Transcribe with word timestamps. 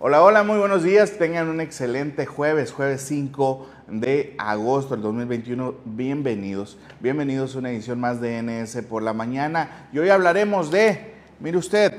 Hola, 0.00 0.22
hola, 0.22 0.44
muy 0.44 0.58
buenos 0.58 0.84
días. 0.84 1.18
Tengan 1.18 1.48
un 1.48 1.60
excelente 1.60 2.24
jueves, 2.24 2.70
jueves 2.70 3.02
5 3.02 3.68
de 3.88 4.36
agosto 4.38 4.94
del 4.94 5.02
2021. 5.02 5.74
Bienvenidos, 5.86 6.78
bienvenidos 7.00 7.56
a 7.56 7.58
una 7.58 7.72
edición 7.72 7.98
más 7.98 8.20
de 8.20 8.40
NS 8.40 8.82
por 8.82 9.02
la 9.02 9.12
mañana. 9.12 9.88
Y 9.92 9.98
hoy 9.98 10.10
hablaremos 10.10 10.70
de, 10.70 11.14
mire 11.40 11.58
usted, 11.58 11.94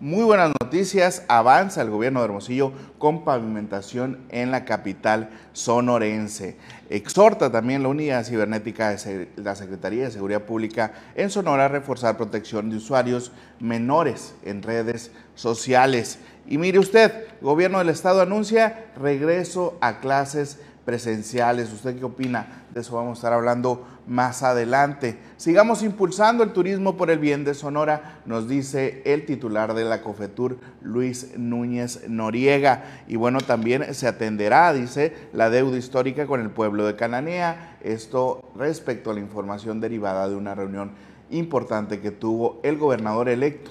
muy 0.00 0.24
buenas 0.24 0.50
noticias, 0.62 1.24
avanza 1.28 1.82
el 1.82 1.90
gobierno 1.90 2.20
de 2.20 2.24
Hermosillo 2.24 2.72
con 2.98 3.22
pavimentación 3.22 4.18
en 4.30 4.50
la 4.50 4.64
capital 4.64 5.28
sonorense. 5.52 6.56
Exhorta 6.88 7.52
también 7.52 7.82
la 7.82 7.90
unidad 7.90 8.24
cibernética 8.24 8.96
de 8.96 9.28
la 9.36 9.54
Secretaría 9.54 10.04
de 10.04 10.10
Seguridad 10.10 10.44
Pública 10.44 10.92
en 11.14 11.28
Sonora 11.28 11.66
a 11.66 11.68
reforzar 11.68 12.16
protección 12.16 12.70
de 12.70 12.76
usuarios 12.76 13.30
menores 13.58 14.34
en 14.42 14.62
redes 14.62 15.12
sociales. 15.34 16.18
Y 16.46 16.56
mire 16.56 16.78
usted, 16.78 17.26
gobierno 17.42 17.78
del 17.78 17.90
estado 17.90 18.22
anuncia 18.22 18.86
regreso 18.96 19.76
a 19.82 20.00
clases 20.00 20.58
presenciales. 20.84 21.72
¿Usted 21.72 21.98
qué 21.98 22.04
opina? 22.04 22.64
De 22.72 22.80
eso 22.80 22.96
vamos 22.96 23.10
a 23.10 23.18
estar 23.18 23.32
hablando 23.32 23.86
más 24.06 24.42
adelante. 24.42 25.18
Sigamos 25.36 25.82
impulsando 25.82 26.42
el 26.42 26.52
turismo 26.52 26.96
por 26.96 27.10
el 27.10 27.18
bien 27.18 27.44
de 27.44 27.54
Sonora, 27.54 28.20
nos 28.26 28.48
dice 28.48 29.02
el 29.04 29.24
titular 29.26 29.74
de 29.74 29.84
la 29.84 30.02
COFETUR, 30.02 30.58
Luis 30.82 31.38
Núñez 31.38 32.08
Noriega. 32.08 33.02
Y 33.06 33.16
bueno, 33.16 33.40
también 33.40 33.94
se 33.94 34.08
atenderá, 34.08 34.72
dice, 34.72 35.14
la 35.32 35.50
deuda 35.50 35.76
histórica 35.76 36.26
con 36.26 36.40
el 36.40 36.50
pueblo 36.50 36.86
de 36.86 36.96
Cananea. 36.96 37.78
Esto 37.82 38.50
respecto 38.56 39.10
a 39.10 39.14
la 39.14 39.20
información 39.20 39.80
derivada 39.80 40.28
de 40.28 40.36
una 40.36 40.54
reunión 40.54 40.92
importante 41.30 42.00
que 42.00 42.10
tuvo 42.10 42.60
el 42.62 42.76
gobernador 42.76 43.28
electo, 43.28 43.70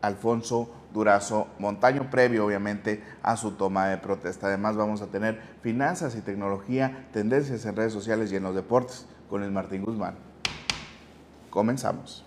Alfonso 0.00 0.70
Durazo 0.96 1.48
Montaño, 1.58 2.08
previo 2.10 2.46
obviamente 2.46 3.04
a 3.22 3.36
su 3.36 3.52
toma 3.52 3.88
de 3.88 3.98
protesta. 3.98 4.46
Además 4.46 4.76
vamos 4.76 5.02
a 5.02 5.08
tener 5.08 5.40
finanzas 5.62 6.16
y 6.16 6.22
tecnología, 6.22 7.06
tendencias 7.12 7.66
en 7.66 7.76
redes 7.76 7.92
sociales 7.92 8.32
y 8.32 8.36
en 8.36 8.42
los 8.42 8.54
deportes 8.54 9.06
con 9.28 9.42
el 9.42 9.50
Martín 9.50 9.84
Guzmán. 9.84 10.14
Comenzamos. 11.50 12.24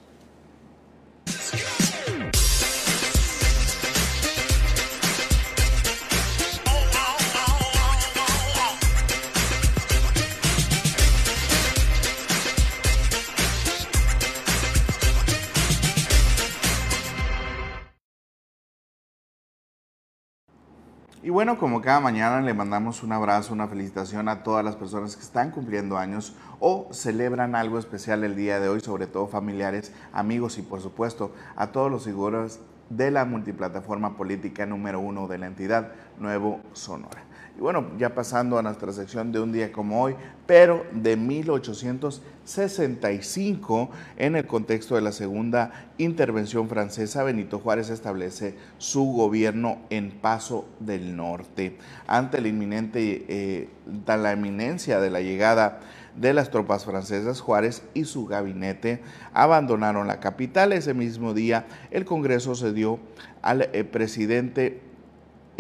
Y 21.22 21.32
bueno, 21.32 21.58
como 21.58 21.82
cada 21.82 22.00
mañana 22.00 22.40
le 22.40 22.54
mandamos 22.54 23.04
un 23.04 23.12
abrazo, 23.12 23.54
una 23.54 23.68
felicitación 23.68 24.30
a 24.30 24.42
todas 24.42 24.64
las 24.64 24.78
personas 24.78 25.18
que 25.18 25.22
están 25.22 25.52
cumpliendo 25.52 25.98
años 25.98 26.34
o 26.62 26.88
celebran 26.94 27.56
algo 27.56 27.78
especial 27.78 28.24
el 28.24 28.38
día 28.38 28.62
de 28.62 28.70
hoy, 28.70 28.80
sobre 28.80 29.06
todo 29.06 29.28
familiares, 29.28 29.92
amigos 30.14 30.58
y 30.58 30.62
por 30.62 30.80
supuesto 30.80 31.34
a 31.58 31.74
todos 31.74 31.92
los 31.92 32.06
figuras 32.06 32.62
de 32.90 33.12
la 33.12 33.26
multiplataforma 33.26 34.16
política 34.16 34.66
número 34.66 35.02
uno 35.02 35.28
de 35.28 35.40
la 35.40 35.48
entidad, 35.48 35.92
Nuevo 36.20 36.62
Sonora. 36.72 37.29
Y 37.60 37.62
bueno, 37.62 37.92
ya 37.98 38.16
pasando 38.16 38.58
a 38.58 38.62
nuestra 38.62 38.94
sección 38.94 39.34
de 39.34 39.42
un 39.42 39.52
día 39.52 39.74
como 39.74 40.02
hoy, 40.02 40.16
pero 40.46 40.86
de 40.94 41.18
1865, 41.18 43.90
en 44.16 44.38
el 44.38 44.48
contexto 44.48 44.96
de 44.96 45.02
la 45.02 45.12
segunda 45.12 45.90
intervención 45.98 46.70
francesa, 46.70 47.24
Benito 47.24 47.60
Juárez 47.60 47.90
establece 47.90 48.56
su 48.78 49.12
gobierno 49.12 49.80
en 49.90 50.12
Paso 50.12 50.70
del 50.80 51.18
Norte. 51.18 51.76
Ante 52.08 52.40
la 52.40 52.48
inminente, 52.48 53.26
eh, 53.28 53.68
la 54.08 54.32
eminencia 54.32 55.02
de 55.02 55.10
la 55.10 55.20
llegada 55.20 55.82
de 56.16 56.34
las 56.34 56.52
tropas 56.52 56.86
francesas, 56.86 57.42
Juárez 57.42 57.84
y 57.94 58.06
su 58.06 58.26
gabinete 58.26 59.02
abandonaron 59.34 60.08
la 60.08 60.22
capital. 60.22 60.72
Ese 60.72 60.94
mismo 60.94 61.34
día, 61.34 61.68
el 61.92 62.06
Congreso 62.06 62.56
cedió 62.56 63.02
al 63.42 63.64
eh, 63.74 63.84
presidente 63.84 64.88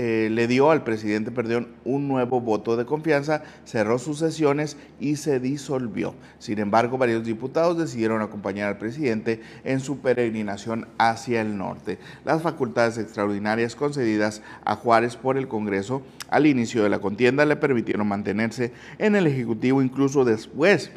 eh, 0.01 0.29
le 0.31 0.47
dio 0.47 0.71
al 0.71 0.85
presidente 0.85 1.29
perdón, 1.29 1.67
un 1.83 2.07
nuevo 2.07 2.39
voto 2.39 2.77
de 2.77 2.85
confianza, 2.85 3.43
cerró 3.65 3.99
sus 3.99 4.19
sesiones 4.19 4.77
y 4.97 5.17
se 5.17 5.41
disolvió. 5.41 6.15
Sin 6.37 6.59
embargo, 6.59 6.97
varios 6.97 7.25
diputados 7.25 7.77
decidieron 7.77 8.21
acompañar 8.21 8.69
al 8.69 8.77
presidente 8.77 9.41
en 9.65 9.81
su 9.81 9.97
peregrinación 9.97 10.87
hacia 10.97 11.41
el 11.41 11.57
norte. 11.57 11.97
Las 12.23 12.41
facultades 12.41 12.97
extraordinarias 12.97 13.75
concedidas 13.75 14.41
a 14.63 14.77
Juárez 14.77 15.17
por 15.17 15.37
el 15.37 15.49
Congreso 15.49 16.01
al 16.29 16.47
inicio 16.47 16.81
de 16.81 16.89
la 16.89 16.99
contienda 16.99 17.43
le 17.43 17.57
permitieron 17.57 18.07
mantenerse 18.07 18.71
en 18.99 19.17
el 19.17 19.27
Ejecutivo 19.27 19.81
incluso 19.81 20.23
después 20.23 20.91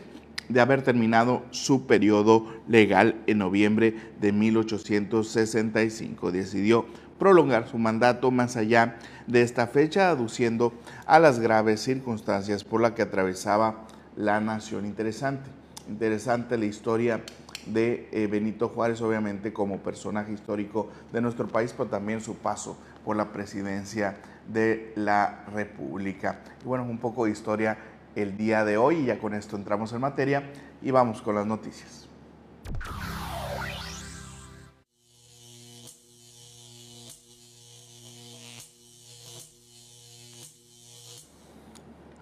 de 0.48 0.60
haber 0.60 0.82
terminado 0.82 1.42
su 1.50 1.86
periodo 1.86 2.46
legal 2.68 3.16
en 3.26 3.38
noviembre 3.38 3.96
de 4.20 4.30
1865. 4.30 6.30
Decidió 6.30 6.86
prolongar 7.22 7.68
su 7.68 7.78
mandato 7.78 8.32
más 8.32 8.56
allá 8.56 8.96
de 9.28 9.42
esta 9.42 9.68
fecha, 9.68 10.08
aduciendo 10.08 10.72
a 11.06 11.20
las 11.20 11.38
graves 11.38 11.80
circunstancias 11.80 12.64
por 12.64 12.80
las 12.80 12.92
que 12.92 13.02
atravesaba 13.02 13.84
la 14.16 14.40
nación. 14.40 14.86
Interesante, 14.86 15.48
interesante 15.88 16.58
la 16.58 16.64
historia 16.64 17.20
de 17.66 18.08
eh, 18.10 18.26
Benito 18.26 18.70
Juárez, 18.70 19.00
obviamente 19.02 19.52
como 19.52 19.78
personaje 19.78 20.32
histórico 20.32 20.88
de 21.12 21.20
nuestro 21.20 21.46
país, 21.46 21.72
pero 21.76 21.88
también 21.88 22.20
su 22.20 22.34
paso 22.34 22.76
por 23.04 23.14
la 23.14 23.30
presidencia 23.30 24.16
de 24.52 24.92
la 24.96 25.44
República. 25.54 26.40
Y 26.64 26.66
bueno, 26.66 26.82
un 26.82 26.98
poco 26.98 27.26
de 27.26 27.30
historia 27.30 27.78
el 28.16 28.36
día 28.36 28.64
de 28.64 28.78
hoy 28.78 28.96
y 28.96 29.04
ya 29.04 29.20
con 29.20 29.34
esto 29.34 29.54
entramos 29.54 29.92
en 29.92 30.00
materia 30.00 30.50
y 30.82 30.90
vamos 30.90 31.22
con 31.22 31.36
las 31.36 31.46
noticias. 31.46 32.08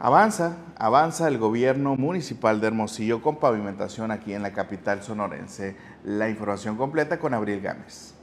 Avanza, 0.02 0.56
avanza 0.78 1.28
el 1.28 1.36
gobierno 1.36 1.94
municipal 1.94 2.58
de 2.58 2.68
Hermosillo 2.68 3.20
con 3.20 3.36
pavimentación 3.36 4.10
aquí 4.10 4.32
en 4.32 4.40
la 4.40 4.54
capital 4.54 5.02
sonorense. 5.02 5.76
La 6.04 6.30
información 6.30 6.78
completa 6.78 7.18
con 7.18 7.34
Abril 7.34 7.60
Gámez. 7.60 8.14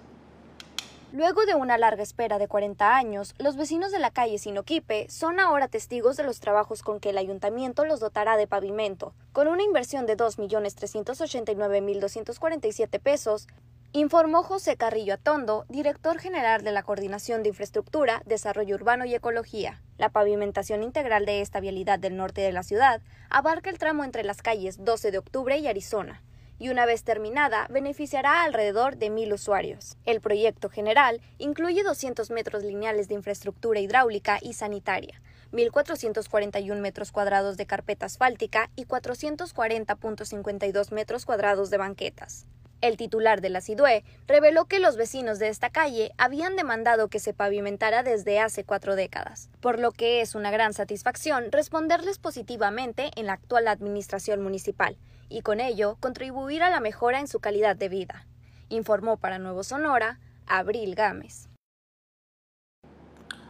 Luego 1.13 1.45
de 1.45 1.53
una 1.53 1.77
larga 1.77 2.01
espera 2.01 2.39
de 2.39 2.47
40 2.47 2.95
años, 2.95 3.35
los 3.37 3.57
vecinos 3.57 3.91
de 3.91 3.99
la 3.99 4.09
calle 4.09 4.39
Sinoquipe 4.39 5.05
son 5.07 5.39
ahora 5.39 5.67
testigos 5.67 6.17
de 6.17 6.23
los 6.23 6.39
trabajos 6.39 6.81
con 6.81 6.99
que 6.99 7.11
el 7.11 7.19
ayuntamiento 7.19 7.85
los 7.85 7.99
dotará 7.99 8.37
de 8.37 8.47
pavimento. 8.47 9.13
Con 9.31 9.47
una 9.47 9.61
inversión 9.61 10.07
de 10.07 10.17
2.389.247 10.17 12.99
pesos, 12.99 13.47
informó 13.93 14.43
José 14.43 14.77
Carrillo 14.77 15.15
Atondo, 15.15 15.65
director 15.69 16.19
general 16.19 16.63
de 16.63 16.71
la 16.71 16.83
Coordinación 16.83 17.41
de 17.41 17.49
Infraestructura, 17.49 18.21
Desarrollo 18.25 18.75
Urbano 18.75 19.05
y 19.05 19.15
Ecología. 19.15 19.81
La 19.97 20.09
pavimentación 20.09 20.83
integral 20.83 21.25
de 21.25 21.41
esta 21.41 21.59
vialidad 21.59 21.97
del 21.97 22.17
norte 22.17 22.41
de 22.41 22.51
la 22.51 22.63
ciudad 22.63 23.01
abarca 23.29 23.69
el 23.69 23.79
tramo 23.79 24.03
entre 24.03 24.23
las 24.23 24.41
calles 24.41 24.83
12 24.83 25.11
de 25.11 25.17
octubre 25.17 25.57
y 25.57 25.67
Arizona, 25.67 26.21
y 26.59 26.69
una 26.69 26.85
vez 26.85 27.03
terminada 27.03 27.67
beneficiará 27.69 28.41
a 28.41 28.43
alrededor 28.43 28.97
de 28.97 29.09
mil 29.09 29.33
usuarios. 29.33 29.97
El 30.05 30.21
proyecto 30.21 30.69
general 30.69 31.21
incluye 31.37 31.83
200 31.83 32.29
metros 32.31 32.63
lineales 32.63 33.07
de 33.07 33.15
infraestructura 33.15 33.79
hidráulica 33.79 34.39
y 34.41 34.53
sanitaria, 34.53 35.21
1.441 35.53 36.79
metros 36.79 37.11
cuadrados 37.11 37.57
de 37.57 37.65
carpeta 37.65 38.05
asfáltica 38.05 38.69
y 38.75 38.85
440.52 38.85 40.91
metros 40.91 41.25
cuadrados 41.25 41.69
de 41.69 41.77
banquetas. 41.77 42.47
El 42.79 42.95
titular 42.95 43.41
de 43.41 43.49
la 43.49 43.61
CIDUE 43.61 44.03
reveló 44.27 44.65
que 44.65 44.79
los 44.79 44.97
vecinos 44.97 45.39
de 45.39 45.47
esta 45.47 45.71
calle 45.71 46.11
habían 46.17 46.55
demandado 46.55 47.07
que 47.07 47.19
se 47.19 47.33
pavimentara 47.33 48.03
desde 48.03 48.39
hace 48.39 48.63
cuatro 48.63 48.95
décadas, 48.95 49.49
por 49.61 49.79
lo 49.79 49.91
que 49.91 50.21
es 50.21 50.35
una 50.35 50.51
gran 50.51 50.73
satisfacción 50.73 51.51
responderles 51.51 52.19
positivamente 52.19 53.09
en 53.15 53.25
la 53.25 53.33
actual 53.33 53.67
administración 53.67 54.41
municipal 54.41 54.97
y 55.27 55.41
con 55.41 55.59
ello 55.59 55.97
contribuir 55.99 56.61
a 56.61 56.69
la 56.69 56.79
mejora 56.79 57.19
en 57.19 57.27
su 57.27 57.39
calidad 57.39 57.75
de 57.75 57.89
vida, 57.89 58.27
informó 58.69 59.17
para 59.17 59.39
Nuevo 59.39 59.63
Sonora 59.63 60.19
Abril 60.45 60.93
Gámez. 60.93 61.49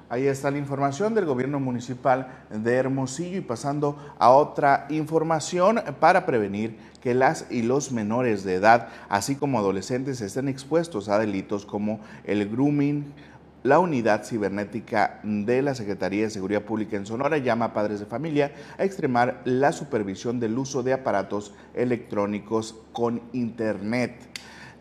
Ahí 0.09 0.25
está 0.27 0.51
la 0.51 0.57
información 0.57 1.13
del 1.13 1.25
gobierno 1.25 1.59
municipal 1.59 2.45
de 2.49 2.75
Hermosillo 2.75 3.37
y 3.37 3.41
pasando 3.41 3.97
a 4.17 4.29
otra 4.29 4.85
información 4.89 5.81
para 5.99 6.25
prevenir 6.25 6.77
que 7.01 7.13
las 7.13 7.45
y 7.49 7.61
los 7.61 7.91
menores 7.91 8.45
de 8.45 8.55
edad, 8.55 8.87
así 9.09 9.35
como 9.35 9.59
adolescentes, 9.59 10.21
estén 10.21 10.47
expuestos 10.47 11.09
a 11.09 11.19
delitos 11.19 11.65
como 11.65 11.99
el 12.23 12.47
grooming. 12.47 13.13
La 13.63 13.79
unidad 13.79 14.23
cibernética 14.23 15.19
de 15.23 15.61
la 15.61 15.75
Secretaría 15.75 16.23
de 16.23 16.29
Seguridad 16.29 16.61
Pública 16.61 16.95
en 16.95 17.05
Sonora 17.05 17.37
llama 17.39 17.65
a 17.65 17.73
padres 17.73 17.99
de 17.99 18.05
familia 18.05 18.53
a 18.77 18.85
extremar 18.85 19.41
la 19.43 19.73
supervisión 19.73 20.39
del 20.39 20.57
uso 20.57 20.83
de 20.83 20.93
aparatos 20.93 21.53
electrónicos 21.73 22.75
con 22.93 23.21
Internet. 23.33 24.13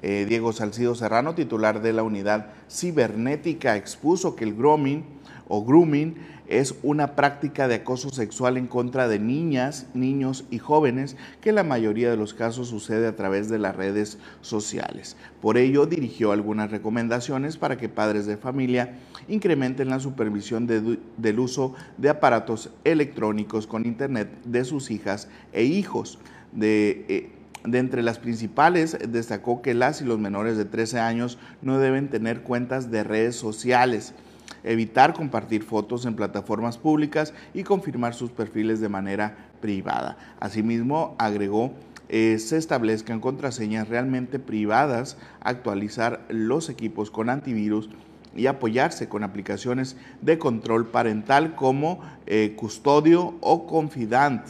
Eh, 0.03 0.27
Diego 0.29 0.53
Salcido 0.53 0.95
Serrano, 0.95 1.35
titular 1.35 1.81
de 1.81 1.93
la 1.93 2.03
unidad 2.03 2.49
cibernética, 2.71 3.77
expuso 3.77 4.37
que 4.37 4.45
el 4.45 4.55
grooming 4.55 5.05
o 5.49 5.65
grooming 5.65 6.17
es 6.49 6.77
una 6.83 7.17
práctica 7.17 7.67
de 7.67 7.77
acoso 7.77 8.11
sexual 8.11 8.57
en 8.57 8.67
contra 8.67 9.09
de 9.09 9.19
niñas, 9.19 9.87
niños 9.95 10.45
y 10.51 10.59
jóvenes 10.59 11.17
que 11.41 11.49
en 11.49 11.57
la 11.57 11.65
mayoría 11.65 12.11
de 12.11 12.17
los 12.17 12.35
casos 12.35 12.69
sucede 12.69 13.07
a 13.07 13.17
través 13.17 13.49
de 13.49 13.59
las 13.59 13.75
redes 13.75 14.19
sociales. 14.43 15.17
Por 15.41 15.59
ello, 15.59 15.87
dirigió 15.87 16.33
algunas 16.33 16.71
recomendaciones 16.71 17.57
para 17.57 17.77
que 17.77 17.89
padres 17.89 18.27
de 18.27 18.37
familia 18.37 18.99
incrementen 19.29 19.89
la 19.89 20.01
supervisión 20.01 20.67
del 20.67 21.39
uso 21.39 21.75
de 21.97 22.11
aparatos 22.11 22.71
electrónicos 22.85 23.67
con 23.67 23.87
Internet 23.87 24.29
de 24.45 24.65
sus 24.65 24.91
hijas 24.91 25.29
e 25.53 25.65
hijos. 25.65 26.19
De, 26.53 27.05
eh, 27.09 27.31
de 27.67 27.79
entre 27.79 28.03
las 28.03 28.19
principales, 28.19 28.97
destacó 29.09 29.61
que 29.61 29.75
las 29.75 30.01
y 30.01 30.05
los 30.05 30.19
menores 30.19 30.57
de 30.57 30.65
13 30.65 31.01
años 31.01 31.39
no 31.63 31.79
deben 31.79 32.09
tener 32.09 32.43
cuentas 32.43 32.91
de 32.91 33.05
redes 33.05 33.37
sociales 33.37 34.15
evitar 34.63 35.15
compartir 35.15 35.63
fotos 35.63 36.07
en 36.07 36.17
plataformas 36.17 36.77
públicas 36.77 37.33
y 37.55 37.63
confirmar 37.63 38.15
sus 38.15 38.33
perfiles 38.33 38.81
de 38.81 38.89
manera 38.89 39.37
privada. 39.61 40.17
Asimismo, 40.41 41.15
agregó 41.19 41.73
eh, 42.09 42.39
se 42.39 42.57
establezcan 42.57 43.21
contraseñas 43.21 43.89
realmente 43.89 44.39
privadas, 44.39 45.17
actualizar 45.41 46.25
los 46.29 46.69
equipos 46.69 47.11
con 47.11 47.29
antivirus 47.29 47.91
y 48.37 48.47
apoyarse 48.47 49.09
con 49.09 49.25
aplicaciones 49.25 49.97
de 50.21 50.39
control 50.39 50.87
parental 50.87 51.57
como 51.57 52.01
eh, 52.27 52.55
Custodio 52.57 53.35
o 53.41 53.67
Confidant. 53.67 54.47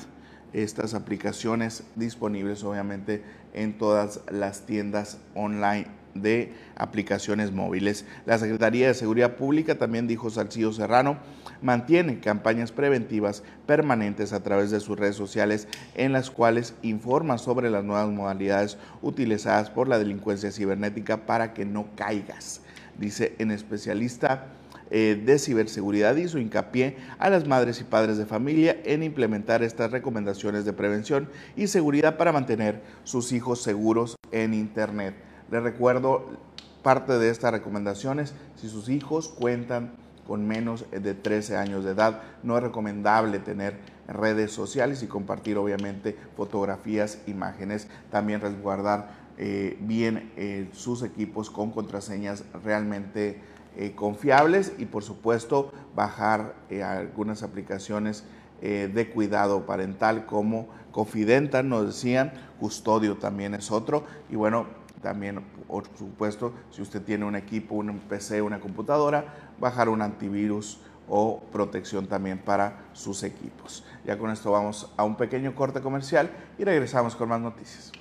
Estas 0.52 0.94
aplicaciones 0.94 1.82
disponibles 1.96 2.64
obviamente 2.64 3.22
en 3.52 3.76
todas 3.76 4.20
las 4.30 4.66
tiendas 4.66 5.18
online 5.34 5.86
de 6.22 6.52
aplicaciones 6.76 7.52
móviles. 7.52 8.04
La 8.24 8.38
Secretaría 8.38 8.88
de 8.88 8.94
Seguridad 8.94 9.36
Pública, 9.36 9.76
también 9.76 10.06
dijo 10.06 10.30
Salcido 10.30 10.72
Serrano, 10.72 11.18
mantiene 11.62 12.20
campañas 12.20 12.72
preventivas 12.72 13.42
permanentes 13.66 14.32
a 14.32 14.42
través 14.42 14.70
de 14.70 14.80
sus 14.80 14.98
redes 14.98 15.16
sociales 15.16 15.68
en 15.94 16.12
las 16.12 16.30
cuales 16.30 16.74
informa 16.82 17.38
sobre 17.38 17.70
las 17.70 17.84
nuevas 17.84 18.08
modalidades 18.08 18.78
utilizadas 19.02 19.70
por 19.70 19.88
la 19.88 19.98
delincuencia 19.98 20.52
cibernética 20.52 21.26
para 21.26 21.54
que 21.54 21.64
no 21.64 21.86
caigas. 21.96 22.60
Dice 22.98 23.34
en 23.38 23.50
especialista 23.50 24.46
eh, 24.90 25.20
de 25.24 25.38
ciberseguridad 25.38 26.16
hizo 26.16 26.38
hincapié 26.38 26.96
a 27.18 27.28
las 27.30 27.46
madres 27.46 27.80
y 27.80 27.84
padres 27.84 28.18
de 28.18 28.26
familia 28.26 28.76
en 28.84 29.02
implementar 29.02 29.62
estas 29.62 29.90
recomendaciones 29.90 30.64
de 30.64 30.72
prevención 30.72 31.28
y 31.56 31.66
seguridad 31.66 32.16
para 32.16 32.32
mantener 32.32 32.82
sus 33.04 33.32
hijos 33.32 33.62
seguros 33.62 34.16
en 34.32 34.54
Internet. 34.54 35.14
Les 35.50 35.62
recuerdo 35.62 36.38
parte 36.82 37.18
de 37.18 37.30
estas 37.30 37.52
recomendaciones. 37.52 38.34
Si 38.54 38.68
sus 38.68 38.88
hijos 38.88 39.28
cuentan 39.28 39.92
con 40.26 40.46
menos 40.46 40.84
de 40.90 41.14
13 41.14 41.56
años 41.56 41.84
de 41.84 41.92
edad, 41.92 42.22
no 42.42 42.56
es 42.56 42.62
recomendable 42.62 43.38
tener 43.38 43.78
redes 44.08 44.52
sociales 44.52 45.02
y 45.02 45.06
compartir 45.06 45.56
obviamente 45.56 46.16
fotografías, 46.36 47.18
imágenes. 47.26 47.88
También 48.10 48.40
resguardar 48.40 49.26
eh, 49.38 49.76
bien 49.80 50.32
eh, 50.36 50.68
sus 50.72 51.02
equipos 51.02 51.50
con 51.50 51.70
contraseñas 51.70 52.44
realmente 52.64 53.40
eh, 53.76 53.94
confiables 53.94 54.72
y 54.78 54.86
por 54.86 55.02
supuesto 55.02 55.72
bajar 55.94 56.54
algunas 56.84 57.42
aplicaciones 57.42 58.24
de 58.60 59.10
cuidado 59.10 59.66
parental 59.66 60.24
como 60.24 60.68
Confidenta, 60.90 61.62
nos 61.62 61.86
decían, 61.86 62.32
Custodio 62.58 63.18
también 63.18 63.54
es 63.54 63.70
otro 63.70 64.04
y 64.30 64.36
bueno, 64.36 64.66
también, 65.02 65.40
por 65.68 65.84
supuesto, 65.96 66.54
si 66.70 66.82
usted 66.82 67.02
tiene 67.02 67.24
un 67.24 67.36
equipo, 67.36 67.74
un 67.74 67.98
PC, 67.98 68.42
una 68.42 68.60
computadora, 68.60 69.52
bajar 69.60 69.88
un 69.88 70.02
antivirus 70.02 70.80
o 71.08 71.40
protección 71.52 72.06
también 72.06 72.38
para 72.38 72.86
sus 72.92 73.22
equipos. 73.22 73.84
Ya 74.04 74.18
con 74.18 74.30
esto 74.30 74.50
vamos 74.50 74.92
a 74.96 75.04
un 75.04 75.16
pequeño 75.16 75.54
corte 75.54 75.80
comercial 75.80 76.30
y 76.58 76.64
regresamos 76.64 77.14
con 77.14 77.28
más 77.28 77.40
noticias. 77.40 77.92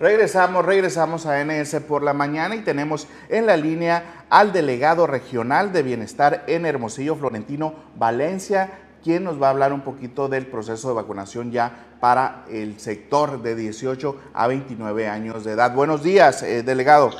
Regresamos, 0.00 0.64
regresamos 0.64 1.26
a 1.26 1.44
NS 1.44 1.80
por 1.80 2.04
la 2.04 2.12
mañana 2.12 2.54
y 2.54 2.60
tenemos 2.60 3.08
en 3.28 3.46
la 3.46 3.56
línea 3.56 4.24
al 4.30 4.52
delegado 4.52 5.08
regional 5.08 5.72
de 5.72 5.82
bienestar 5.82 6.44
en 6.46 6.66
Hermosillo, 6.66 7.16
Florentino 7.16 7.74
Valencia, 7.96 8.78
quien 9.02 9.24
nos 9.24 9.42
va 9.42 9.48
a 9.48 9.50
hablar 9.50 9.72
un 9.72 9.80
poquito 9.80 10.28
del 10.28 10.46
proceso 10.46 10.88
de 10.88 10.94
vacunación 10.94 11.50
ya 11.50 11.96
para 12.00 12.44
el 12.48 12.78
sector 12.78 13.42
de 13.42 13.56
18 13.56 14.20
a 14.34 14.46
29 14.46 15.08
años 15.08 15.44
de 15.44 15.52
edad. 15.52 15.74
Buenos 15.74 16.04
días, 16.04 16.44
eh, 16.44 16.62
delegado. 16.62 17.10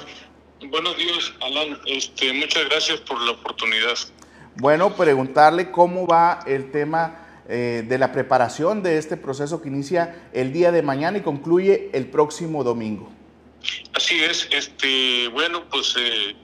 Buenos 0.71 0.97
días, 0.97 1.33
Alan. 1.41 1.81
Este, 1.85 2.33
muchas 2.33 2.65
gracias 2.69 3.01
por 3.01 3.21
la 3.23 3.33
oportunidad. 3.33 3.95
Bueno, 4.55 4.95
preguntarle 4.95 5.73
cómo 5.73 6.07
va 6.07 6.41
el 6.47 6.71
tema 6.71 7.28
eh, 7.49 7.85
de 7.87 7.99
la 7.99 8.13
preparación 8.13 8.83
de 8.83 8.99
este 8.99 9.17
proceso 9.17 9.63
que 9.63 9.69
inicia 9.69 10.29
el 10.33 10.53
día 10.53 10.71
de 10.71 10.83
mañana 10.83 11.19
y 11.19 11.23
concluye 11.23 11.91
el 11.95 12.07
próximo 12.07 12.63
domingo. 12.63 13.11
Así 13.95 14.23
es, 14.23 14.49
este, 14.51 15.29
bueno, 15.29 15.65
pues 15.71 15.97
eh, 15.99 16.37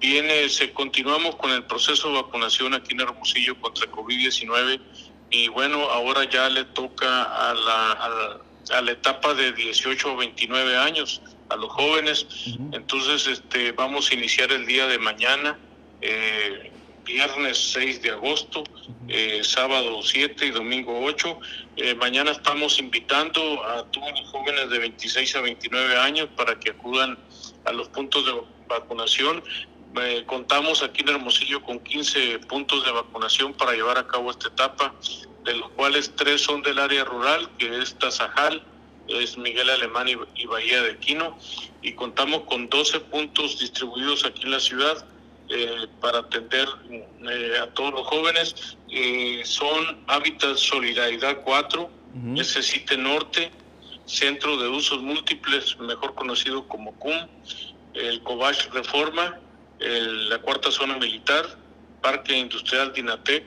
viene, 0.00 0.48
se 0.48 0.72
continuamos 0.72 1.36
con 1.36 1.50
el 1.50 1.64
proceso 1.64 2.08
de 2.08 2.14
vacunación 2.22 2.74
aquí 2.74 2.92
en 2.92 3.00
Hermosillo 3.00 3.60
contra 3.60 3.90
COVID-19 3.90 4.80
y 5.30 5.48
bueno, 5.48 5.88
ahora 5.90 6.28
ya 6.28 6.48
le 6.48 6.64
toca 6.64 7.22
a 7.22 7.54
la, 7.54 7.92
a 8.72 8.82
la, 8.82 8.90
etapa 8.90 9.32
de 9.34 9.52
18 9.52 10.12
o 10.12 10.16
29 10.16 10.76
años, 10.76 11.22
a 11.48 11.56
los 11.56 11.70
jóvenes. 11.70 12.26
Entonces, 12.72 13.26
este, 13.28 13.70
vamos 13.72 14.10
a 14.10 14.14
iniciar 14.14 14.50
el 14.50 14.66
día 14.66 14.86
de 14.88 14.98
mañana, 14.98 15.56
eh, 16.00 16.72
viernes 17.12 17.72
6 17.72 18.02
de 18.02 18.10
agosto, 18.10 18.62
eh, 19.08 19.40
sábado 19.42 20.00
7 20.02 20.46
y 20.46 20.50
domingo 20.50 21.04
8. 21.04 21.40
Eh, 21.76 21.94
mañana 21.94 22.30
estamos 22.30 22.78
invitando 22.78 23.64
a 23.64 23.84
todos 23.90 24.10
los 24.12 24.28
jóvenes 24.30 24.70
de 24.70 24.78
26 24.78 25.36
a 25.36 25.40
29 25.40 25.96
años 25.96 26.28
para 26.36 26.58
que 26.58 26.70
acudan 26.70 27.18
a 27.64 27.72
los 27.72 27.88
puntos 27.88 28.24
de 28.26 28.32
vacunación. 28.68 29.42
Eh, 30.00 30.22
contamos 30.26 30.82
aquí 30.82 31.02
en 31.02 31.08
Hermosillo 31.08 31.62
con 31.62 31.80
15 31.80 32.38
puntos 32.40 32.84
de 32.84 32.92
vacunación 32.92 33.54
para 33.54 33.72
llevar 33.72 33.98
a 33.98 34.06
cabo 34.06 34.30
esta 34.30 34.48
etapa, 34.48 34.94
de 35.44 35.56
los 35.56 35.68
cuales 35.70 36.12
tres 36.14 36.42
son 36.42 36.62
del 36.62 36.78
área 36.78 37.04
rural, 37.04 37.50
que 37.58 37.80
es 37.80 37.98
Tazajal, 37.98 38.62
es 39.08 39.36
Miguel 39.36 39.68
Alemán 39.68 40.06
y, 40.06 40.46
Bahía 40.46 40.82
de 40.82 40.96
Quino, 40.98 41.36
y 41.82 41.94
contamos 41.94 42.42
con 42.42 42.68
12 42.68 43.00
puntos 43.00 43.58
distribuidos 43.58 44.24
aquí 44.24 44.44
en 44.44 44.52
la 44.52 44.60
ciudad 44.60 45.04
eh, 45.50 45.86
para 46.00 46.20
atender 46.20 46.68
eh, 46.88 47.58
a 47.62 47.66
todos 47.74 47.92
los 47.92 48.06
jóvenes. 48.06 48.76
son 49.44 50.04
Hábitat 50.06 50.56
Solidaridad 50.56 51.42
4, 51.42 51.82
uh 51.82 52.96
Norte, 52.98 53.50
Centro 54.06 54.56
de 54.56 54.68
Usos 54.68 55.00
Múltiples, 55.02 55.78
mejor 55.78 56.14
conocido 56.14 56.66
como 56.66 56.92
CUM, 56.98 57.28
el 57.94 58.22
Cobach 58.22 58.68
Reforma, 58.72 59.38
la 59.78 60.38
cuarta 60.38 60.70
zona 60.70 60.96
militar, 60.98 61.46
Parque 62.00 62.36
Industrial 62.36 62.92
Dinatec, 62.92 63.44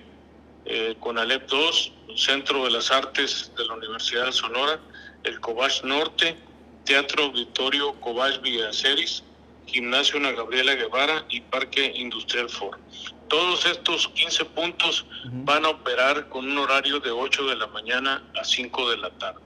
eh, 0.66 0.96
Conalep 1.00 1.48
2, 1.50 1.92
Centro 2.16 2.64
de 2.66 2.72
las 2.72 2.92
Artes 2.92 3.52
de 3.58 3.66
la 3.66 3.74
Universidad 3.74 4.28
de 4.28 4.32
Sonora, 4.32 4.80
el 5.24 5.40
Cobach 5.40 5.84
Norte, 5.84 6.38
Teatro 6.86 7.26
Auditorio 7.26 7.94
Cobach 8.00 8.42
Villaceris, 8.42 9.24
Gimnasio 9.66 10.18
Ana 10.18 10.32
Gabriela 10.32 10.76
Guevara 10.76 11.26
y 11.30 11.42
Parque 11.42 11.94
Industrial 11.96 12.50
Ford. 12.50 12.80
Todos 13.28 13.66
estos 13.66 14.10
15 14.10 14.46
puntos 14.46 15.06
van 15.46 15.66
a 15.66 15.70
operar 15.70 16.30
con 16.30 16.46
un 16.46 16.58
horario 16.58 17.00
de 17.00 17.12
8 17.12 17.46
de 17.48 17.56
la 17.56 17.68
mañana 17.68 18.24
a 18.40 18.44
5 18.44 18.92
de 18.92 18.98
la 18.98 19.10
tarde. 19.12 19.40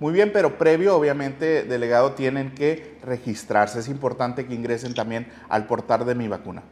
Muy 0.00 0.12
bien, 0.12 0.32
pero 0.32 0.58
previo, 0.58 0.96
obviamente, 0.96 1.62
delegado, 1.62 2.12
tienen 2.12 2.54
que 2.54 2.98
registrarse. 3.02 3.78
Es 3.78 3.88
importante 3.88 4.46
que 4.46 4.54
ingresen 4.54 4.94
también 4.94 5.32
al 5.48 5.66
portal 5.66 6.04
de 6.04 6.14
Mi 6.14 6.28
Vacuna. 6.28 6.62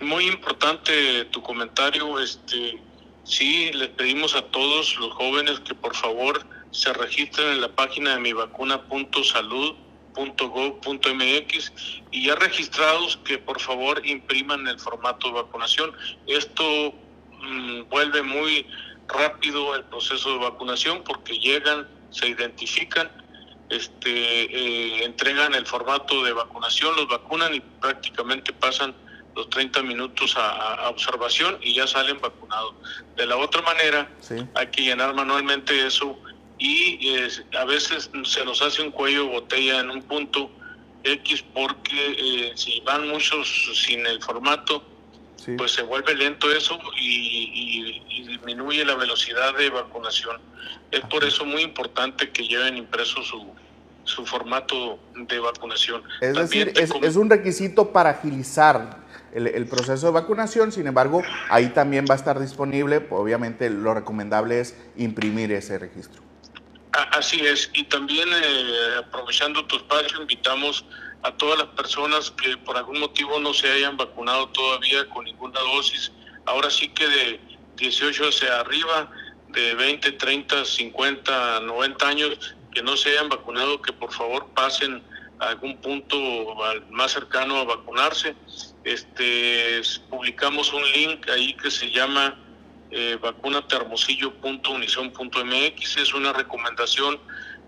Muy 0.00 0.26
importante 0.26 1.24
tu 1.26 1.42
comentario. 1.42 2.20
Este, 2.20 2.80
sí, 3.24 3.70
les 3.72 3.88
pedimos 3.88 4.34
a 4.34 4.42
todos 4.42 4.98
los 4.98 5.12
jóvenes 5.14 5.60
que 5.60 5.74
por 5.74 5.94
favor 5.94 6.44
se 6.70 6.92
registren 6.92 7.48
en 7.48 7.60
la 7.62 7.68
página 7.68 8.14
de 8.14 8.20
mivacuna.salud.gov.mx 10.16 11.72
y 12.10 12.26
ya 12.26 12.34
registrados 12.36 13.18
que 13.18 13.38
por 13.38 13.60
favor 13.60 14.04
impriman 14.06 14.66
el 14.66 14.78
formato 14.78 15.28
de 15.28 15.34
vacunación. 15.34 15.92
Esto 16.26 16.94
mm, 17.42 17.88
vuelve 17.88 18.22
muy 18.22 18.66
rápido 19.08 19.74
el 19.74 19.84
proceso 19.84 20.32
de 20.32 20.38
vacunación 20.38 21.02
porque 21.04 21.38
llegan 21.38 21.88
se 22.10 22.28
identifican, 22.28 23.10
este, 23.68 24.10
eh, 24.10 25.04
entregan 25.04 25.54
el 25.54 25.66
formato 25.66 26.24
de 26.24 26.32
vacunación, 26.32 26.96
los 26.96 27.08
vacunan 27.08 27.54
y 27.54 27.60
prácticamente 27.60 28.52
pasan 28.52 28.94
los 29.34 29.50
30 29.50 29.82
minutos 29.82 30.34
a, 30.38 30.88
observación 30.88 31.58
y 31.60 31.74
ya 31.74 31.86
salen 31.86 32.18
vacunados. 32.20 32.74
De 33.16 33.26
la 33.26 33.36
otra 33.36 33.60
manera, 33.62 34.08
hay 34.54 34.66
que 34.68 34.82
llenar 34.82 35.14
manualmente 35.14 35.86
eso 35.86 36.18
y 36.58 37.14
a 37.56 37.64
veces 37.64 38.10
se 38.24 38.44
nos 38.44 38.62
hace 38.62 38.82
un 38.82 38.90
cuello 38.90 39.28
botella 39.28 39.80
en 39.80 39.90
un 39.90 40.02
punto 40.02 40.50
X 41.04 41.44
porque 41.54 42.52
si 42.54 42.80
van 42.80 43.08
muchos 43.08 43.82
sin 43.84 44.06
el 44.06 44.22
formato, 44.22 44.82
pues 45.56 45.72
se 45.72 45.82
vuelve 45.82 46.14
lento 46.14 46.50
eso 46.50 46.78
y, 47.00 48.02
disminuye 48.26 48.84
la 48.84 48.96
velocidad 48.96 49.56
de 49.56 49.70
vacunación. 49.70 50.40
Es 50.90 51.00
por 51.02 51.24
eso 51.24 51.44
muy 51.44 51.62
importante 51.62 52.30
que 52.30 52.46
lleven 52.46 52.76
impreso 52.76 53.22
su, 53.22 53.46
su 54.04 54.26
formato 54.26 54.98
de 55.14 55.38
vacunación. 55.38 56.02
Es 56.20 56.34
decir, 56.34 56.72
es, 56.76 57.16
un 57.16 57.30
requisito 57.30 57.92
para 57.92 58.10
agilizar 58.10 59.04
el, 59.32 59.66
proceso 59.66 60.06
de 60.06 60.12
vacunación, 60.12 60.72
sin 60.72 60.86
embargo, 60.86 61.22
ahí 61.50 61.68
también 61.68 62.06
va 62.08 62.14
a 62.14 62.18
estar 62.18 62.40
disponible, 62.40 63.06
obviamente 63.10 63.68
lo 63.70 63.94
recomendable 63.94 64.60
es 64.60 64.76
imprimir 64.96 65.52
ese 65.52 65.78
registro. 65.78 66.22
Así 66.96 67.40
es, 67.40 67.70
y 67.74 67.84
también 67.84 68.26
eh, 68.32 68.94
aprovechando 68.98 69.62
tu 69.66 69.76
espacio, 69.76 70.22
invitamos 70.22 70.82
a 71.22 71.30
todas 71.32 71.58
las 71.58 71.68
personas 71.68 72.30
que 72.30 72.56
por 72.56 72.74
algún 72.74 73.00
motivo 73.00 73.38
no 73.38 73.52
se 73.52 73.70
hayan 73.70 73.98
vacunado 73.98 74.48
todavía 74.48 75.06
con 75.10 75.24
ninguna 75.24 75.60
dosis. 75.60 76.10
Ahora 76.46 76.70
sí 76.70 76.88
que 76.88 77.06
de 77.06 77.40
18 77.76 78.28
hacia 78.28 78.60
arriba, 78.60 79.10
de 79.48 79.74
20, 79.74 80.12
30, 80.12 80.64
50, 80.64 81.60
90 81.60 82.08
años, 82.08 82.56
que 82.72 82.82
no 82.82 82.96
se 82.96 83.10
hayan 83.10 83.28
vacunado, 83.28 83.82
que 83.82 83.92
por 83.92 84.10
favor 84.12 84.46
pasen 84.54 85.02
a 85.40 85.48
algún 85.48 85.76
punto 85.82 86.16
más 86.90 87.12
cercano 87.12 87.56
a 87.58 87.64
vacunarse. 87.64 88.34
Este, 88.84 89.82
publicamos 90.08 90.72
un 90.72 90.82
link 90.92 91.28
ahí 91.28 91.52
que 91.54 91.70
se 91.70 91.90
llama 91.90 92.38
eh, 92.90 93.18
vacunatermosillo.unison.mx. 93.20 95.96
Es 95.96 96.14
una 96.14 96.32
recomendación 96.32 97.18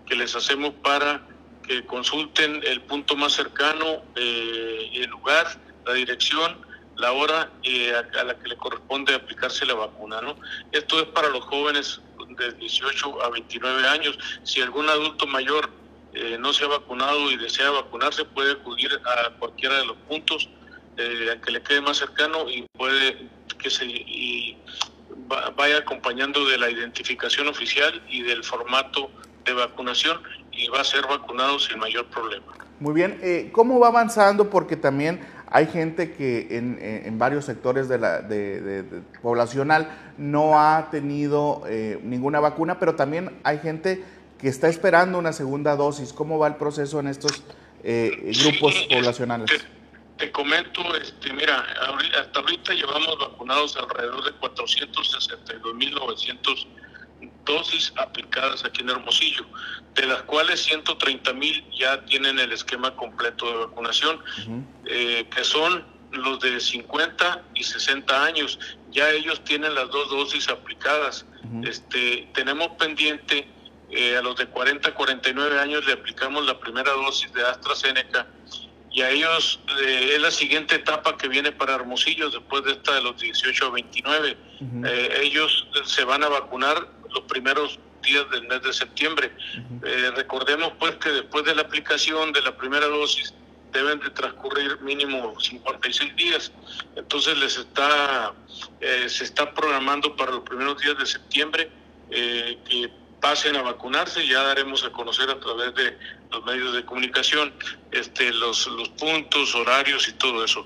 que 0.05 0.15
les 0.15 0.35
hacemos 0.35 0.73
para 0.81 1.21
que 1.67 1.85
consulten 1.85 2.61
el 2.65 2.81
punto 2.81 3.15
más 3.15 3.33
cercano, 3.33 4.01
eh, 4.15 4.89
el 4.93 5.09
lugar, 5.09 5.45
la 5.85 5.93
dirección, 5.93 6.57
la 6.99 7.13
hora 7.13 7.49
eh, 7.63 7.93
a, 7.95 8.23
la 8.23 8.37
que 8.37 8.49
le 8.49 8.57
corresponde 8.57 9.15
aplicarse 9.15 9.65
la 9.65 9.73
vacuna. 9.73 10.21
¿no? 10.21 10.35
Esto 10.71 10.99
es 10.99 11.07
para 11.07 11.29
los 11.29 11.43
jóvenes 11.45 12.01
de 12.37 12.51
18 12.53 13.23
a 13.23 13.29
29 13.29 13.87
años. 13.87 14.19
Si 14.43 14.61
algún 14.61 14.87
adulto 14.89 15.25
mayor 15.25 15.69
eh, 16.13 16.37
no 16.39 16.53
se 16.53 16.65
ha 16.65 16.67
vacunado 16.67 17.31
y 17.31 17.37
desea 17.37 17.71
vacunarse, 17.71 18.25
puede 18.25 18.53
acudir 18.53 18.91
a 19.05 19.29
cualquiera 19.37 19.77
de 19.77 19.85
los 19.85 19.97
puntos 20.07 20.49
eh, 20.97 21.39
que 21.43 21.51
le 21.51 21.61
quede 21.61 21.81
más 21.81 21.97
cercano 21.97 22.49
y 22.49 22.63
puede 22.73 23.29
que 23.57 23.69
se 23.69 23.85
y 23.85 24.57
vaya 25.55 25.77
acompañando 25.77 26.45
de 26.47 26.57
la 26.57 26.69
identificación 26.69 27.47
oficial 27.47 28.01
y 28.09 28.23
del 28.23 28.43
formato 28.43 29.11
de 29.45 29.53
vacunación 29.53 30.21
y 30.51 30.67
va 30.69 30.81
a 30.81 30.83
ser 30.83 31.05
vacunado 31.07 31.59
sin 31.59 31.79
mayor 31.79 32.05
problema. 32.07 32.45
Muy 32.79 32.93
bien, 32.93 33.19
eh, 33.21 33.49
¿cómo 33.51 33.79
va 33.79 33.87
avanzando? 33.87 34.49
Porque 34.49 34.75
también 34.75 35.19
hay 35.51 35.67
gente 35.67 36.13
que 36.13 36.47
en, 36.51 37.17
varios 37.19 37.45
sectores 37.45 37.89
de 37.89 37.97
la 37.97 38.21
de, 38.21 38.83
poblacional 39.21 39.89
no 40.17 40.59
ha 40.59 40.89
tenido 40.91 41.63
eh, 41.67 41.99
ninguna 42.03 42.39
vacuna, 42.39 42.79
pero 42.79 42.95
también 42.95 43.39
hay 43.43 43.59
gente 43.59 44.03
que 44.37 44.47
está 44.47 44.69
esperando 44.69 45.17
una 45.17 45.33
segunda 45.33 45.75
dosis. 45.75 46.13
¿Cómo 46.13 46.39
va 46.39 46.47
el 46.47 46.55
proceso 46.55 46.99
en 46.99 47.07
estos 47.07 47.43
eh, 47.83 48.31
grupos 48.43 48.87
poblacionales? 48.89 49.49
Te, 49.49 49.78
comento, 50.31 50.95
este, 50.95 51.33
mira, 51.33 51.65
hasta 52.19 52.39
ahorita 52.39 52.73
llevamos 52.73 53.17
vacunados 53.17 53.75
alrededor 53.77 54.23
de 54.25 54.31
462.900 54.39 56.67
dosis 57.45 57.93
aplicadas 57.97 58.65
aquí 58.65 58.81
en 58.81 58.89
Hermosillo, 58.89 59.45
de 59.95 60.07
las 60.07 60.23
cuales 60.23 60.61
130 60.63 61.31
mil 61.33 61.63
ya 61.71 62.03
tienen 62.05 62.39
el 62.39 62.51
esquema 62.51 62.95
completo 62.95 63.49
de 63.49 63.57
vacunación, 63.65 64.19
eh, 64.85 65.27
que 65.33 65.43
son 65.43 65.85
los 66.11 66.39
de 66.39 66.59
50 66.59 67.43
y 67.55 67.63
60 67.63 68.25
años. 68.25 68.59
Ya 68.91 69.09
ellos 69.11 69.43
tienen 69.43 69.75
las 69.75 69.89
dos 69.89 70.09
dosis 70.09 70.49
aplicadas. 70.49 71.25
este, 71.63 72.27
tenemos 72.33 72.69
pendiente 72.77 73.47
eh, 73.91 74.17
a 74.17 74.21
los 74.21 74.35
de 74.35 74.45
40 74.45 74.93
49 74.93 75.59
años 75.59 75.83
le 75.85 75.93
aplicamos 75.93 76.45
la 76.45 76.59
primera 76.59 76.91
dosis 76.91 77.33
de 77.33 77.43
AstraZeneca 77.43 78.27
y 78.91 79.01
a 79.01 79.09
ellos 79.09 79.59
eh, 79.81 80.13
es 80.15 80.21
la 80.21 80.31
siguiente 80.31 80.75
etapa 80.75 81.17
que 81.17 81.27
viene 81.27 81.51
para 81.51 81.75
Hermosillo 81.75 82.29
después 82.29 82.63
de 82.63 82.71
esta 82.71 82.95
de 82.95 83.01
los 83.01 83.19
18 83.19 83.65
a 83.65 83.69
29. 83.69 84.37
ellos 85.21 85.67
se 85.85 86.03
van 86.03 86.23
a 86.23 86.29
vacunar 86.29 86.87
los 87.11 87.23
primeros 87.23 87.79
días 88.01 88.29
del 88.31 88.47
mes 88.47 88.61
de 88.61 88.73
septiembre. 88.73 89.31
Eh, 89.83 90.11
recordemos 90.15 90.73
pues 90.79 90.95
que 90.95 91.09
después 91.09 91.45
de 91.45 91.55
la 91.55 91.63
aplicación 91.63 92.31
de 92.31 92.41
la 92.41 92.55
primera 92.55 92.87
dosis 92.87 93.33
deben 93.71 93.99
de 93.99 94.09
transcurrir 94.09 94.79
mínimo 94.81 95.39
56 95.39 96.15
días. 96.15 96.51
Entonces 96.95 97.37
les 97.37 97.57
está 97.57 98.33
eh, 98.79 99.07
se 99.07 99.23
está 99.23 99.53
programando 99.53 100.15
para 100.15 100.31
los 100.31 100.41
primeros 100.41 100.81
días 100.81 100.97
de 100.97 101.05
septiembre 101.05 101.69
eh, 102.09 102.57
que 102.67 102.89
pasen 103.19 103.55
a 103.55 103.61
vacunarse. 103.61 104.25
Ya 104.27 104.41
daremos 104.43 104.83
a 104.83 104.91
conocer 104.91 105.29
a 105.29 105.39
través 105.39 105.73
de 105.75 105.97
los 106.31 106.45
medios 106.45 106.73
de 106.73 106.85
comunicación 106.85 107.53
este 107.91 108.31
los 108.33 108.67
los 108.67 108.89
puntos, 108.89 109.55
horarios 109.55 110.07
y 110.07 110.13
todo 110.13 110.43
eso. 110.43 110.65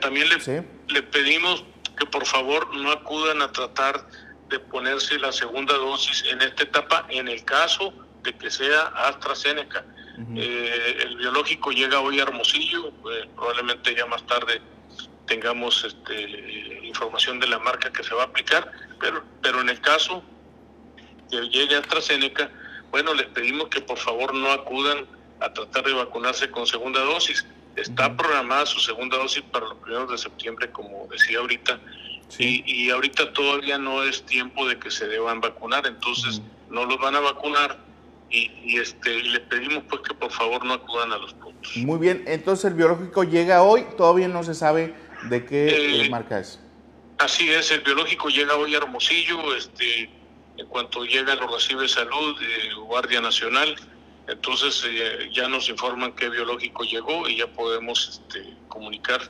también 0.00 0.28
le, 0.28 0.64
le 0.88 1.02
pedimos 1.02 1.64
que 1.98 2.06
por 2.06 2.26
favor 2.26 2.74
no 2.76 2.90
acudan 2.90 3.42
a 3.42 3.50
tratar 3.52 4.06
de 4.48 4.58
ponerse 4.60 5.18
la 5.18 5.32
segunda 5.32 5.74
dosis 5.74 6.24
en 6.30 6.40
esta 6.42 6.62
etapa 6.62 7.06
en 7.08 7.28
el 7.28 7.44
caso 7.44 7.92
de 8.22 8.32
que 8.34 8.50
sea 8.50 8.82
AstraZeneca. 9.08 9.84
Eh, 10.34 10.98
el 11.02 11.16
biológico 11.16 11.70
llega 11.72 12.00
hoy 12.00 12.20
a 12.20 12.22
Hermosillo, 12.22 12.88
eh, 12.88 13.28
probablemente 13.34 13.94
ya 13.94 14.06
más 14.06 14.26
tarde 14.26 14.62
tengamos 15.26 15.84
este, 15.84 16.86
información 16.86 17.38
de 17.38 17.48
la 17.48 17.58
marca 17.58 17.92
que 17.92 18.02
se 18.02 18.14
va 18.14 18.22
a 18.22 18.26
aplicar, 18.26 18.72
pero, 18.98 19.22
pero 19.42 19.60
en 19.60 19.68
el 19.68 19.80
caso 19.80 20.22
que 21.30 21.40
llegue 21.48 21.76
AstraZeneca, 21.76 22.50
bueno, 22.90 23.14
les 23.14 23.26
pedimos 23.26 23.68
que 23.68 23.80
por 23.80 23.98
favor 23.98 24.34
no 24.34 24.50
acudan 24.50 25.06
a 25.40 25.52
tratar 25.52 25.84
de 25.84 25.92
vacunarse 25.92 26.50
con 26.50 26.66
segunda 26.66 27.00
dosis. 27.00 27.44
Está 27.76 28.16
programada 28.16 28.64
su 28.64 28.80
segunda 28.80 29.18
dosis 29.18 29.42
para 29.42 29.66
los 29.66 29.76
primeros 29.78 30.10
de 30.10 30.18
septiembre, 30.18 30.70
como 30.70 31.06
decía 31.10 31.38
ahorita, 31.40 31.78
y, 32.38 32.90
ahorita 32.90 33.32
todavía 33.32 33.78
no 33.78 34.02
es 34.02 34.24
tiempo 34.24 34.66
de 34.66 34.78
que 34.78 34.90
se 34.90 35.06
deban 35.06 35.40
vacunar, 35.40 35.86
entonces 35.86 36.42
no 36.70 36.84
los 36.84 36.98
van 36.98 37.14
a 37.14 37.20
vacunar 37.20 37.78
y, 38.30 38.76
este 38.78 39.22
les 39.22 39.40
pedimos 39.40 39.84
pues 39.88 40.02
que 40.02 40.14
por 40.14 40.32
favor 40.32 40.64
no 40.64 40.74
acudan 40.74 41.12
a 41.12 41.18
los 41.18 41.34
puntos. 41.34 41.76
Muy 41.76 41.98
bien, 41.98 42.24
entonces 42.26 42.64
el 42.66 42.74
biológico 42.74 43.24
llega 43.24 43.62
hoy, 43.62 43.86
todavía 43.96 44.28
no 44.28 44.42
se 44.42 44.54
sabe 44.54 44.94
de 45.28 45.44
qué 45.44 46.04
eh, 46.04 46.10
marca 46.10 46.40
es. 46.40 46.60
Así 47.18 47.50
es, 47.50 47.70
el 47.70 47.80
biológico 47.80 48.28
llega 48.28 48.56
hoy 48.56 48.74
a 48.74 48.78
Hermosillo, 48.78 49.54
este, 49.54 50.10
en 50.56 50.66
cuanto 50.66 51.04
llega 51.04 51.34
lo 51.34 51.46
recibe 51.48 51.88
salud, 51.88 52.36
eh, 52.40 52.74
Guardia 52.86 53.20
Nacional, 53.20 53.76
entonces 54.28 54.84
eh, 54.86 55.30
ya 55.32 55.48
nos 55.48 55.68
informan 55.68 56.12
qué 56.12 56.28
biológico 56.28 56.82
llegó 56.84 57.28
y 57.28 57.38
ya 57.38 57.46
podemos 57.46 58.20
este, 58.20 58.56
comunicar 58.68 59.20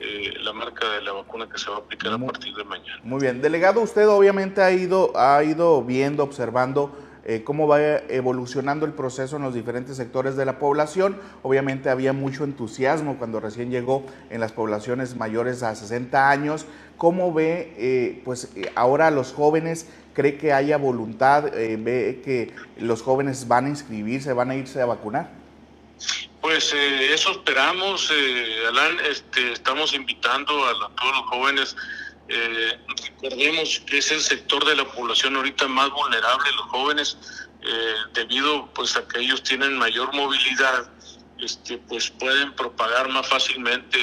eh, 0.00 0.32
la 0.40 0.52
marca 0.52 0.88
de 0.90 1.02
la 1.02 1.12
vacuna 1.12 1.48
que 1.48 1.58
se 1.58 1.68
va 1.68 1.76
a 1.76 1.78
aplicar 1.80 2.12
a 2.12 2.18
partir 2.18 2.54
de 2.54 2.64
mañana. 2.64 3.00
Muy 3.02 3.20
bien, 3.20 3.42
delegado, 3.42 3.80
usted 3.80 4.08
obviamente 4.08 4.62
ha 4.62 4.70
ido, 4.70 5.12
ha 5.16 5.42
ido 5.42 5.82
viendo, 5.82 6.22
observando 6.22 6.96
eh, 7.24 7.42
cómo 7.44 7.66
va 7.66 7.82
evolucionando 7.82 8.86
el 8.86 8.92
proceso 8.92 9.36
en 9.36 9.42
los 9.42 9.52
diferentes 9.52 9.98
sectores 9.98 10.34
de 10.34 10.46
la 10.46 10.58
población. 10.58 11.18
Obviamente 11.42 11.90
había 11.90 12.14
mucho 12.14 12.44
entusiasmo 12.44 13.18
cuando 13.18 13.38
recién 13.38 13.70
llegó 13.70 14.06
en 14.30 14.40
las 14.40 14.52
poblaciones 14.52 15.14
mayores 15.14 15.62
a 15.62 15.74
60 15.74 16.30
años. 16.30 16.64
¿Cómo 16.96 17.34
ve, 17.34 17.74
eh, 17.76 18.22
pues 18.24 18.50
ahora 18.76 19.10
los 19.10 19.32
jóvenes, 19.32 19.88
cree 20.18 20.36
que 20.36 20.52
haya 20.52 20.76
voluntad, 20.78 21.44
ve 21.44 22.20
que 22.24 22.52
los 22.78 23.02
jóvenes 23.02 23.46
van 23.46 23.66
a 23.66 23.68
inscribirse, 23.68 24.32
van 24.32 24.50
a 24.50 24.56
irse 24.56 24.82
a 24.82 24.86
vacunar? 24.86 25.30
Pues 26.40 26.72
eh, 26.72 27.14
eso 27.14 27.30
esperamos, 27.32 28.10
eh, 28.12 28.66
Alan. 28.68 28.98
Este, 29.10 29.52
estamos 29.52 29.94
invitando 29.94 30.52
a, 30.66 30.90
todos 30.96 31.16
los 31.16 31.26
jóvenes. 31.26 31.76
Eh, 32.28 32.78
recordemos 33.20 33.80
que 33.86 33.98
es 33.98 34.10
el 34.10 34.20
sector 34.20 34.64
de 34.64 34.74
la 34.74 34.84
población 34.84 35.36
ahorita 35.36 35.68
más 35.68 35.90
vulnerable, 35.90 36.50
los 36.56 36.66
jóvenes, 36.66 37.16
eh, 37.62 37.94
debido 38.14 38.66
pues 38.74 38.96
a 38.96 39.06
que 39.06 39.20
ellos 39.20 39.42
tienen 39.42 39.78
mayor 39.78 40.12
movilidad, 40.14 40.90
este, 41.40 41.78
pues 41.78 42.10
pueden 42.10 42.52
propagar 42.54 43.08
más 43.08 43.26
fácilmente 43.28 43.98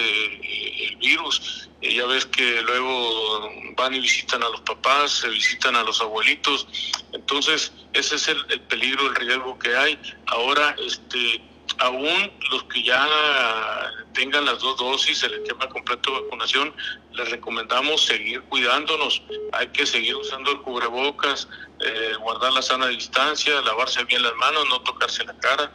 el 0.88 0.96
virus. 0.98 1.70
ya 1.82 2.06
ves 2.06 2.25
que 2.25 2.62
luego 2.62 3.51
van 3.75 3.94
y 3.94 4.00
visitan 4.00 4.42
a 4.44 4.50
los 4.50 4.62
papás, 4.62 5.12
se 5.12 5.30
visitan 5.30 5.75
a 5.75 5.84
los 5.84 6.01
abuelitos. 6.01 6.68
Entonces 7.13 7.72
ese 7.94 8.15
es 8.15 8.27
el, 8.27 8.46
el 8.50 8.62
peligro, 8.62 9.08
el 9.08 9.15
riesgo 9.15 9.60
que 9.60 9.75
hay. 9.75 10.00
Ahora, 10.27 10.75
este 10.80 11.42
aún 11.80 12.32
los 12.51 12.63
que 12.65 12.84
ya 12.84 13.08
tengan 14.13 14.46
las 14.46 14.60
dos 14.60 14.77
dosis, 14.77 15.24
el 15.24 15.34
esquema 15.34 15.68
completo 15.70 16.12
de 16.12 16.22
vacunación, 16.22 16.74
les 17.13 17.30
recomendamos 17.30 18.06
seguir 18.06 18.42
cuidándonos. 18.44 19.22
Hay 19.54 19.68
que 19.68 19.86
seguir 19.86 20.15
usando 20.15 20.51
el 20.51 20.62
cubrebocas, 20.62 21.48
eh, 21.80 22.13
guardar 22.20 22.54
la 22.54 22.62
sana 22.62 22.88
distancia, 22.88 23.62
lavarse 23.62 24.04
bien 24.06 24.22
las 24.22 24.36
manos, 24.36 24.65
no 24.70 24.82
tocarse 24.82 25.24
la 25.25 25.34
cara. 25.38 25.72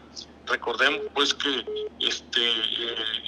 Recordemos 0.50 1.00
pues 1.14 1.32
que 1.32 1.64
este, 2.00 2.52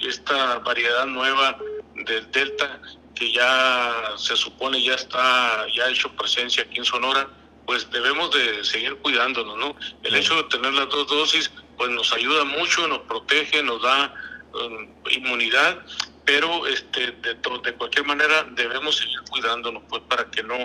esta 0.05 0.59
variedad 0.59 1.05
nueva 1.05 1.57
del 1.95 2.29
Delta 2.31 2.81
que 3.15 3.31
ya 3.31 4.13
se 4.17 4.35
supone 4.35 4.83
ya 4.83 4.95
está, 4.95 5.65
ya 5.73 5.85
ha 5.85 5.89
hecho 5.89 6.11
presencia 6.15 6.63
aquí 6.63 6.79
en 6.79 6.85
Sonora, 6.85 7.29
pues 7.65 7.89
debemos 7.91 8.31
de 8.31 8.63
seguir 8.63 8.97
cuidándonos, 8.97 9.57
¿no? 9.57 9.75
El 10.03 10.15
hecho 10.15 10.35
de 10.35 10.43
tener 10.43 10.73
las 10.73 10.89
dos 10.89 11.07
dosis, 11.07 11.51
pues 11.77 11.89
nos 11.91 12.11
ayuda 12.11 12.43
mucho, 12.43 12.87
nos 12.87 12.99
protege, 12.99 13.63
nos 13.63 13.81
da 13.81 14.13
um, 14.53 14.87
inmunidad, 15.09 15.79
pero 16.25 16.65
este 16.67 17.11
de, 17.11 17.35
de 17.35 17.73
cualquier 17.73 18.05
manera 18.05 18.45
debemos 18.55 18.97
seguir 18.97 19.19
cuidándonos, 19.29 19.83
pues 19.89 20.01
para 20.09 20.29
que 20.29 20.43
no, 20.43 20.55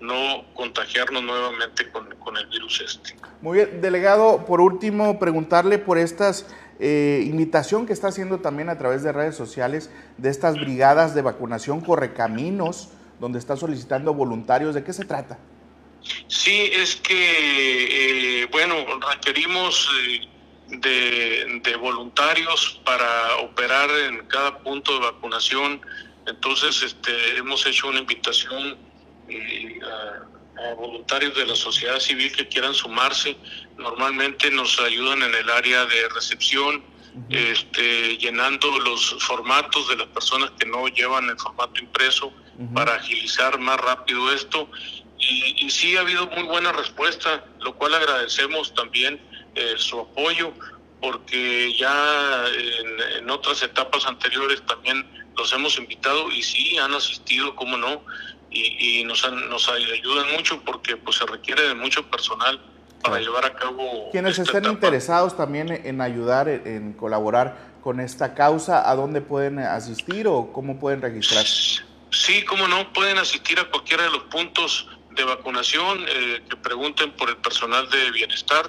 no 0.00 0.44
contagiarnos 0.54 1.22
nuevamente 1.22 1.90
con, 1.90 2.14
con 2.16 2.36
el 2.36 2.46
virus 2.46 2.80
este. 2.80 3.16
Muy 3.40 3.58
bien, 3.58 3.80
delegado, 3.80 4.44
por 4.46 4.60
último, 4.60 5.18
preguntarle 5.18 5.78
por 5.78 5.98
estas 5.98 6.46
eh, 6.78 7.22
invitación 7.26 7.86
que 7.86 7.92
está 7.92 8.08
haciendo 8.08 8.40
también 8.40 8.70
a 8.70 8.78
través 8.78 9.02
de 9.02 9.12
redes 9.12 9.36
sociales 9.36 9.90
de 10.16 10.30
estas 10.30 10.54
brigadas 10.54 11.14
de 11.14 11.22
vacunación 11.22 11.82
Correcaminos, 11.82 12.88
donde 13.18 13.38
está 13.38 13.56
solicitando 13.56 14.14
voluntarios. 14.14 14.74
¿De 14.74 14.82
qué 14.82 14.92
se 14.92 15.04
trata? 15.04 15.38
Sí, 16.28 16.70
es 16.72 16.96
que, 16.96 18.42
eh, 18.42 18.48
bueno, 18.50 18.74
requerimos 19.12 19.90
eh, 20.06 20.26
de, 20.70 21.60
de, 21.62 21.76
voluntarios 21.76 22.80
para 22.84 23.36
operar 23.36 23.90
en 23.90 24.26
cada 24.26 24.58
punto 24.58 24.94
de 24.94 25.00
vacunación. 25.00 25.80
Entonces, 26.26 26.82
este, 26.82 27.36
hemos 27.36 27.66
hecho 27.66 27.88
una 27.88 28.00
invitación 28.00 28.78
a 29.82 30.30
a 30.60 30.74
voluntarios 30.74 31.34
de 31.34 31.46
la 31.46 31.56
sociedad 31.56 31.98
civil 31.98 32.32
que 32.32 32.46
quieran 32.48 32.74
sumarse. 32.74 33.36
Normalmente 33.78 34.50
nos 34.50 34.78
ayudan 34.80 35.22
en 35.22 35.34
el 35.34 35.50
área 35.50 35.86
de 35.86 36.08
recepción, 36.10 36.82
este, 37.28 38.18
llenando 38.18 38.70
los 38.80 39.16
formatos 39.24 39.88
de 39.88 39.96
las 39.96 40.06
personas 40.08 40.52
que 40.58 40.66
no 40.66 40.86
llevan 40.88 41.28
el 41.28 41.38
formato 41.38 41.80
impreso 41.80 42.32
para 42.74 42.96
agilizar 42.96 43.58
más 43.58 43.78
rápido 43.80 44.32
esto. 44.32 44.70
Y, 45.18 45.66
y, 45.66 45.70
sí 45.70 45.96
ha 45.96 46.00
habido 46.00 46.26
muy 46.28 46.44
buena 46.44 46.72
respuesta, 46.72 47.44
lo 47.60 47.74
cual 47.74 47.94
agradecemos 47.94 48.74
también 48.74 49.20
eh, 49.54 49.74
su 49.76 50.00
apoyo, 50.00 50.52
porque 51.00 51.74
ya 51.76 52.44
en, 52.48 53.18
en 53.18 53.30
otras 53.30 53.62
etapas 53.62 54.06
anteriores 54.06 54.62
también 54.66 55.06
los 55.36 55.52
hemos 55.52 55.78
invitado 55.78 56.30
y 56.30 56.42
sí 56.42 56.76
han 56.78 56.92
asistido, 56.94 57.56
cómo 57.56 57.76
no 57.76 58.02
y, 58.50 59.04
nos, 59.04 59.30
nos 59.48 59.68
ayudan 59.68 60.32
mucho 60.32 60.60
porque 60.64 60.96
pues 60.96 61.16
se 61.16 61.26
requiere 61.26 61.68
de 61.68 61.74
mucho 61.74 62.04
personal 62.10 62.60
para 63.02 63.18
llevar 63.20 63.44
a 63.44 63.54
cabo. 63.54 64.10
Quienes 64.10 64.38
estén 64.38 64.66
interesados 64.66 65.36
también 65.36 65.70
en 65.70 66.00
ayudar, 66.00 66.48
en 66.48 66.92
colaborar 66.92 67.70
con 67.82 68.00
esta 68.00 68.34
causa, 68.34 68.90
¿a 68.90 68.94
dónde 68.94 69.20
pueden 69.20 69.58
asistir 69.58 70.26
o 70.26 70.52
cómo 70.52 70.78
pueden 70.78 71.00
registrarse? 71.00 71.82
Sí, 72.10 72.44
cómo 72.44 72.66
no, 72.68 72.92
pueden 72.92 73.18
asistir 73.18 73.58
a 73.58 73.70
cualquiera 73.70 74.02
de 74.04 74.10
los 74.10 74.24
puntos 74.24 74.88
de 75.12 75.24
vacunación, 75.24 76.04
eh, 76.08 76.42
que 76.48 76.56
pregunten 76.56 77.12
por 77.12 77.30
el 77.30 77.36
personal 77.36 77.88
de 77.88 78.10
bienestar 78.10 78.68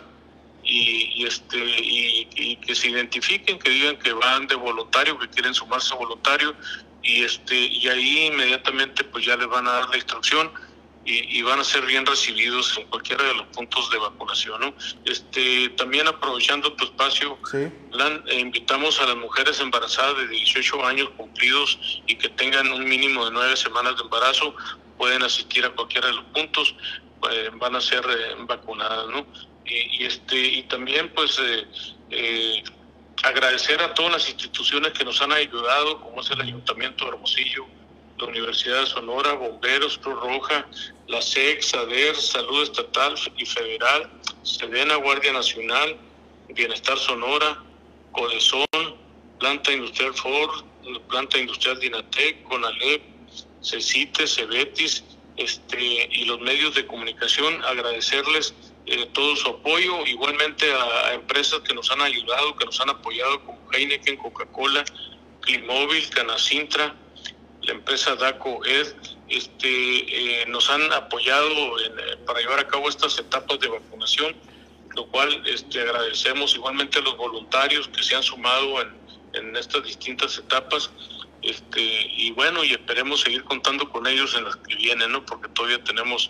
y, 0.72 1.26
este 1.26 1.58
y, 1.58 2.28
y, 2.36 2.56
que 2.58 2.76
se 2.76 2.90
identifiquen, 2.90 3.60
que 3.60 3.70
digan 3.70 3.98
que 3.98 4.14
van 4.14 4.48
de 4.48 4.56
voluntario, 4.56 5.20
que 5.20 5.28
quieren 5.28 5.54
sumarse 5.54 5.94
a 5.94 5.98
voluntario 5.98 6.56
y 7.04 7.24
este 7.24 7.56
y 7.56 7.88
ahí 7.88 8.28
inmediatamente 8.28 9.04
pues 9.04 9.26
ya 9.26 9.36
les 9.36 9.48
van 9.48 9.68
a 9.68 9.72
dar 9.72 9.90
la 9.90 9.98
instrucción 9.98 10.52
y, 11.04 11.42
van 11.42 11.60
a 11.60 11.64
ser 11.64 11.84
bien 11.88 12.06
recibidos 12.06 12.78
en 12.78 12.86
cualquiera 12.88 13.24
de 13.24 13.34
los 13.34 13.48
puntos 13.48 13.90
de 13.90 13.98
vacunación 13.98 14.62
¿no? 14.62 14.74
este 15.06 15.70
también 15.70 16.08
aprovechando 16.08 16.74
tu 16.74 16.86
espacio 16.86 17.40
eh, 17.54 18.40
invitamos 18.40 19.02
a 19.02 19.08
las 19.08 19.16
mujeres 19.18 19.60
embarazadas 19.60 20.16
de 20.18 20.28
18 20.28 20.86
años 20.86 21.10
cumplidos 21.18 22.02
y 22.06 22.16
que 22.16 22.30
tengan 22.30 22.72
un 22.72 22.86
mínimo 22.88 23.26
de 23.26 23.32
nueve 23.32 23.58
semanas 23.58 23.98
de 23.98 24.04
embarazo 24.04 24.56
pueden 25.00 25.24
asistir 25.24 25.66
a 25.66 25.72
cualquiera 25.72 26.08
de 26.08 26.14
los 26.14 26.26
puntos 26.26 26.76
eh, 27.32 27.50
van 27.56 27.76
a 27.76 27.82
ser 27.82 28.06
eh, 28.08 28.36
vacunadas 28.42 29.08
no 29.08 29.26
y, 29.72 30.06
este 30.06 30.38
y 30.38 30.64
también 30.64 31.10
pues 31.14 31.40
eh, 32.10 32.64
agradecer 33.24 33.82
a 33.82 33.94
todas 33.94 34.12
las 34.12 34.30
instituciones 34.30 34.92
que 34.94 35.06
nos 35.06 35.22
han 35.22 35.32
ayudado, 35.32 36.02
como 36.02 36.22
es 36.22 36.30
el 36.32 36.42
Ayuntamiento 36.42 37.06
de 37.06 37.12
Hermosillo, 37.12 37.66
la 38.18 38.26
Universidad 38.28 38.82
de 38.82 38.86
Sonora, 38.88 39.34
Bomberos, 39.34 39.98
Cruz 39.98 40.20
Roja, 40.20 40.68
la 41.08 41.22
SEC, 41.22 41.62
SADER, 41.62 42.16
Salud 42.16 42.64
Estatal 42.64 43.16
y 43.38 43.46
Federal, 43.46 44.10
Sedena, 44.44 44.96
Guardia 44.96 45.34
Nacional, 45.34 45.98
Bienestar 46.50 46.98
Sonora, 46.98 47.64
Codesón, 48.12 48.66
Planta 49.40 49.72
Industrial 49.72 50.14
Ford, 50.14 50.66
Planta 51.08 51.38
Industrial 51.38 51.80
Dinatec, 51.80 52.44
CONALEP, 52.44 53.02
CECITE, 53.62 54.28
CEBETIS, 54.28 55.04
este, 55.38 56.10
y 56.12 56.26
los 56.26 56.40
medios 56.42 56.76
de 56.76 56.86
comunicación, 56.86 57.64
agradecerles 57.64 58.54
eh, 58.86 59.08
todo 59.14 59.36
su 59.36 59.50
apoyo, 59.50 60.06
igualmente 60.06 60.72
a, 60.74 61.14
empresas 61.14 61.60
que 61.62 61.74
nos 61.74 61.92
han 61.92 62.02
ayudado, 62.02 62.56
que 62.56 62.66
nos 62.66 62.80
han 62.82 62.90
apoyado 62.90 63.44
como 63.46 63.60
Heineken, 63.72 64.18
Coca-Cola, 64.18 64.84
Climóvil, 65.42 66.10
Canacintra, 66.10 66.96
la 67.62 67.72
empresa 67.74 68.16
DACO 68.16 68.66
Ed, 68.66 68.96
este, 69.30 70.42
eh, 70.42 70.46
nos 70.48 70.70
han 70.70 70.92
apoyado 70.92 71.80
eh, 71.80 72.18
para 72.26 72.40
llevar 72.40 72.60
a 72.60 72.68
cabo 72.68 72.90
estas 72.90 73.18
etapas 73.20 73.60
de 73.60 73.68
vacunación, 73.68 74.36
lo 74.96 75.06
cual 75.08 75.42
este, 75.46 75.82
agradecemos 75.82 76.56
igualmente 76.56 77.00
a 77.00 77.02
los 77.02 77.16
voluntarios 77.18 77.88
que 77.88 78.04
se 78.04 78.16
han 78.16 78.24
sumado 78.24 78.82
en, 78.82 78.94
en 79.34 79.56
estas 79.56 79.84
distintas 79.84 80.38
etapas. 80.38 80.90
Este, 81.42 81.82
y 81.82 82.32
bueno, 82.32 82.64
y 82.64 82.74
esperemos 82.74 83.22
seguir 83.22 83.44
contando 83.44 83.90
con 83.90 84.06
ellos 84.06 84.36
en 84.36 84.44
las 84.44 84.58
que 84.58 84.76
vienen, 84.76 85.12
¿no? 85.12 85.26
Porque 85.26 85.48
todavía 85.50 85.84
tenemos 85.84 86.30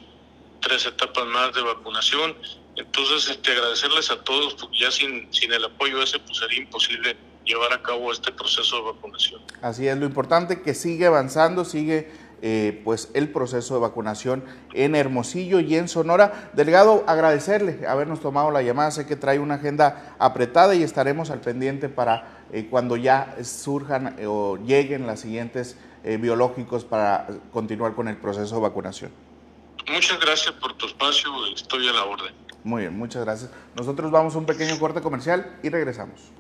tres 0.62 0.86
etapas 0.86 1.26
más 1.26 1.54
de 1.54 1.62
vacunación. 1.62 2.36
Entonces, 2.76 3.30
este, 3.30 3.52
agradecerles 3.52 4.10
a 4.12 4.24
todos, 4.24 4.56
porque 4.56 4.80
ya 4.80 4.92
sin, 4.92 5.32
sin 5.34 5.52
el 5.52 5.66
apoyo 5.66 6.02
ese, 6.02 6.20
pues 6.20 6.38
sería 6.38 6.60
imposible 6.60 7.18
llevar 7.46 7.74
a 7.74 7.82
cabo 7.82 8.12
este 8.12 8.32
proceso 8.32 8.78
de 8.78 8.84
vacunación. 8.84 9.42
Así 9.62 9.88
es, 9.88 9.98
lo 9.98 10.06
importante 10.06 10.62
que 10.62 10.74
sigue 10.74 11.06
avanzando, 11.06 11.66
sigue 11.66 12.10
eh, 12.44 12.82
pues 12.84 13.10
el 13.14 13.30
proceso 13.30 13.76
de 13.76 13.82
vacunación 13.82 14.44
en 14.74 14.96
Hermosillo 14.96 15.60
y 15.60 15.76
en 15.76 15.88
Sonora. 15.88 16.50
Delegado, 16.54 17.04
agradecerle 17.08 17.86
habernos 17.88 18.20
tomado 18.20 18.50
la 18.52 18.62
llamada, 18.62 18.90
sé 18.92 19.06
que 19.06 19.16
trae 19.16 19.38
una 19.38 19.56
agenda 19.56 20.16
apretada 20.18 20.74
y 20.74 20.82
estaremos 20.82 21.30
al 21.30 21.42
pendiente 21.42 21.90
para 21.90 22.46
eh, 22.52 22.68
cuando 22.70 22.98
ya 22.98 23.36
surjan 23.44 24.16
eh, 24.18 24.26
o 24.26 24.58
lleguen 24.58 25.08
las 25.08 25.20
siguientes 25.20 25.78
biológicos 26.04 26.84
para 26.84 27.28
continuar 27.54 27.94
con 27.94 28.08
el 28.08 28.18
proceso 28.18 28.56
de 28.56 28.62
vacunación. 28.62 29.12
Muchas 29.90 30.20
gracias 30.20 30.54
por 30.56 30.74
tu 30.74 30.86
espacio, 30.86 31.32
estoy 31.54 31.88
a 31.88 31.94
la 31.94 32.06
orden. 32.06 32.34
Muy 32.64 32.84
bien, 32.84 32.98
muchas 32.98 33.24
gracias. 33.24 33.52
Nosotros 33.76 34.12
vamos 34.12 34.36
a 34.36 34.38
un 34.38 34.46
pequeño 34.46 34.78
corte 34.78 35.02
comercial 35.02 35.58
y 35.64 35.70
regresamos. 35.70 36.32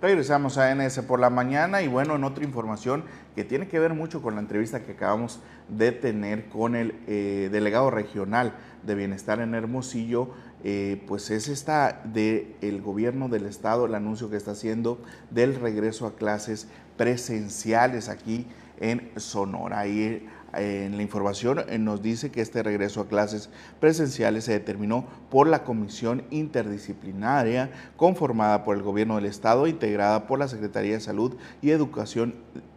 Regresamos 0.00 0.58
a 0.58 0.74
NS 0.74 1.00
por 1.00 1.18
la 1.18 1.30
mañana 1.30 1.82
y 1.82 1.88
bueno, 1.88 2.16
en 2.16 2.24
otra 2.24 2.44
información 2.44 3.04
que 3.34 3.44
tiene 3.44 3.68
que 3.68 3.78
ver 3.78 3.94
mucho 3.94 4.20
con 4.20 4.34
la 4.34 4.40
entrevista 4.40 4.82
que 4.82 4.92
acabamos 4.92 5.40
de 5.68 5.92
tener 5.92 6.48
con 6.48 6.76
el 6.76 7.00
eh, 7.06 7.48
delegado 7.50 7.90
regional 7.90 8.54
de 8.82 8.94
bienestar 8.94 9.40
en 9.40 9.54
Hermosillo, 9.54 10.30
eh, 10.62 11.02
pues 11.06 11.30
es 11.30 11.48
esta 11.48 12.02
del 12.04 12.54
el 12.60 12.82
gobierno 12.82 13.28
del 13.28 13.46
estado, 13.46 13.86
el 13.86 13.94
anuncio 13.94 14.28
que 14.28 14.36
está 14.36 14.50
haciendo 14.50 15.02
del 15.30 15.54
regreso 15.54 16.06
a 16.06 16.16
clases 16.16 16.68
presenciales 16.96 18.08
aquí 18.08 18.46
en 18.78 19.10
Sonora. 19.16 19.86
Y 19.86 20.28
en 20.58 20.96
la 20.96 21.02
información 21.02 21.60
eh, 21.68 21.78
nos 21.78 22.02
dice 22.02 22.30
que 22.30 22.40
este 22.40 22.62
regreso 22.62 23.00
a 23.00 23.08
clases 23.08 23.50
presenciales 23.80 24.44
se 24.44 24.52
determinó 24.52 25.06
por 25.30 25.46
la 25.46 25.64
Comisión 25.64 26.24
Interdisciplinaria 26.30 27.70
conformada 27.96 28.64
por 28.64 28.76
el 28.76 28.82
Gobierno 28.82 29.16
del 29.16 29.26
Estado, 29.26 29.66
integrada 29.66 30.26
por 30.26 30.38
la 30.38 30.48
Secretaría 30.48 30.94
de 30.94 31.00
Salud 31.00 31.36
y 31.62 31.70
Educación 31.70 32.34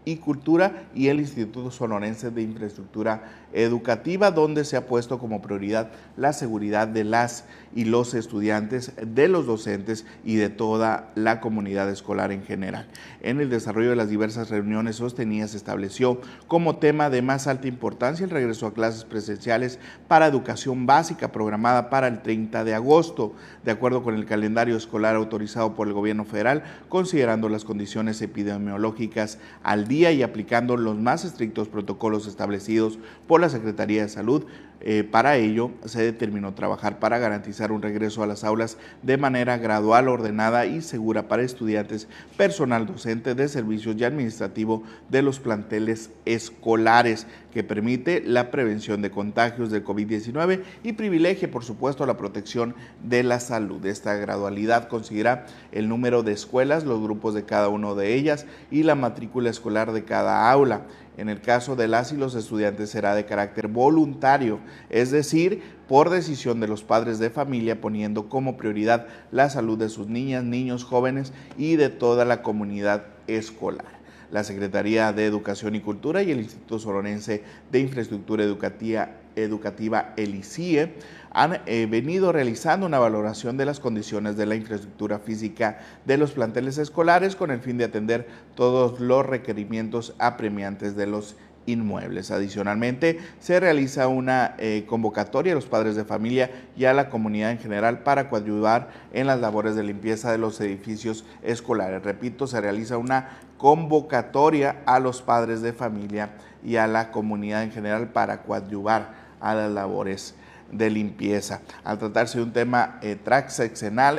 y 0.08 0.16
Cultura 0.16 0.86
y 0.96 1.10
el 1.10 1.20
Instituto 1.20 1.70
Sonorense 1.70 2.32
de 2.32 2.42
Infraestructura 2.42 3.24
Educativa, 3.52 4.32
donde 4.32 4.64
se 4.64 4.78
ha 4.78 4.88
puesto 4.88 5.20
como 5.20 5.42
prioridad 5.42 5.90
la 6.16 6.32
seguridad 6.32 6.88
de 6.88 7.04
las 7.04 7.44
y 7.76 7.84
los 7.84 8.14
estudiantes, 8.14 8.94
de 9.02 9.28
los 9.28 9.46
docentes 9.46 10.06
y 10.24 10.36
de 10.36 10.48
toda 10.48 11.12
la 11.16 11.42
comunidad 11.42 11.90
escolar 11.90 12.32
en 12.32 12.44
general. 12.44 12.88
En 13.22 13.42
el 13.42 13.50
desarrollo 13.50 13.90
de 13.90 13.96
las 13.98 14.10
diversas 14.10 14.50
reuniones 14.50 14.96
sostenidas 14.96 15.52
se 15.52 15.58
estableció 15.58 16.22
como 16.48 16.78
tema 16.78 17.10
de 17.10 17.22
más 17.22 17.48
alta 17.48 17.68
importancia 17.68 18.24
el 18.24 18.30
regreso 18.30 18.66
a 18.66 18.74
clases 18.74 19.04
presenciales 19.04 19.78
para 20.08 20.28
educación 20.28 20.86
básica 20.86 21.34
programada 21.34 21.90
para 21.90 22.08
el 22.08 22.22
30 22.22 22.64
de 22.64 22.76
agosto, 22.76 23.34
de 23.66 23.72
acuerdo 23.72 24.04
con 24.04 24.16
el 24.16 24.26
calendario 24.26 24.78
escolar 24.78 25.18
autorizado 25.18 25.76
por 25.76 25.88
el 25.88 25.94
gobierno 25.94 26.24
federal, 26.24 26.64
considerando 26.88 27.50
las 27.50 27.66
condiciones 27.66 28.22
epidemiológicas 28.22 29.40
al 29.64 29.88
día 29.90 29.97
y 29.98 30.22
aplicando 30.22 30.78
los 30.78 30.98
más 30.98 31.26
estrictos 31.26 31.68
protocolos 31.68 32.28
establecidos 32.28 33.00
por 33.28 33.42
la 33.42 33.50
Secretaría 33.50 34.04
de 34.04 34.10
Salud 34.10 34.46
Eh, 34.82 35.04
para 35.04 35.38
ello, 35.38 35.72
se 35.86 36.04
determinó 36.04 36.54
trabajar 36.54 37.00
para 37.00 37.18
garantizar 37.18 37.72
un 37.72 37.82
regreso 37.82 38.22
a 38.22 38.28
las 38.28 38.44
aulas 38.44 38.78
de 39.02 39.18
manera 39.18 39.58
gradual, 39.58 40.08
ordenada 40.08 40.66
y 40.66 40.82
segura 40.82 41.28
para 41.28 41.44
estudiantes, 41.44 42.08
personal 42.38 42.86
docente 42.86 43.34
de 43.34 43.48
servicios 43.48 43.96
y 43.98 44.04
administrativo 44.04 44.84
de 45.10 45.22
los 45.24 45.40
planteles 45.40 46.12
escolares, 46.26 47.26
que 47.52 47.64
permite 47.64 48.22
la 48.24 48.52
prevención 48.52 49.02
de 49.02 49.10
contagios 49.10 49.72
del 49.72 49.84
COVID-19 49.84 50.62
y 50.84 50.94
privilegie, 50.94 51.48
por 51.48 51.64
supuesto, 51.64 52.06
la 52.06 52.18
protección 52.18 52.76
de 53.04 53.24
la 53.24 53.40
salud. 53.40 53.84
Esta 53.84 54.14
gradualidad 54.14 54.88
considera 54.88 55.48
el 55.72 55.90
número 55.90 56.22
de 56.22 56.34
escuelas, 56.34 56.84
los 56.84 57.02
grupos 57.02 57.34
de 57.34 57.46
cada 57.46 57.70
una 57.70 57.96
de 57.96 58.14
ellas 58.14 58.46
y 58.70 58.84
la 58.84 58.96
matrícula 58.96 59.50
escolar 59.50 59.92
de 59.92 60.04
cada 60.04 60.52
aula. 60.52 60.82
En 61.18 61.30
el 61.30 61.42
caso 61.42 61.76
de 61.76 61.88
las 61.88 62.12
y 62.12 62.16
los 62.16 62.36
estudiantes 62.36 62.92
será 62.92 63.16
de 63.16 63.26
carácter 63.26 63.68
voluntario, 63.68 64.60
es 64.92 65.10
decir, 65.10 65.64
por 65.88 66.12
decisión 66.12 66.60
de 66.60 66.68
los 66.68 66.84
padres 66.84 67.18
de 67.18 67.32
familia, 67.32 67.82
poniendo 67.82 68.30
como 68.30 68.56
prioridad 68.56 69.08
la 69.32 69.50
salud 69.50 69.80
de 69.80 69.90
sus 69.90 70.08
niñas, 70.08 70.44
niños, 70.44 70.84
jóvenes 70.84 71.34
y 71.58 71.76
de 71.76 71.90
toda 71.90 72.24
la 72.24 72.44
comunidad 72.44 73.06
escolar. 73.26 73.98
La 74.32 74.44
Secretaría 74.44 75.12
de 75.12 75.26
Educación 75.26 75.74
y 75.74 75.80
Cultura 75.80 76.22
y 76.22 76.32
el 76.32 76.40
Instituto 76.40 76.78
Soronense 76.78 77.44
de 77.72 77.80
Infraestructura 77.80 78.44
Educativa, 78.44 79.10
Educativa 79.36 80.14
el 80.18 80.36
ICIE, 80.36 80.94
han 81.38 81.62
eh, 81.68 81.86
venido 81.88 82.32
realizando 82.32 82.88
una 82.88 82.98
valoración 82.98 83.58
de 83.58 83.66
las 83.66 83.80
condiciones 83.80 84.38
de 84.38 84.48
la 84.48 84.56
infraestructura 84.56 85.20
física 85.20 85.78
de 86.04 86.18
los 86.18 86.32
planteles 86.32 86.80
escolares 86.80 87.36
con 87.36 87.52
el 87.52 87.60
fin 87.60 87.78
de 87.78 87.84
atender 87.84 88.28
todos 88.56 89.00
los 89.00 89.24
requerimientos 89.24 90.16
apremiantes 90.18 90.96
de 90.96 91.06
los 91.06 91.36
inmuebles. 91.68 92.32
Adicionalmente, 92.32 93.20
se 93.40 93.60
realiza 93.60 94.08
una 94.08 94.56
eh, 94.58 94.86
convocatoria 94.88 95.52
a 95.52 95.56
los 95.56 95.68
padres 95.68 95.96
de 95.96 96.06
familia 96.06 96.50
y 96.76 96.86
a 96.86 96.94
la 96.96 97.08
comunidad 97.08 97.52
en 97.52 97.60
general 97.60 98.00
para 98.00 98.30
coadyuvar 98.32 98.90
en 99.14 99.28
las 99.28 99.40
labores 99.40 99.76
de 99.76 99.84
limpieza 99.84 100.32
de 100.32 100.40
los 100.40 100.60
edificios 100.60 101.24
escolares. 101.44 102.02
Repito, 102.02 102.48
se 102.48 102.60
realiza 102.62 102.98
una 102.98 103.38
convocatoria 103.60 104.78
a 104.88 105.00
los 105.00 105.22
padres 105.22 105.62
de 105.62 105.74
familia 105.74 106.32
y 106.64 106.78
a 106.78 106.88
la 106.88 107.12
comunidad 107.12 107.62
en 107.62 107.72
general 107.72 108.08
para 108.08 108.42
coadyuvar 108.42 109.28
a 109.40 109.54
las 109.54 109.72
labores 109.72 110.34
de 110.72 110.90
limpieza. 110.90 111.62
Al 111.84 111.98
tratarse 111.98 112.38
de 112.38 112.44
un 112.44 112.54
tema 112.54 113.00
eh, 113.02 113.18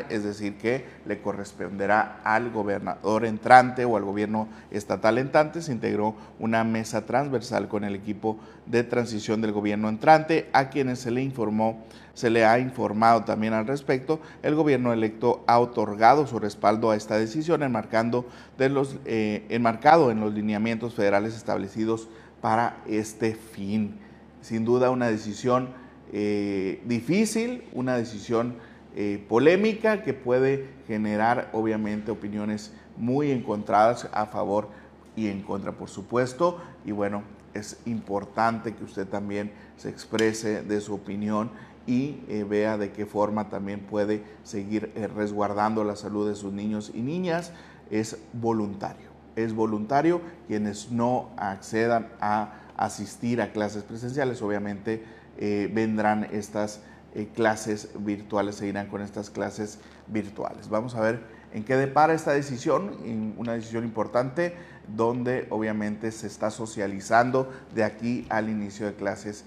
es 0.08 0.24
decir, 0.24 0.56
que 0.56 0.84
le 1.06 1.20
corresponderá 1.20 2.20
al 2.24 2.50
gobernador 2.50 3.24
entrante 3.24 3.84
o 3.84 3.96
al 3.96 4.04
gobierno 4.04 4.48
estatal 4.70 5.18
entrante, 5.18 5.62
se 5.62 5.72
integró 5.72 6.14
una 6.38 6.64
mesa 6.64 7.06
transversal 7.06 7.68
con 7.68 7.84
el 7.84 7.94
equipo 7.94 8.38
de 8.66 8.84
transición 8.84 9.40
del 9.40 9.52
gobierno 9.52 9.88
entrante, 9.88 10.48
a 10.52 10.68
quienes 10.68 10.98
se 11.00 11.10
le 11.10 11.22
informó, 11.22 11.84
se 12.14 12.30
le 12.30 12.44
ha 12.44 12.58
informado 12.58 13.24
también 13.24 13.52
al 13.52 13.66
respecto. 13.66 14.20
El 14.42 14.54
gobierno 14.54 14.92
electo 14.92 15.44
ha 15.46 15.58
otorgado 15.58 16.26
su 16.26 16.38
respaldo 16.38 16.90
a 16.90 16.96
esta 16.96 17.18
decisión, 17.18 17.62
enmarcando 17.62 18.26
de 18.58 18.68
los, 18.68 18.96
eh, 19.04 19.46
enmarcado 19.48 20.10
en 20.10 20.20
los 20.20 20.34
lineamientos 20.34 20.94
federales 20.94 21.36
establecidos 21.36 22.08
para 22.40 22.76
este 22.86 23.34
fin. 23.34 23.98
Sin 24.40 24.64
duda 24.64 24.90
una 24.90 25.08
decisión 25.08 25.70
eh, 26.12 26.80
difícil, 26.86 27.64
una 27.72 27.96
decisión 27.96 28.54
eh, 28.96 29.22
polémica 29.28 30.02
que 30.02 30.14
puede 30.14 30.66
generar 30.86 31.50
obviamente 31.52 32.10
opiniones 32.10 32.72
muy 32.96 33.30
encontradas 33.30 34.08
a 34.12 34.26
favor 34.26 34.68
y 35.16 35.28
en 35.28 35.42
contra, 35.42 35.72
por 35.72 35.90
supuesto. 35.90 36.58
Y 36.84 36.92
bueno, 36.92 37.22
es 37.54 37.78
importante 37.84 38.74
que 38.74 38.84
usted 38.84 39.06
también 39.06 39.52
se 39.76 39.90
exprese 39.90 40.62
de 40.62 40.80
su 40.80 40.94
opinión 40.94 41.50
y 41.86 42.20
eh, 42.28 42.44
vea 42.48 42.76
de 42.78 42.90
qué 42.92 43.06
forma 43.06 43.48
también 43.48 43.80
puede 43.80 44.22
seguir 44.44 44.92
resguardando 45.14 45.84
la 45.84 45.96
salud 45.96 46.28
de 46.28 46.34
sus 46.34 46.52
niños 46.52 46.90
y 46.94 47.00
niñas. 47.00 47.52
Es 47.90 48.18
voluntario, 48.32 49.08
es 49.36 49.54
voluntario 49.54 50.20
quienes 50.46 50.90
no 50.90 51.30
accedan 51.36 52.08
a 52.20 52.54
asistir 52.76 53.42
a 53.42 53.52
clases 53.52 53.82
presenciales, 53.82 54.40
obviamente 54.40 55.02
eh, 55.40 55.70
vendrán 55.72 56.24
estas 56.32 56.80
eh, 57.14 57.28
clases 57.32 57.90
virtuales, 58.00 58.56
seguirán 58.56 58.88
con 58.88 59.02
estas 59.02 59.30
clases 59.30 59.78
virtuales. 60.08 60.68
Vamos 60.68 60.96
a 60.96 61.00
ver 61.00 61.20
en 61.52 61.62
qué 61.64 61.76
depara 61.76 62.12
esta 62.12 62.32
decisión, 62.32 63.34
una 63.38 63.52
decisión 63.52 63.84
importante 63.84 64.54
donde 64.88 65.46
obviamente 65.50 66.10
se 66.10 66.26
está 66.26 66.50
socializando 66.50 67.50
de 67.72 67.84
aquí 67.84 68.26
al 68.30 68.48
inicio 68.48 68.86
de 68.86 68.94
clases 68.94 69.44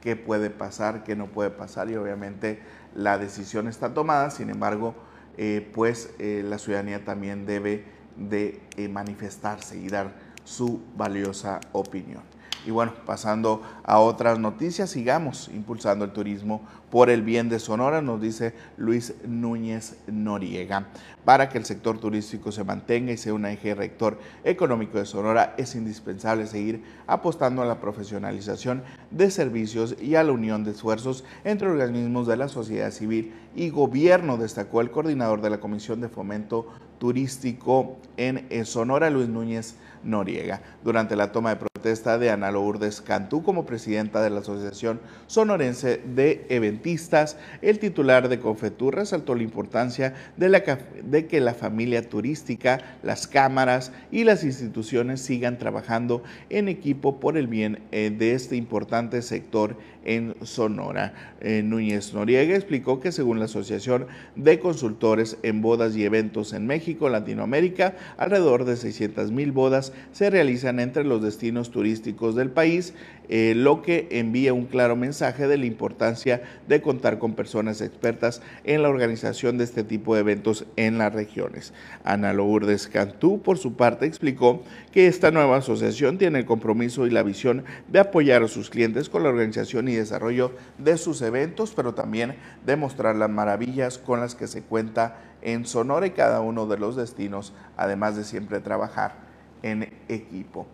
qué 0.00 0.16
puede 0.16 0.50
pasar, 0.50 1.04
qué 1.04 1.14
no 1.14 1.28
puede 1.28 1.50
pasar 1.50 1.88
y 1.88 1.96
obviamente 1.96 2.60
la 2.94 3.16
decisión 3.16 3.68
está 3.68 3.94
tomada, 3.94 4.30
sin 4.30 4.50
embargo, 4.50 4.94
eh, 5.36 5.70
pues 5.72 6.10
la 6.18 6.58
ciudadanía 6.58 7.04
también 7.04 7.46
debe 7.46 7.84
de 8.16 8.60
manifestarse 8.90 9.78
y 9.78 9.88
dar 9.88 10.12
su 10.42 10.82
valiosa 10.96 11.60
opinión. 11.72 12.22
Y 12.66 12.70
bueno, 12.70 12.92
pasando 13.06 13.62
a 13.84 13.98
otras 13.98 14.38
noticias, 14.38 14.90
sigamos 14.90 15.48
impulsando 15.48 16.04
el 16.04 16.12
turismo 16.12 16.62
por 16.90 17.10
el 17.10 17.22
bien 17.22 17.48
de 17.48 17.58
Sonora, 17.58 18.00
nos 18.00 18.20
dice 18.20 18.54
Luis 18.76 19.14
Núñez 19.26 19.96
Noriega. 20.06 20.88
Para 21.24 21.48
que 21.48 21.58
el 21.58 21.64
sector 21.64 21.98
turístico 21.98 22.52
se 22.52 22.64
mantenga 22.64 23.12
y 23.12 23.16
sea 23.16 23.34
un 23.34 23.44
eje 23.44 23.74
rector 23.74 24.18
económico 24.44 24.98
de 24.98 25.04
Sonora, 25.04 25.54
es 25.58 25.74
indispensable 25.74 26.46
seguir 26.46 26.82
apostando 27.06 27.60
a 27.62 27.66
la 27.66 27.80
profesionalización 27.80 28.82
de 29.10 29.30
servicios 29.30 29.96
y 30.00 30.14
a 30.14 30.22
la 30.22 30.32
unión 30.32 30.64
de 30.64 30.70
esfuerzos 30.70 31.24
entre 31.44 31.68
organismos 31.68 32.26
de 32.26 32.36
la 32.36 32.48
sociedad 32.48 32.90
civil 32.90 33.34
y 33.54 33.70
gobierno, 33.70 34.36
destacó 34.36 34.80
el 34.80 34.90
coordinador 34.90 35.40
de 35.40 35.50
la 35.50 35.60
Comisión 35.60 36.00
de 36.00 36.08
Fomento 36.08 36.68
Turístico 36.98 37.96
en 38.16 38.48
Sonora, 38.64 39.10
Luis 39.10 39.28
Núñez 39.28 39.76
Noriega. 40.02 40.62
Durante 40.82 41.16
la 41.16 41.32
toma 41.32 41.50
de 41.50 41.56
protesta 41.56 42.18
de 42.18 42.30
Ana 42.30 42.50
Lourdes 42.50 43.00
Cantú 43.00 43.42
como 43.42 43.66
presidenta 43.66 44.22
de 44.22 44.30
la 44.30 44.40
Asociación 44.40 45.00
Sonorense 45.26 45.98
de 45.98 46.46
El 47.62 47.78
titular 47.78 48.28
de 48.28 48.40
Confetur 48.40 48.96
resaltó 48.96 49.34
la 49.34 49.42
importancia 49.42 50.14
de 50.36 51.26
que 51.26 51.40
la 51.40 51.54
familia 51.54 52.02
turística, 52.02 52.80
las 53.02 53.26
cámaras 53.26 53.92
y 54.10 54.24
las 54.24 54.44
instituciones 54.44 55.20
sigan 55.20 55.58
trabajando 55.58 56.22
en 56.50 56.68
equipo 56.68 57.20
por 57.20 57.36
el 57.36 57.46
bien 57.46 57.80
eh, 57.92 58.10
de 58.16 58.32
este 58.32 58.56
importante 58.56 59.22
sector 59.22 59.76
en 60.08 60.34
Sonora. 60.42 61.12
Eh, 61.40 61.62
Núñez 61.62 62.14
Noriega 62.14 62.56
explicó 62.56 62.98
que 62.98 63.12
según 63.12 63.38
la 63.38 63.44
Asociación 63.44 64.06
de 64.36 64.58
Consultores 64.58 65.36
en 65.42 65.60
Bodas 65.60 65.94
y 65.96 66.04
Eventos 66.04 66.54
en 66.54 66.66
México, 66.66 67.10
Latinoamérica, 67.10 67.94
alrededor 68.16 68.64
de 68.64 68.76
600 68.76 69.30
mil 69.30 69.52
bodas 69.52 69.92
se 70.12 70.30
realizan 70.30 70.80
entre 70.80 71.04
los 71.04 71.22
destinos 71.22 71.70
turísticos 71.70 72.34
del 72.34 72.50
país, 72.50 72.94
eh, 73.28 73.52
lo 73.54 73.82
que 73.82 74.08
envía 74.10 74.54
un 74.54 74.64
claro 74.64 74.96
mensaje 74.96 75.46
de 75.46 75.58
la 75.58 75.66
importancia 75.66 76.40
de 76.66 76.80
contar 76.80 77.18
con 77.18 77.34
personas 77.34 77.82
expertas 77.82 78.40
en 78.64 78.82
la 78.82 78.88
organización 78.88 79.58
de 79.58 79.64
este 79.64 79.84
tipo 79.84 80.14
de 80.14 80.20
eventos 80.20 80.64
en 80.76 80.96
las 80.96 81.12
regiones. 81.12 81.74
Ana 82.04 82.32
Lourdes 82.32 82.88
Cantú, 82.88 83.42
por 83.42 83.58
su 83.58 83.74
parte, 83.74 84.06
explicó 84.06 84.62
que 84.98 85.06
esta 85.06 85.30
nueva 85.30 85.58
asociación 85.58 86.18
tiene 86.18 86.40
el 86.40 86.44
compromiso 86.44 87.06
y 87.06 87.10
la 87.10 87.22
visión 87.22 87.62
de 87.86 88.00
apoyar 88.00 88.42
a 88.42 88.48
sus 88.48 88.68
clientes 88.68 89.08
con 89.08 89.22
la 89.22 89.28
organización 89.28 89.86
y 89.86 89.94
desarrollo 89.94 90.50
de 90.76 90.98
sus 90.98 91.22
eventos, 91.22 91.72
pero 91.72 91.94
también 91.94 92.34
de 92.66 92.74
mostrar 92.74 93.14
las 93.14 93.30
maravillas 93.30 93.96
con 93.96 94.18
las 94.18 94.34
que 94.34 94.48
se 94.48 94.62
cuenta 94.62 95.18
en 95.40 95.66
Sonora 95.66 96.08
y 96.08 96.10
cada 96.10 96.40
uno 96.40 96.66
de 96.66 96.78
los 96.78 96.96
destinos, 96.96 97.52
además 97.76 98.16
de 98.16 98.24
siempre 98.24 98.58
trabajar 98.58 99.14
en 99.62 99.88
equipo. 100.08 100.66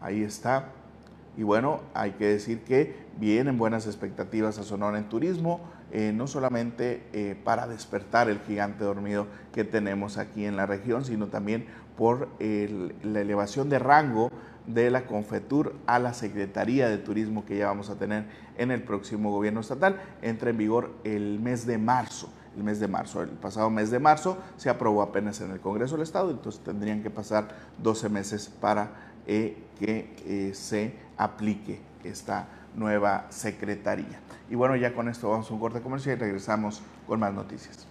Ahí 0.00 0.24
está. 0.24 0.72
Y 1.36 1.44
bueno, 1.44 1.82
hay 1.94 2.10
que 2.14 2.26
decir 2.26 2.64
que 2.64 2.96
vienen 3.16 3.58
buenas 3.58 3.86
expectativas 3.86 4.58
a 4.58 4.64
Sonora 4.64 4.98
en 4.98 5.08
turismo, 5.08 5.60
eh, 5.92 6.12
no 6.12 6.26
solamente 6.26 7.04
eh, 7.12 7.36
para 7.44 7.68
despertar 7.68 8.28
el 8.28 8.40
gigante 8.40 8.82
dormido 8.82 9.28
que 9.52 9.62
tenemos 9.62 10.18
aquí 10.18 10.44
en 10.46 10.56
la 10.56 10.66
región, 10.66 11.04
sino 11.04 11.28
también 11.28 11.66
por 11.98 12.28
la 12.38 13.20
elevación 13.20 13.68
de 13.68 13.80
rango 13.80 14.30
de 14.68 14.88
la 14.88 15.04
Confetur 15.04 15.74
a 15.86 15.98
la 15.98 16.14
Secretaría 16.14 16.88
de 16.88 16.98
Turismo 16.98 17.44
que 17.44 17.58
ya 17.58 17.66
vamos 17.66 17.90
a 17.90 17.96
tener 17.96 18.26
en 18.56 18.70
el 18.70 18.84
próximo 18.84 19.32
gobierno 19.32 19.60
estatal. 19.60 20.00
Entra 20.22 20.50
en 20.50 20.58
vigor 20.58 20.92
el 21.02 21.40
mes 21.40 21.66
de 21.66 21.76
marzo. 21.76 22.30
El 22.56 22.62
mes 22.62 22.78
de 22.78 22.86
marzo, 22.88 23.22
el 23.22 23.30
pasado 23.30 23.68
mes 23.68 23.90
de 23.90 23.98
marzo 23.98 24.38
se 24.56 24.70
aprobó 24.70 25.02
apenas 25.02 25.40
en 25.40 25.50
el 25.50 25.60
Congreso 25.60 25.94
del 25.96 26.02
Estado, 26.02 26.30
entonces 26.30 26.62
tendrían 26.64 27.02
que 27.02 27.10
pasar 27.10 27.48
12 27.82 28.08
meses 28.08 28.48
para 28.48 28.90
eh, 29.26 29.56
que 29.78 30.16
eh, 30.26 30.54
se 30.54 30.94
aplique 31.16 31.80
esta 32.02 32.48
nueva 32.74 33.26
secretaría. 33.30 34.20
Y 34.50 34.54
bueno, 34.54 34.74
ya 34.76 34.94
con 34.94 35.08
esto 35.08 35.30
vamos 35.30 35.50
a 35.50 35.54
un 35.54 35.60
corte 35.60 35.80
comercial 35.80 36.16
y 36.16 36.20
regresamos 36.20 36.82
con 37.06 37.20
más 37.20 37.32
noticias. 37.32 37.86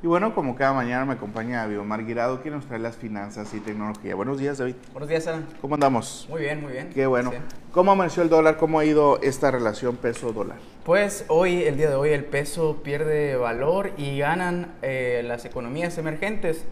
Y 0.00 0.06
bueno, 0.06 0.32
como 0.32 0.54
cada 0.54 0.72
mañana 0.74 1.04
me 1.04 1.14
acompaña 1.14 1.66
Biomar 1.66 2.06
Guirado, 2.06 2.40
quien 2.40 2.54
nos 2.54 2.66
trae 2.66 2.78
las 2.78 2.96
finanzas 2.96 3.52
y 3.52 3.58
tecnología. 3.58 4.14
Buenos 4.14 4.38
días, 4.38 4.58
David. 4.58 4.76
Buenos 4.92 5.08
días, 5.08 5.26
Alan. 5.26 5.44
¿Cómo 5.60 5.74
andamos? 5.74 6.24
Muy 6.30 6.42
bien, 6.42 6.60
muy 6.60 6.72
bien. 6.72 6.90
Qué 6.90 7.04
bueno. 7.08 7.32
¿Cómo 7.72 7.90
amaneció 7.90 8.22
el 8.22 8.28
dólar? 8.28 8.58
¿Cómo 8.58 8.78
ha 8.78 8.84
ido 8.84 9.20
esta 9.22 9.50
relación 9.50 9.96
peso-dólar? 9.96 10.58
Pues 10.84 11.24
hoy, 11.26 11.64
el 11.64 11.76
día 11.76 11.88
de 11.88 11.96
hoy, 11.96 12.10
el 12.10 12.24
peso 12.24 12.80
pierde 12.84 13.34
valor 13.34 13.90
y 13.96 14.18
ganan 14.18 14.74
eh, 14.82 15.24
las 15.26 15.44
economías 15.44 15.98
emergentes. 15.98 16.64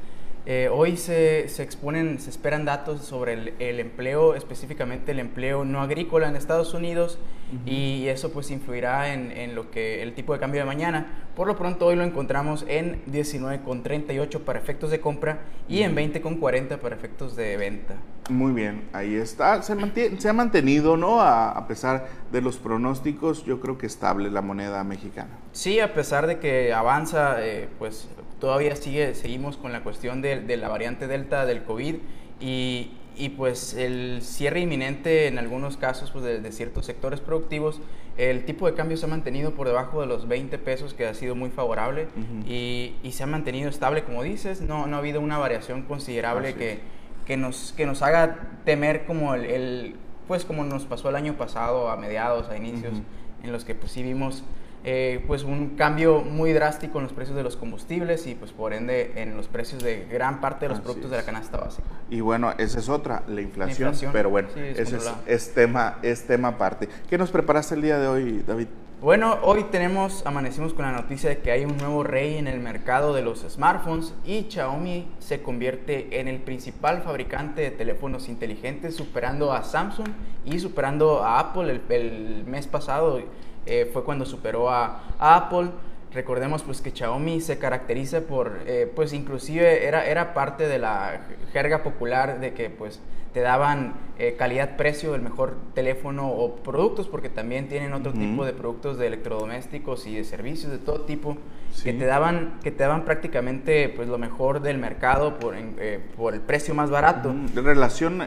Eh, 0.48 0.70
hoy 0.72 0.96
se, 0.96 1.48
se, 1.48 1.64
exponen, 1.64 2.20
se 2.20 2.30
esperan 2.30 2.64
datos 2.64 3.04
sobre 3.04 3.32
el, 3.32 3.54
el, 3.58 3.80
empleo, 3.80 4.36
específicamente 4.36 5.10
el 5.10 5.18
empleo 5.18 5.64
no 5.64 5.80
agrícola 5.80 6.28
en 6.28 6.36
Estados 6.36 6.72
Unidos 6.72 7.18
y 7.64 8.06
eso 8.06 8.32
pues 8.32 8.50
influirá 8.52 9.12
en, 9.12 9.32
en, 9.32 9.56
lo 9.56 9.72
que 9.72 10.02
el 10.02 10.14
tipo 10.14 10.32
de 10.32 10.38
cambio 10.38 10.60
de 10.60 10.66
mañana. 10.66 11.28
Por 11.34 11.48
lo 11.48 11.56
pronto 11.56 11.86
hoy 11.86 11.96
lo 11.96 12.04
encontramos 12.04 12.64
en 12.68 13.04
19,38 13.06 14.40
para 14.40 14.60
efectos 14.60 14.92
de 14.92 15.00
compra 15.00 15.40
y 15.68 15.82
en 15.82 15.96
20,40 15.96 16.78
para 16.78 16.94
efectos 16.94 17.34
de 17.34 17.56
venta. 17.56 17.96
Muy 18.28 18.52
bien, 18.52 18.88
ahí 18.92 19.16
está. 19.16 19.62
Se, 19.62 19.74
mantiene, 19.74 20.20
se 20.20 20.28
ha 20.28 20.32
mantenido, 20.32 20.96
¿no? 20.96 21.20
A, 21.20 21.50
a, 21.50 21.66
pesar 21.66 22.08
de 22.30 22.40
los 22.40 22.56
pronósticos, 22.58 23.44
yo 23.44 23.60
creo 23.60 23.78
que 23.78 23.86
estable 23.86 24.30
la 24.30 24.42
moneda 24.42 24.82
mexicana. 24.84 25.30
Sí, 25.52 25.80
a 25.80 25.92
pesar 25.92 26.26
de 26.26 26.38
que 26.38 26.72
avanza, 26.72 27.44
eh, 27.44 27.68
pues 27.78 28.08
todavía 28.40 28.76
sigue, 28.76 29.14
seguimos 29.14 29.56
con 29.56 29.72
la 29.72 29.82
cuestión 29.82 30.22
de, 30.22 30.40
de 30.40 30.56
la 30.56 30.68
variante 30.68 31.06
Delta 31.06 31.46
del 31.46 31.62
COVID 31.64 31.96
y, 32.40 32.90
y, 33.16 33.30
pues 33.30 33.74
el 33.74 34.20
cierre 34.22 34.60
inminente 34.60 35.26
en 35.26 35.38
algunos 35.38 35.76
casos 35.76 36.10
pues 36.10 36.24
de, 36.24 36.40
de, 36.40 36.52
ciertos 36.52 36.84
sectores 36.84 37.20
productivos, 37.20 37.80
el 38.18 38.44
tipo 38.44 38.66
de 38.66 38.74
cambio 38.74 38.96
se 38.96 39.06
ha 39.06 39.08
mantenido 39.08 39.52
por 39.54 39.66
debajo 39.66 40.00
de 40.02 40.06
los 40.06 40.28
20 40.28 40.58
pesos, 40.58 40.92
que 40.92 41.06
ha 41.06 41.14
sido 41.14 41.34
muy 41.34 41.50
favorable, 41.50 42.08
uh 42.16 42.20
-huh. 42.20 42.46
y, 42.46 42.94
y, 43.02 43.12
se 43.12 43.22
ha 43.22 43.26
mantenido 43.26 43.70
estable, 43.70 44.04
como 44.04 44.22
dices, 44.22 44.60
no, 44.60 44.86
no 44.86 44.96
ha 44.96 44.98
habido 44.98 45.20
una 45.20 45.38
variación 45.38 45.82
considerable 45.82 46.54
que, 46.54 46.80
que, 47.24 47.36
nos, 47.38 47.72
que 47.76 47.86
nos 47.86 48.02
haga 48.02 48.50
temer 48.64 49.06
como 49.06 49.34
el, 49.34 49.44
el, 49.46 49.96
pues 50.28 50.44
como 50.44 50.64
nos 50.64 50.84
pasó 50.84 51.08
el 51.08 51.16
año 51.16 51.38
pasado, 51.38 51.88
a 51.88 51.96
mediados, 51.96 52.50
a 52.50 52.56
inicios, 52.56 52.92
uh 52.92 52.96
-huh. 52.96 53.44
en 53.44 53.52
los 53.52 53.64
que 53.64 53.74
pues 53.74 53.92
sí 53.92 54.02
vimos 54.02 54.44
eh, 54.88 55.24
pues 55.26 55.42
un 55.42 55.70
cambio 55.70 56.20
muy 56.20 56.52
drástico 56.52 56.98
en 56.98 57.04
los 57.04 57.12
precios 57.12 57.36
de 57.36 57.42
los 57.42 57.56
combustibles 57.56 58.28
y 58.28 58.36
pues 58.36 58.52
por 58.52 58.72
ende 58.72 59.14
en 59.16 59.36
los 59.36 59.48
precios 59.48 59.82
de 59.82 60.06
gran 60.08 60.40
parte 60.40 60.66
de 60.66 60.68
los 60.68 60.78
Así 60.78 60.84
productos 60.84 61.06
es. 61.06 61.10
de 61.10 61.16
la 61.16 61.24
canasta 61.24 61.58
básica. 61.58 61.88
Y 62.08 62.20
bueno, 62.20 62.52
esa 62.56 62.78
es 62.78 62.88
otra, 62.88 63.24
la 63.26 63.40
inflación, 63.40 63.86
la 63.86 63.88
inflación 63.88 64.12
pero 64.12 64.30
bueno, 64.30 64.48
sí, 64.54 64.60
es 64.60 64.78
ese 64.78 64.98
es, 64.98 65.12
es, 65.26 65.54
tema, 65.54 65.98
es 66.02 66.24
tema 66.28 66.48
aparte. 66.48 66.88
¿Qué 67.10 67.18
nos 67.18 67.32
preparaste 67.32 67.74
el 67.74 67.82
día 67.82 67.98
de 67.98 68.06
hoy, 68.06 68.44
David? 68.46 68.68
Bueno, 69.00 69.38
hoy 69.42 69.64
tenemos, 69.64 70.24
amanecimos 70.24 70.72
con 70.72 70.84
la 70.84 70.92
noticia 70.92 71.28
de 71.30 71.38
que 71.38 71.50
hay 71.50 71.64
un 71.64 71.76
nuevo 71.78 72.04
rey 72.04 72.36
en 72.36 72.46
el 72.46 72.60
mercado 72.60 73.12
de 73.12 73.22
los 73.22 73.40
smartphones 73.40 74.14
y 74.24 74.46
Xiaomi 74.48 75.08
se 75.18 75.42
convierte 75.42 76.20
en 76.20 76.28
el 76.28 76.38
principal 76.38 77.02
fabricante 77.02 77.60
de 77.60 77.72
teléfonos 77.72 78.28
inteligentes, 78.28 78.94
superando 78.94 79.52
a 79.52 79.64
Samsung 79.64 80.08
y 80.44 80.60
superando 80.60 81.24
a 81.24 81.40
Apple 81.40 81.70
el, 81.72 81.92
el 81.92 82.44
mes 82.46 82.68
pasado 82.68 83.20
eh, 83.66 83.90
fue 83.92 84.04
cuando 84.04 84.24
superó 84.24 84.70
a, 84.70 85.02
a, 85.18 85.36
Apple. 85.36 85.70
Recordemos 86.12 86.62
pues 86.62 86.80
que 86.80 86.92
Xiaomi 86.92 87.40
se 87.40 87.58
caracteriza 87.58 88.22
por, 88.22 88.60
eh, 88.66 88.90
pues 88.94 89.12
inclusive 89.12 89.86
era, 89.86 90.06
era 90.06 90.32
parte 90.34 90.66
de 90.66 90.78
la 90.78 91.26
jerga 91.52 91.82
popular 91.82 92.40
de 92.40 92.54
que 92.54 92.70
pues 92.70 93.00
te 93.34 93.40
daban 93.40 93.92
eh, 94.18 94.34
calidad-precio 94.38 95.12
del 95.12 95.20
mejor 95.20 95.56
teléfono 95.74 96.30
o 96.30 96.56
productos, 96.56 97.06
porque 97.06 97.28
también 97.28 97.68
tienen 97.68 97.92
otro 97.92 98.12
uh 98.12 98.14
-huh. 98.14 98.30
tipo 98.30 98.46
de 98.46 98.54
productos 98.54 98.96
de 98.96 99.08
electrodomésticos 99.08 100.06
y 100.06 100.14
de 100.14 100.24
servicios 100.24 100.72
de 100.72 100.78
todo 100.78 101.02
tipo, 101.02 101.36
sí. 101.70 101.84
que, 101.84 101.92
te 101.92 102.06
daban, 102.06 102.60
que 102.62 102.70
te 102.70 102.84
daban 102.84 103.04
prácticamente 103.04 103.90
pues 103.90 104.08
lo 104.08 104.16
mejor 104.16 104.62
del 104.62 104.78
mercado 104.78 105.38
por, 105.38 105.54
eh, 105.54 106.00
por 106.16 106.32
el 106.32 106.40
precio 106.40 106.74
más 106.74 106.88
barato. 106.88 107.28
Uh 107.28 107.34
-huh. 107.34 107.62
Relación 107.62 108.22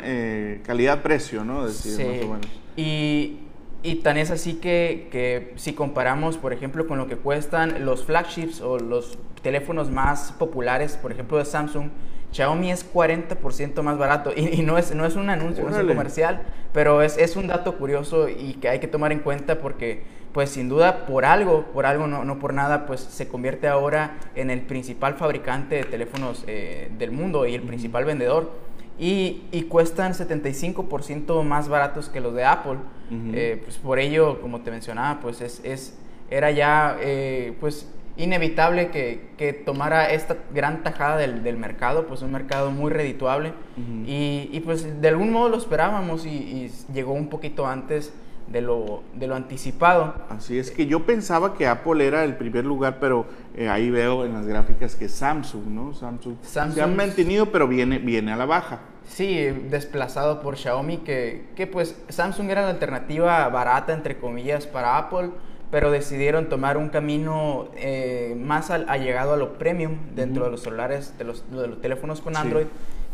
calidad-precio, 0.64 1.44
¿no? 1.44 1.66
Decir, 1.66 1.94
sí. 1.94 2.04
más 2.04 2.26
o 2.26 2.34
menos. 2.34 2.48
Y, 2.78 3.49
y 3.82 3.96
tan 3.96 4.18
es 4.18 4.30
así 4.32 4.56
que, 4.56 5.08
que, 5.12 5.54
si 5.56 5.74
comparamos, 5.74 6.38
por 6.38 6.52
ejemplo, 6.52 6.86
con 6.88 6.98
lo 6.98 7.08
que 7.08 7.16
cuestan 7.16 7.86
los 7.86 8.04
flagships 8.04 8.62
o 8.62 8.78
los 8.78 9.18
teléfonos 9.42 9.90
más 9.90 10.34
populares, 10.34 10.98
por 10.98 11.12
ejemplo, 11.12 11.38
de 11.38 11.46
Samsung, 11.46 11.90
Xiaomi 12.32 12.72
es 12.72 12.92
40% 12.94 13.82
más 13.82 13.98
barato. 13.98 14.34
Y, 14.36 14.60
y, 14.60 14.62
no, 14.62 14.78
es, 14.78 14.94
no 14.94 15.06
es 15.06 15.16
un 15.16 15.30
anuncio, 15.30 15.64
no 15.64 15.72
es 15.72 15.82
un 15.82 15.88
comercial, 15.88 16.42
pero 16.74 17.02
es, 17.02 17.18
es, 17.18 17.36
un 17.36 17.48
dato 17.48 17.78
curioso 17.78 18.28
y 18.30 18.56
que 18.56 18.70
hay 18.70 18.80
que 18.80 18.88
tomar 18.88 19.12
en 19.12 19.20
cuenta 19.20 19.60
porque, 19.60 20.04
pues 20.34 20.50
sin 20.50 20.70
duda, 20.70 21.06
por 21.06 21.26
algo, 21.26 21.66
por 21.74 21.86
algo, 21.86 22.06
no, 22.08 22.26
no 22.26 22.38
por 22.38 22.54
nada, 22.54 22.86
pues 22.86 23.00
se 23.00 23.28
convierte 23.28 23.68
ahora 23.68 24.18
en 24.36 24.50
el 24.50 24.62
principal 24.62 25.16
fabricante 25.16 25.76
de 25.76 25.84
teléfonos 25.86 26.44
eh, 26.48 26.92
del 26.98 27.12
mundo 27.12 27.48
y 27.48 27.56
el 27.56 27.62
principal 27.62 28.06
vendedor 28.06 28.69
y, 29.00 29.44
y 29.52 29.64
cuestan 29.64 30.14
75% 30.14 31.44
más 31.44 31.70
baratos 31.70 32.10
que 32.10 32.20
los 32.20 32.34
de 32.34 32.44
Apple. 32.44 32.78
Uh 33.10 33.14
-huh. 33.14 33.32
eh, 33.34 33.62
pues 33.64 33.78
por 33.78 33.98
ello, 33.98 34.42
como 34.42 34.62
te 34.62 34.72
mencionaba, 34.72 35.20
pues 35.22 35.42
es, 35.42 35.62
es 35.64 35.98
era 36.30 36.52
ya 36.52 36.98
eh, 37.02 37.56
pues 37.60 37.92
inevitable 38.18 38.90
que, 38.90 39.30
que, 39.38 39.54
tomara 39.54 40.12
esta 40.12 40.38
gran 40.54 40.84
tajada 40.84 41.18
del, 41.18 41.42
del, 41.42 41.56
mercado, 41.56 42.06
pues 42.06 42.22
un 42.22 42.34
mercado 42.34 42.70
muy 42.70 42.92
redituable. 42.92 43.54
Uh 43.78 43.82
-huh. 43.82 44.06
y, 44.06 44.50
y, 44.52 44.60
pues 44.60 45.02
de 45.02 45.08
algún 45.08 45.32
modo 45.32 45.50
lo 45.50 45.58
esperábamos 45.58 46.26
y, 46.26 46.30
y 46.30 46.72
llegó 46.94 47.14
un 47.14 47.30
poquito 47.30 47.66
antes 47.66 48.14
de 48.52 48.62
lo, 48.62 49.04
de 49.16 49.28
lo 49.28 49.36
anticipado. 49.36 50.16
Así 50.30 50.58
es 50.58 50.72
que 50.72 50.88
yo 50.88 51.06
pensaba 51.06 51.54
que 51.54 51.68
Apple 51.68 52.06
era 52.06 52.24
el 52.24 52.36
primer 52.36 52.66
lugar, 52.66 52.98
pero 53.00 53.26
eh, 53.56 53.70
ahí 53.70 53.90
veo 53.90 54.26
en 54.26 54.34
las 54.34 54.46
gráficas 54.48 54.96
que 54.96 55.08
Samsung, 55.08 55.68
¿no? 55.68 55.94
Samsung, 55.94 56.36
Samsung 56.42 56.76
se 56.76 56.82
han 56.82 56.96
mantenido, 56.96 57.48
pero 57.48 57.68
viene, 57.68 58.00
viene 58.00 58.32
a 58.32 58.36
la 58.36 58.46
baja. 58.46 58.80
Sí, 59.08 59.46
desplazado 59.70 60.42
por 60.42 60.56
Xiaomi, 60.58 60.98
que, 60.98 61.48
que 61.56 61.68
pues 61.68 62.00
Samsung 62.10 62.50
era 62.50 62.62
la 62.62 62.70
alternativa 62.70 63.48
barata, 63.50 63.94
entre 63.94 64.18
comillas, 64.18 64.68
para 64.68 64.98
Apple, 64.98 65.32
pero 65.72 65.92
decidieron 65.92 66.50
tomar 66.50 66.78
un 66.78 66.90
camino 66.90 67.70
eh, 67.76 68.36
más 68.40 68.70
al, 68.72 68.88
allegado 68.90 69.34
a 69.34 69.38
lo 69.38 69.58
premium 69.58 69.98
dentro 70.16 70.42
uh 70.42 70.46
-huh. 70.46 70.46
de 70.46 70.52
los 70.52 70.62
celulares, 70.62 71.18
de 71.18 71.24
los, 71.24 71.50
de 71.52 71.68
los 71.68 71.82
teléfonos 71.82 72.22
con 72.22 72.38
Android. 72.38 72.66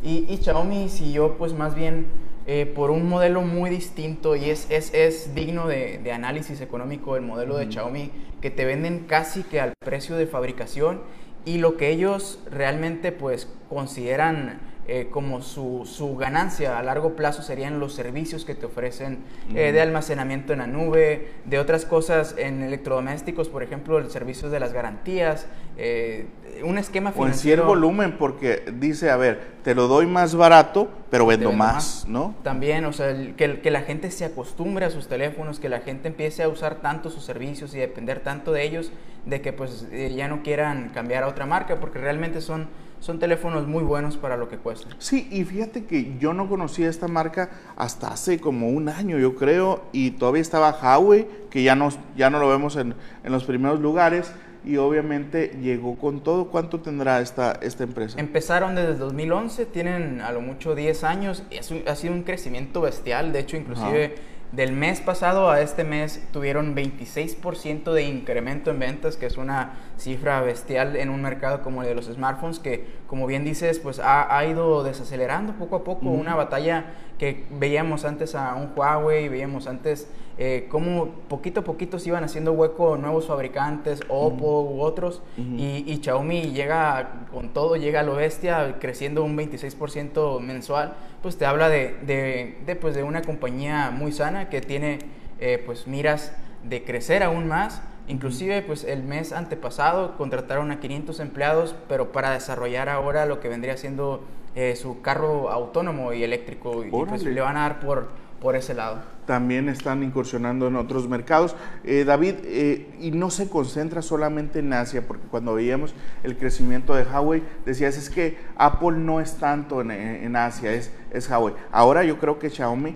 Sí. 0.02 0.26
Y, 0.28 0.34
y, 0.34 0.38
Xiaomi 0.38 0.89
siguió 0.89 1.38
pues 1.38 1.54
más 1.54 1.76
bien 1.76 2.08
eh, 2.47 2.65
por 2.65 2.91
un 2.91 3.10
modelo 3.10 3.41
muy 3.41 3.69
distinto 3.69 4.36
y 4.36 4.49
es, 4.49 4.67
es, 4.69 4.93
es 4.93 5.34
digno 5.34 5.67
de, 5.67 5.97
de, 5.97 6.12
análisis 6.12 6.62
económico 6.62 7.15
el 7.15 7.23
modelo 7.23 7.58
de 7.58 7.71
Xiaomi, 7.71 8.12
que 8.41 8.51
te 8.51 8.65
venden 8.65 9.05
casi 9.08 9.43
que 9.43 9.60
al 9.60 9.73
precio 9.84 10.15
de 10.15 10.27
fabricación 10.27 11.01
y 11.45 11.58
lo 11.58 11.77
que 11.77 11.89
ellos 11.89 12.39
realmente 12.51 13.12
pues 13.12 13.51
consideran 13.69 14.60
eh, 14.88 15.08
como 15.10 15.41
su, 15.41 15.89
su, 15.91 16.15
ganancia 16.15 16.78
a 16.78 16.84
largo 16.84 17.15
plazo 17.15 17.41
serían 17.41 17.80
los 17.80 17.95
servicios 17.95 18.45
que 18.45 18.54
te 18.54 18.67
ofrecen 18.67 19.17
eh, 19.56 19.71
de 19.71 19.82
almacenamiento 19.82 20.54
en 20.54 20.60
la 20.60 20.67
nube, 20.67 21.32
de 21.45 21.58
otras 21.58 21.86
cosas 21.86 22.36
en 22.38 22.62
electrodomésticos, 22.62 23.50
por 23.50 23.63
ejemplo, 23.63 23.98
el 23.98 24.12
servicio 24.12 24.52
de 24.52 24.60
las 24.60 24.74
garantías, 24.74 25.48
eh, 25.78 26.28
un 26.63 26.78
esquema 26.78 27.12
financiero. 27.12 27.24
O 27.24 27.34
en 27.34 27.34
cierto 27.34 27.65
volumen, 27.65 28.17
porque 28.19 28.63
dice, 28.76 29.10
a 29.10 29.17
ver, 29.17 29.56
te 29.63 29.74
lo 29.74 29.88
doy 29.88 30.06
más 30.06 30.36
barato, 30.36 30.88
pero 31.10 31.26
vendo, 31.26 31.50
vendo 31.50 31.58
más, 31.58 31.74
más, 31.74 32.08
¿no? 32.08 32.36
También, 32.43 32.86
o 32.86 32.93
sea, 32.93 33.10
el, 33.10 33.34
que, 33.34 33.62
que 33.62 33.71
la 33.71 33.82
gente 33.82 34.12
se 34.12 34.24
acostumbre 34.24 34.86
a 34.86 34.91
sus 34.91 35.08
teléfonos, 35.08 35.60
que 35.60 35.67
la 35.67 35.80
gente 35.80 36.10
empiece 36.10 36.43
a 36.43 36.48
usar 36.48 36.76
tanto 36.76 37.10
sus 37.10 37.26
servicios 37.26 37.74
y 37.74 37.80
depender 37.80 38.19
tanto 38.19 38.52
de 38.52 38.63
ellos, 38.63 38.91
de 39.26 39.41
que 39.41 39.52
pues 39.52 39.88
ya 39.91 40.28
no 40.28 40.43
quieran 40.43 40.91
cambiar 40.93 41.24
a 41.24 41.28
otra 41.28 41.48
marca, 41.48 41.80
porque 41.80 41.98
realmente 41.98 42.39
son 42.39 42.67
son 43.06 43.20
teléfonos 43.20 43.68
muy 43.68 43.84
buenos 43.84 44.18
para 44.18 44.36
lo 44.36 44.50
que 44.50 44.58
cuestan. 44.58 44.96
Sí, 44.98 45.28
y 45.30 45.44
fíjate 45.44 45.86
que 45.86 46.18
yo 46.18 46.34
no 46.34 46.50
conocía 46.50 46.89
esta 46.89 47.08
marca 47.08 47.52
hasta 47.76 48.08
hace 48.08 48.39
como 48.39 48.70
un 48.70 48.89
año, 48.89 49.20
yo 49.20 49.36
creo, 49.36 49.84
y 49.91 50.12
todavía 50.12 50.41
estaba 50.41 50.72
Huawei, 50.72 51.28
que 51.52 51.62
ya 51.62 51.76
no, 51.76 51.89
ya 52.18 52.32
no 52.32 52.39
lo 52.39 52.50
vemos 52.50 52.76
en, 52.78 52.96
en 53.24 53.32
los 53.32 53.44
primeros 53.44 53.80
lugares, 53.80 54.34
y 54.65 54.78
obviamente 54.78 55.56
llegó 55.62 55.96
con 56.00 56.22
todo. 56.22 56.46
¿Cuánto 56.46 56.80
tendrá 56.80 57.22
esta, 57.22 57.52
esta 57.62 57.84
empresa? 57.84 58.20
Empezaron 58.20 58.74
desde 58.74 58.96
2011, 58.96 59.68
tienen 59.68 60.22
a 60.22 60.32
lo 60.32 60.41
mucho 60.41 60.74
10 60.74 61.04
años, 61.04 61.44
es 61.52 61.70
un, 61.70 61.84
ha 61.88 61.94
sido 61.94 62.15
un 62.15 62.24
crecimiento 62.24 62.82
bestial, 62.82 63.32
de 63.34 63.39
hecho 63.39 63.56
inclusive... 63.56 64.06
Ajá 64.15 64.36
del 64.56 64.72
mes 64.72 65.02
pasado 65.02 65.50
a 65.50 65.62
este 65.62 65.84
mes 65.84 66.24
tuvieron 66.32 66.76
26% 66.76 67.91
de 67.91 68.04
incremento 68.04 68.72
en 68.72 68.80
ventas, 68.80 69.18
que 69.18 69.26
es 69.26 69.38
una 69.38 69.74
cifra 69.97 70.41
bestial 70.41 70.95
en 70.95 71.10
un 71.10 71.21
mercado 71.21 71.62
como 71.62 71.81
el 71.81 71.88
de 71.88 71.95
los 71.95 72.05
smartphones, 72.05 72.60
que 72.60 72.86
como 73.08 73.27
bien 73.27 73.43
dices, 73.45 73.79
pues 73.79 73.99
ha, 73.99 74.38
ha 74.38 74.45
ido 74.45 74.84
desacelerando 74.84 75.53
poco 75.53 75.77
a 75.77 75.84
poco, 75.84 76.05
mm. 76.05 76.19
una 76.19 76.36
batalla 76.36 76.86
que 77.17 77.45
veíamos 77.51 78.05
antes 78.05 78.36
a 78.36 78.55
un 78.55 78.71
Huawei, 78.75 79.29
veíamos 79.29 79.67
antes 79.67 80.08
eh, 80.38 80.67
cómo 80.69 81.08
poquito 81.29 81.62
a 81.62 81.63
poquito 81.63 81.97
se 81.97 82.10
iban 82.10 82.25
haciendo 82.25 82.51
hueco 82.51 82.97
nuevos 82.97 83.27
fabricantes, 83.27 84.01
Oppo 84.10 84.63
mm. 84.63 84.77
u 84.77 84.81
otros, 84.81 85.21
mm. 85.38 85.60
y, 85.60 85.84
y, 85.88 86.01
Xiaomi 86.03 86.51
llega 86.51 87.25
con 87.31 87.49
todo, 87.53 87.77
llega 87.77 88.01
a 88.01 88.03
lo 88.03 88.15
bestia, 88.15 88.75
creciendo 88.79 89.23
un 89.23 89.38
26% 89.38 90.41
mensual, 90.41 90.95
pues 91.21 91.38
te 91.38 91.45
habla 91.45 91.69
de, 91.69 91.95
de, 92.05 92.58
de, 92.65 92.75
pues 92.75 92.95
de 92.95 93.03
una 93.03 93.21
compañía 93.21 93.91
muy 93.91 94.12
sana 94.12 94.49
que 94.49 94.60
tiene 94.60 94.99
eh, 95.39 95.62
pues 95.65 95.88
miras 95.88 96.34
de 96.63 96.84
crecer 96.84 97.23
aún 97.23 97.47
más, 97.47 97.81
Inclusive, 98.08 98.62
pues 98.62 98.84
el 98.84 99.04
mes 99.04 99.34
antepasado 99.34 100.15
contrataron 100.18 100.72
a 100.72 100.80
500 100.80 101.20
empleados, 101.20 101.76
pero 101.89 102.12
para 102.12 102.32
desarrollar 102.32 102.88
ahora 102.89 103.26
lo 103.26 103.39
que 103.39 103.50
vendría 103.50 103.78
siendo 103.78 104.22
eh, 104.56 104.76
su 104.76 105.02
carro 105.02 105.50
autónomo 105.50 106.13
y 106.13 106.24
eléctrico, 106.24 106.86
y 106.86 106.89
pues 106.89 107.24
le 107.24 107.41
van 107.41 107.58
a 107.58 107.62
dar 107.62 107.80
por, 107.80 108.10
por 108.39 108.56
ese 108.56 108.76
lado. 108.76 109.00
También 109.26 109.70
están 109.70 110.04
incursionando 110.04 110.68
en 110.68 110.76
otros 110.76 111.10
mercados. 111.10 111.56
Eh, 111.84 112.04
David, 112.06 112.36
eh, 112.44 112.96
y 113.02 113.10
no 113.10 113.32
se 113.32 113.50
concentra 113.50 114.04
solamente 114.04 114.60
en 114.60 114.72
Asia, 114.72 115.08
porque 115.08 115.28
cuando 115.28 115.56
veíamos 115.56 115.96
el 116.24 116.38
crecimiento 116.38 116.94
de 116.94 117.04
Huawei, 117.04 117.41
decías, 117.65 117.98
es 117.98 118.12
que 118.12 118.38
Apple 118.56 118.98
no 118.98 119.20
es 119.20 119.34
tanto 119.38 119.82
en, 119.82 119.89
en 119.89 120.36
Asia, 120.36 120.74
es, 120.74 120.91
es 121.12 121.28
Huawei. 121.28 121.56
Ahora 121.72 122.04
yo 122.04 122.20
creo 122.20 122.38
que 122.38 122.52
Xiaomi 122.52 122.96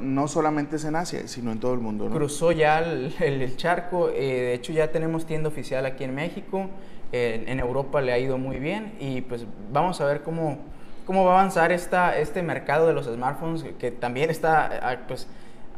no 0.00 0.28
solamente 0.28 0.76
es 0.76 0.84
en 0.84 0.96
Asia, 0.96 1.26
sino 1.26 1.52
en 1.52 1.60
todo 1.60 1.74
el 1.74 1.80
mundo. 1.80 2.08
Cruzó 2.10 2.52
ya 2.52 2.80
el, 2.80 3.56
charco, 3.56 4.08
eh, 4.10 4.14
de 4.14 4.54
hecho 4.54 4.72
ya 4.72 4.90
tenemos 4.90 5.26
tienda 5.26 5.48
oficial 5.48 5.86
aquí 5.86 6.04
en 6.04 6.14
México, 6.14 6.68
en 7.12 7.60
Europa 7.60 8.00
le 8.00 8.12
ha 8.12 8.18
ido 8.18 8.38
muy 8.38 8.58
bien 8.58 8.94
y 8.98 9.20
pues 9.20 9.46
vamos 9.72 10.00
a 10.00 10.04
ver 10.04 10.22
cómo, 10.22 10.58
cómo 11.06 11.24
va 11.24 11.32
a 11.32 11.40
avanzar 11.40 11.70
esta, 11.70 12.18
este 12.18 12.42
mercado 12.42 12.88
de 12.88 12.92
los 12.92 13.06
smartphones 13.06 13.64
que 13.78 13.90
también 13.92 14.30
está 14.30 14.80
ah, 14.82 14.96
pues 15.06 15.28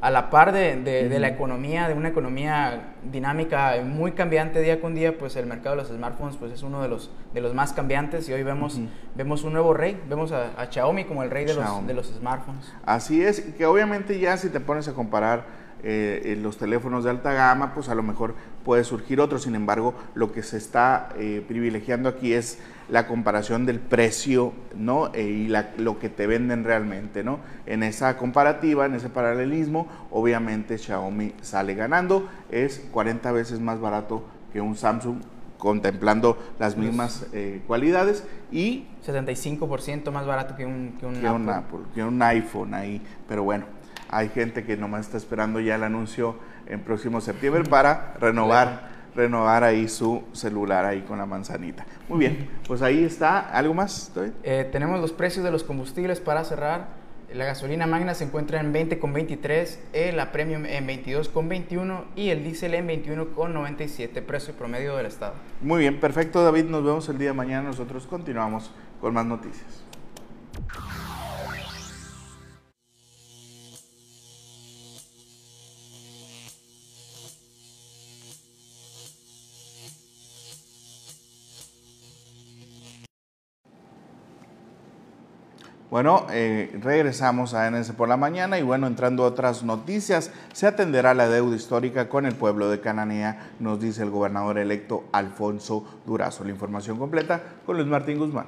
a 0.00 0.10
la 0.10 0.28
par 0.28 0.52
de, 0.52 0.76
de, 0.76 1.18
la 1.18 1.28
economía, 1.28 1.88
de 1.88 1.94
una 1.94 2.08
economía 2.08 2.92
dinámica 3.10 3.76
muy 3.82 4.12
cambiante 4.12 4.60
día 4.60 4.80
con 4.80 4.94
día, 4.94 5.16
pues 5.16 5.36
el 5.36 5.46
mercado 5.46 5.76
de 5.76 5.82
los 5.82 5.90
smartphones 5.90 6.36
pues 6.36 6.52
es 6.52 6.62
uno 6.62 6.82
de 6.82 6.88
los, 6.88 7.10
de 7.32 7.40
los 7.40 7.54
más 7.54 7.72
cambiantes 7.72 8.28
y 8.28 8.32
hoy 8.32 8.42
vemos, 8.42 8.78
vemos 9.14 9.42
un 9.42 9.52
nuevo 9.52 9.72
rey, 9.72 10.00
vemos 10.08 10.32
a, 10.32 10.66
Xiaomi 10.70 11.04
como 11.04 11.22
el 11.22 11.30
rey 11.30 11.46
de 11.46 11.54
los, 11.54 11.86
de 11.86 11.94
los, 11.94 12.08
smartphones. 12.08 12.72
Así 12.84 13.22
es, 13.22 13.40
que 13.40 13.64
obviamente 13.64 14.18
ya 14.18 14.36
si 14.36 14.50
te 14.50 14.60
pones 14.60 14.86
a 14.88 14.92
comparar 14.92 15.44
eh, 15.82 16.38
los 16.42 16.58
teléfonos 16.58 17.04
de 17.04 17.10
alta 17.10 17.32
gama, 17.32 17.72
pues 17.72 17.88
a 17.88 17.94
lo 17.94 18.02
mejor 18.02 18.34
puede 18.64 18.84
surgir 18.84 19.20
otro, 19.20 19.38
sin 19.38 19.54
embargo 19.54 19.94
lo 20.14 20.30
que 20.30 20.42
se 20.42 20.58
está 20.58 21.08
eh, 21.16 21.44
privilegiando 21.46 22.08
aquí 22.08 22.34
es 22.34 22.58
la 22.88 23.06
comparación 23.06 23.66
del 23.66 23.80
precio 23.80 24.52
¿no? 24.76 25.12
E, 25.14 25.22
y 25.22 25.48
lo 25.78 25.98
que 25.98 26.08
te 26.08 26.26
venden 26.26 26.64
realmente. 26.64 27.24
¿no? 27.24 27.40
En 27.66 27.82
esa 27.82 28.16
comparativa, 28.16 28.86
en 28.86 28.94
ese 28.94 29.08
paralelismo, 29.08 29.88
obviamente 30.10 30.78
Xiaomi 30.78 31.34
sale 31.42 31.74
ganando, 31.74 32.28
es 32.50 32.86
40 32.92 33.32
veces 33.32 33.60
más 33.60 33.80
barato 33.80 34.24
que 34.52 34.60
un 34.60 34.76
Samsung 34.76 35.18
contemplando 35.58 36.38
las 36.58 36.76
mismas 36.76 37.26
eh, 37.32 37.62
cualidades 37.66 38.24
y 38.52 38.86
75% 39.06 40.10
más 40.12 40.26
barato 40.26 40.54
que 40.54 40.66
un, 40.66 40.96
que 40.98 41.06
un, 41.06 41.48
Apple. 41.48 41.80
que 41.94 42.04
un 42.04 42.20
iPhone 42.22 42.74
ahí, 42.74 43.00
pero 43.26 43.42
bueno, 43.42 43.64
hay 44.08 44.28
gente 44.28 44.64
que 44.64 44.76
nomás 44.76 45.06
está 45.06 45.16
esperando 45.16 45.58
ya 45.60 45.76
el 45.76 45.82
anuncio 45.82 46.36
en 46.66 46.80
próximo 46.80 47.20
septiembre 47.20 47.64
para 47.64 48.14
renovar 48.20 48.95
renovar 49.16 49.64
ahí 49.64 49.88
su 49.88 50.22
celular 50.32 50.84
ahí 50.84 51.00
con 51.02 51.18
la 51.18 51.26
manzanita. 51.26 51.86
Muy 52.08 52.18
bien, 52.18 52.48
pues 52.68 52.82
ahí 52.82 53.02
está. 53.02 53.40
¿Algo 53.40 53.74
más? 53.74 54.12
Eh, 54.42 54.68
tenemos 54.70 55.00
los 55.00 55.12
precios 55.12 55.44
de 55.44 55.50
los 55.50 55.64
combustibles 55.64 56.20
para 56.20 56.44
cerrar. 56.44 57.06
La 57.34 57.44
gasolina 57.44 57.86
magna 57.86 58.14
se 58.14 58.22
encuentra 58.22 58.60
en 58.60 58.72
20,23, 58.72 59.78
eh, 59.92 60.12
la 60.12 60.30
premium 60.30 60.64
en 60.64 60.86
22,21 60.86 62.04
y 62.14 62.30
el 62.30 62.44
diésel 62.44 62.74
en 62.74 62.86
21,97, 62.86 64.22
precio 64.22 64.54
promedio 64.54 64.96
del 64.96 65.06
estado. 65.06 65.34
Muy 65.60 65.80
bien, 65.80 65.98
perfecto 65.98 66.44
David, 66.44 66.66
nos 66.66 66.84
vemos 66.84 67.08
el 67.08 67.18
día 67.18 67.28
de 67.28 67.34
mañana. 67.34 67.68
Nosotros 67.68 68.06
continuamos 68.06 68.70
con 69.00 69.12
más 69.12 69.26
noticias. 69.26 69.85
Bueno, 85.96 86.26
eh, 86.30 86.78
regresamos 86.82 87.54
a 87.54 87.70
NS 87.70 87.92
por 87.92 88.06
la 88.06 88.18
mañana 88.18 88.58
y 88.58 88.62
bueno, 88.62 88.86
entrando 88.86 89.24
a 89.24 89.28
otras 89.28 89.62
noticias, 89.62 90.30
se 90.52 90.66
atenderá 90.66 91.14
la 91.14 91.26
deuda 91.26 91.56
histórica 91.56 92.10
con 92.10 92.26
el 92.26 92.34
pueblo 92.34 92.68
de 92.68 92.80
Cananea, 92.80 93.52
nos 93.60 93.80
dice 93.80 94.02
el 94.02 94.10
gobernador 94.10 94.58
electo 94.58 95.04
Alfonso 95.12 96.02
Durazo. 96.04 96.44
La 96.44 96.50
información 96.50 96.98
completa 96.98 97.42
con 97.64 97.78
Luis 97.78 97.88
Martín 97.88 98.18
Guzmán. 98.18 98.44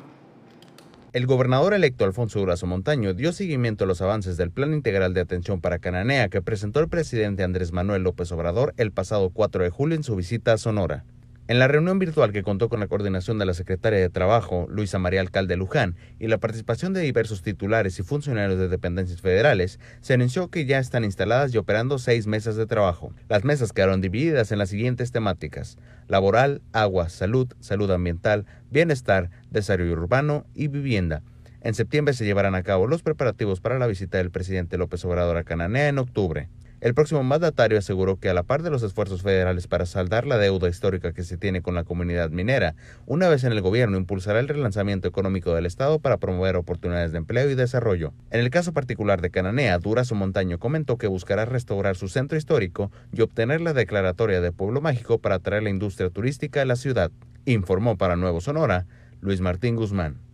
El 1.15 1.27
gobernador 1.27 1.73
electo 1.73 2.05
Alfonso 2.05 2.39
Durazo 2.39 2.67
Montaño 2.67 3.15
dio 3.15 3.33
seguimiento 3.33 3.85
a 3.85 3.87
los 3.87 4.03
avances 4.03 4.37
del 4.37 4.51
Plan 4.51 4.75
Integral 4.75 5.15
de 5.15 5.23
Atención 5.23 5.63
para 5.63 5.79
Cananea 5.79 6.29
que 6.29 6.43
presentó 6.43 6.81
el 6.81 6.89
presidente 6.91 7.45
Andrés 7.45 7.73
Manuel 7.73 8.03
López 8.03 8.31
Obrador 8.31 8.75
el 8.77 8.93
pasado 8.93 9.31
4 9.31 9.65
de 9.65 9.71
julio 9.71 9.97
en 9.97 10.03
su 10.03 10.17
visita 10.17 10.53
a 10.53 10.59
Sonora. 10.59 11.07
En 11.49 11.59
la 11.59 11.67
reunión 11.67 11.99
virtual 11.99 12.31
que 12.31 12.43
contó 12.43 12.69
con 12.69 12.79
la 12.79 12.89
coordinación 12.89 13.39
de 13.39 13.47
la 13.47 13.55
secretaria 13.55 13.99
de 13.99 14.11
Trabajo, 14.11 14.67
Luisa 14.69 14.99
María 14.99 15.23
Alcalde 15.23 15.57
Luján, 15.57 15.97
y 16.19 16.27
la 16.27 16.37
participación 16.37 16.93
de 16.93 17.01
diversos 17.01 17.41
titulares 17.41 17.99
y 17.99 18.03
funcionarios 18.03 18.59
de 18.59 18.69
dependencias 18.69 19.23
federales, 19.23 19.81
se 20.03 20.13
anunció 20.13 20.51
que 20.51 20.67
ya 20.67 20.79
están 20.79 21.05
instaladas 21.05 21.55
y 21.55 21.57
operando 21.57 21.99
seis 21.99 22.27
mesas 22.27 22.57
de 22.57 22.67
trabajo. 22.67 23.15
Las 23.31 23.45
mesas 23.45 23.73
quedaron 23.73 24.03
divididas 24.03 24.53
en 24.53 24.59
las 24.59 24.69
siguientes 24.69 25.11
temáticas: 25.11 25.79
laboral, 26.07 26.61
agua, 26.73 27.09
salud, 27.09 27.49
salud 27.61 27.91
ambiental, 27.91 28.45
bienestar, 28.71 29.31
desarrollo 29.51 29.93
urbano 29.93 30.45
y 30.55 30.69
vivienda. 30.69 31.23
En 31.61 31.75
septiembre 31.75 32.15
se 32.15 32.25
llevarán 32.25 32.55
a 32.55 32.63
cabo 32.63 32.87
los 32.87 33.03
preparativos 33.03 33.61
para 33.61 33.79
la 33.79 33.87
visita 33.87 34.19
del 34.19 34.31
presidente 34.31 34.79
López 34.79 35.05
Obrador 35.05 35.37
a 35.37 35.45
Cananea 35.45 35.89
en 35.89 35.99
octubre. 35.99 36.49
El 36.81 36.95
próximo 36.95 37.25
mandatario 37.25 37.77
aseguró 37.77 38.21
que 38.21 38.29
a 38.29 38.35
la 38.35 38.45
par 38.45 38.63
de 38.63 38.71
los 38.71 38.85
esfuerzos 38.85 39.23
federales 39.23 39.67
para 39.67 39.85
saldar 39.85 40.29
la 40.29 40.39
deuda 40.39 40.69
histórica 40.69 41.13
que 41.13 41.25
se 41.25 41.37
tiene 41.37 41.61
con 41.61 41.75
la 41.75 41.83
comunidad 41.83 42.31
minera, 42.31 42.77
una 43.05 43.29
vez 43.29 43.43
en 43.43 43.51
el 43.51 43.61
gobierno 43.61 43.97
impulsará 43.97 44.39
el 44.39 44.47
relanzamiento 44.47 45.09
económico 45.09 45.53
del 45.53 45.67
Estado 45.67 45.99
para 45.99 46.19
promover 46.19 46.55
oportunidades 46.55 47.11
de 47.11 47.19
empleo 47.19 47.51
y 47.51 47.57
desarrollo. 47.57 48.13
En 48.31 48.39
el 48.39 48.51
caso 48.51 48.73
particular 48.73 49.21
de 49.21 49.31
Cananea, 49.31 49.79
Durazo 49.79 50.15
Montaño 50.15 50.61
comentó 50.61 50.99
que 50.99 51.09
buscará 51.09 51.47
restaurar 51.47 51.97
su 51.97 52.07
centro 52.07 52.39
histórico 52.39 52.93
y 53.13 53.23
obtener 53.23 53.61
la 53.61 53.73
declaratoria 53.73 54.41
de 54.41 54.53
pueblo 54.53 54.81
mágico 54.81 55.19
para 55.19 55.35
atraer 55.35 55.65
la 55.65 55.71
industria 55.71 56.11
turística 56.11 56.63
a 56.63 56.65
la 56.65 56.77
ciudad. 56.77 57.11
Informó 57.45 57.97
para 57.97 58.15
Nuevo 58.15 58.41
Sonora 58.41 58.87
Luis 59.21 59.41
Martín 59.41 59.75
Guzmán. 59.75 60.28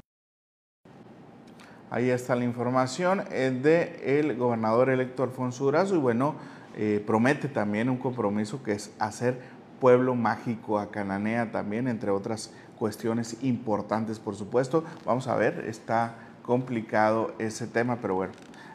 Ahí 1.94 2.10
está 2.10 2.34
la 2.34 2.42
información 2.42 3.22
del 3.30 3.88
el 4.02 4.36
gobernador 4.36 4.90
electo 4.90 5.22
Alfonso 5.22 5.62
Durazo 5.62 5.94
y 5.94 5.98
bueno, 5.98 6.34
eh, 6.76 7.00
promete 7.06 7.46
también 7.46 7.88
un 7.88 7.98
compromiso 7.98 8.64
que 8.64 8.72
es 8.72 8.92
hacer 8.98 9.38
pueblo 9.80 10.16
mágico 10.16 10.80
a 10.80 10.90
Cananea 10.90 11.52
también, 11.52 11.86
entre 11.86 12.10
otras 12.10 12.52
cuestiones 12.76 13.36
importantes, 13.42 14.18
por 14.18 14.34
supuesto. 14.34 14.82
Vamos 15.06 15.28
a 15.28 15.36
ver, 15.36 15.66
está 15.68 16.16
complicado 16.42 17.32
ese 17.38 17.68
tema, 17.68 17.98
pero 18.02 18.16
bueno, 18.16 18.32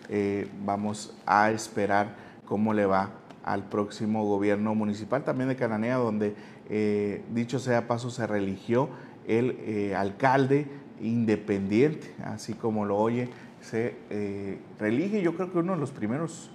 eh, 0.07 0.47
vamos 0.63 1.13
a 1.25 1.51
esperar 1.51 2.15
cómo 2.45 2.73
le 2.73 2.85
va 2.85 3.09
al 3.43 3.65
próximo 3.65 4.23
gobierno 4.23 4.75
municipal 4.75 5.25
también 5.25 5.49
de 5.49 5.57
Cananea, 5.57 5.97
donde, 5.97 6.35
eh, 6.69 7.21
dicho 7.33 7.59
sea 7.59 7.85
paso, 7.85 8.11
se 8.11 8.25
religió 8.25 8.87
el 9.27 9.93
alcalde 9.93 10.78
independiente, 11.01 12.13
así 12.23 12.53
como 12.53 12.85
lo 12.85 12.97
oye, 12.97 13.29
se 13.61 13.95
eh, 14.09 14.57
relige, 14.79 15.21
yo 15.21 15.35
creo 15.35 15.51
que 15.51 15.59
uno 15.59 15.73
de 15.73 15.79
los 15.79 15.91
primeros, 15.91 16.49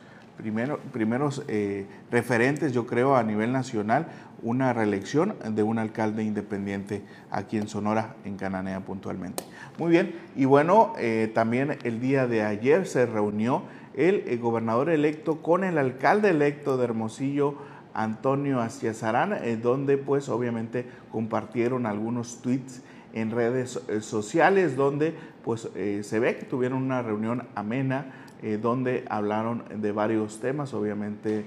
primeros 0.93 1.45
eh, 1.49 1.87
referentes, 2.11 2.73
yo 2.73 2.87
creo, 2.87 3.17
a 3.17 3.23
nivel 3.23 3.53
nacional, 3.53 4.09
una 4.43 4.73
reelección 4.73 5.37
de 5.51 5.63
un 5.63 5.79
alcalde 5.79 6.23
independiente 6.23 7.03
aquí 7.31 7.57
en 7.57 7.69
Sonora, 7.69 8.17
en 8.25 8.37
Cananea 8.37 8.81
puntualmente. 8.81 9.45
Muy 9.79 9.91
bien, 9.91 10.15
y 10.37 10.45
bueno, 10.45 10.93
eh, 10.99 11.31
también 11.35 11.79
el 11.85 12.01
día 12.01 12.27
de 12.27 12.43
ayer 12.43 12.87
se 12.87 13.07
reunió 13.07 13.63
el, 13.95 14.39
gobernador 14.39 14.91
electo 14.91 15.41
con 15.41 15.65
el 15.65 15.79
alcalde 15.79 16.31
electo 16.31 16.77
de 16.77 16.85
Hermosillo, 16.85 17.55
Antonio 17.95 18.61
Astiazarán, 18.61 19.39
donde 19.63 19.97
pues 19.99 20.29
obviamente 20.29 20.85
compartieron 21.13 21.87
algunos 21.87 22.43
tweets 22.43 22.83
en 23.15 23.31
redes 23.31 23.81
eh, 23.89 24.01
sociales 24.01 24.77
donde 24.77 25.15
pues 25.45 25.69
eh, 25.77 26.01
se 26.03 26.19
ve 26.19 26.37
que 26.37 26.45
tuvieron 26.45 26.83
una 26.83 27.01
reunión 27.01 27.45
amena 27.55 28.07
eh, 28.43 28.59
donde 28.61 29.05
hablaron 29.09 29.63
de 29.81 29.93
varios 29.93 30.41
temas. 30.41 30.75
Obviamente 30.75 31.45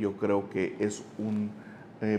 yo 0.00 0.14
creo 0.14 0.48
que 0.48 0.74
es 0.78 1.04
un 1.18 1.50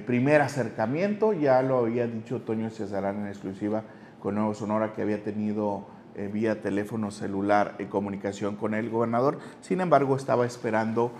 primer 0.05 0.41
acercamiento, 0.41 1.33
ya 1.33 1.63
lo 1.63 1.79
había 1.79 2.05
dicho 2.05 2.41
Toño 2.41 2.69
Cesarán 2.69 3.21
en 3.21 3.27
exclusiva 3.29 3.81
con 4.19 4.35
Nuevo 4.35 4.53
Sonora 4.53 4.93
que 4.93 5.01
había 5.01 5.23
tenido 5.23 5.87
vía 6.31 6.61
teléfono 6.61 7.09
celular 7.09 7.77
comunicación 7.89 8.57
con 8.57 8.75
el 8.75 8.91
gobernador. 8.91 9.39
Sin 9.61 9.81
embargo, 9.81 10.15
estaba 10.15 10.45
esperando 10.45 11.13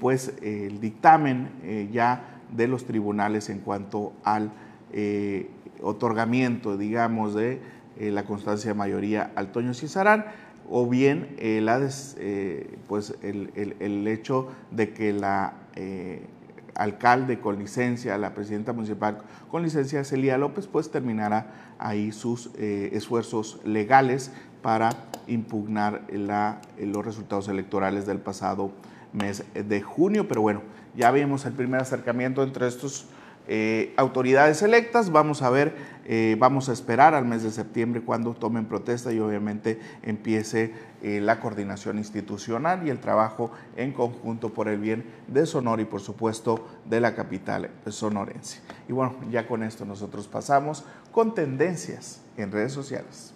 pues 0.00 0.32
el 0.40 0.80
dictamen 0.80 1.90
ya 1.92 2.40
de 2.50 2.66
los 2.66 2.86
tribunales 2.86 3.50
en 3.50 3.58
cuanto 3.58 4.14
al 4.24 4.50
otorgamiento, 5.82 6.76
digamos, 6.76 7.34
de 7.34 7.60
eh, 7.98 8.10
la 8.10 8.24
constancia 8.24 8.70
de 8.70 8.74
mayoría 8.74 9.30
al 9.34 9.52
Toño 9.52 9.74
Cisarán, 9.74 10.26
o 10.68 10.86
bien 10.88 11.34
eh, 11.38 11.60
la 11.60 11.80
eh, 12.18 12.78
pues 12.88 13.14
el, 13.22 14.06
hecho 14.06 14.48
de 14.70 14.92
que 14.92 15.12
la 15.12 15.54
alcalde 16.80 17.40
con 17.40 17.58
licencia, 17.58 18.16
la 18.16 18.34
presidenta 18.34 18.72
municipal 18.72 19.18
con 19.50 19.62
licencia, 19.62 20.04
Celia 20.04 20.38
López, 20.38 20.66
pues 20.66 20.90
terminará 20.90 21.74
ahí 21.78 22.12
sus 22.12 22.50
eh, 22.56 22.90
esfuerzos 22.92 23.60
legales 23.64 24.32
para 24.62 24.90
impugnar 25.26 26.02
los 26.10 27.04
resultados 27.04 27.48
electorales 27.48 28.06
del 28.06 28.18
pasado 28.18 28.72
mes 29.12 29.44
de 29.54 29.82
junio. 29.82 30.28
Pero 30.28 30.42
bueno, 30.42 30.62
ya 30.96 31.10
vimos 31.10 31.44
el 31.46 31.52
primer 31.52 31.80
acercamiento 31.80 32.42
entre 32.42 32.66
estos 32.66 33.06
eh, 33.52 33.92
autoridades 33.96 34.62
electas. 34.62 35.10
Vamos 35.10 35.42
a 35.42 35.50
ver, 35.50 35.74
eh, 36.04 36.36
vamos 36.38 36.68
a 36.68 36.72
esperar 36.72 37.16
al 37.16 37.24
mes 37.24 37.42
de 37.42 37.50
septiembre 37.50 38.00
cuando 38.00 38.32
tomen 38.32 38.66
protesta 38.66 39.12
y 39.12 39.18
obviamente 39.18 39.80
empiece 40.04 40.72
eh, 41.02 41.20
la 41.20 41.40
coordinación 41.40 41.98
institucional 41.98 42.86
y 42.86 42.90
el 42.90 43.00
trabajo 43.00 43.50
en 43.74 43.92
conjunto 43.92 44.50
por 44.50 44.68
el 44.68 44.78
bien 44.78 45.04
de 45.26 45.46
Sonora 45.46 45.82
y 45.82 45.86
por 45.86 46.00
supuesto 46.00 46.68
de 46.84 47.00
la 47.00 47.16
capital 47.16 47.70
sonorense. 47.88 48.60
Y 48.88 48.92
bueno, 48.92 49.16
ya 49.32 49.48
con 49.48 49.64
esto 49.64 49.84
nosotros 49.84 50.28
pasamos 50.28 50.84
con 51.10 51.34
tendencias 51.34 52.20
en 52.36 52.52
redes 52.52 52.72
sociales. 52.72 53.34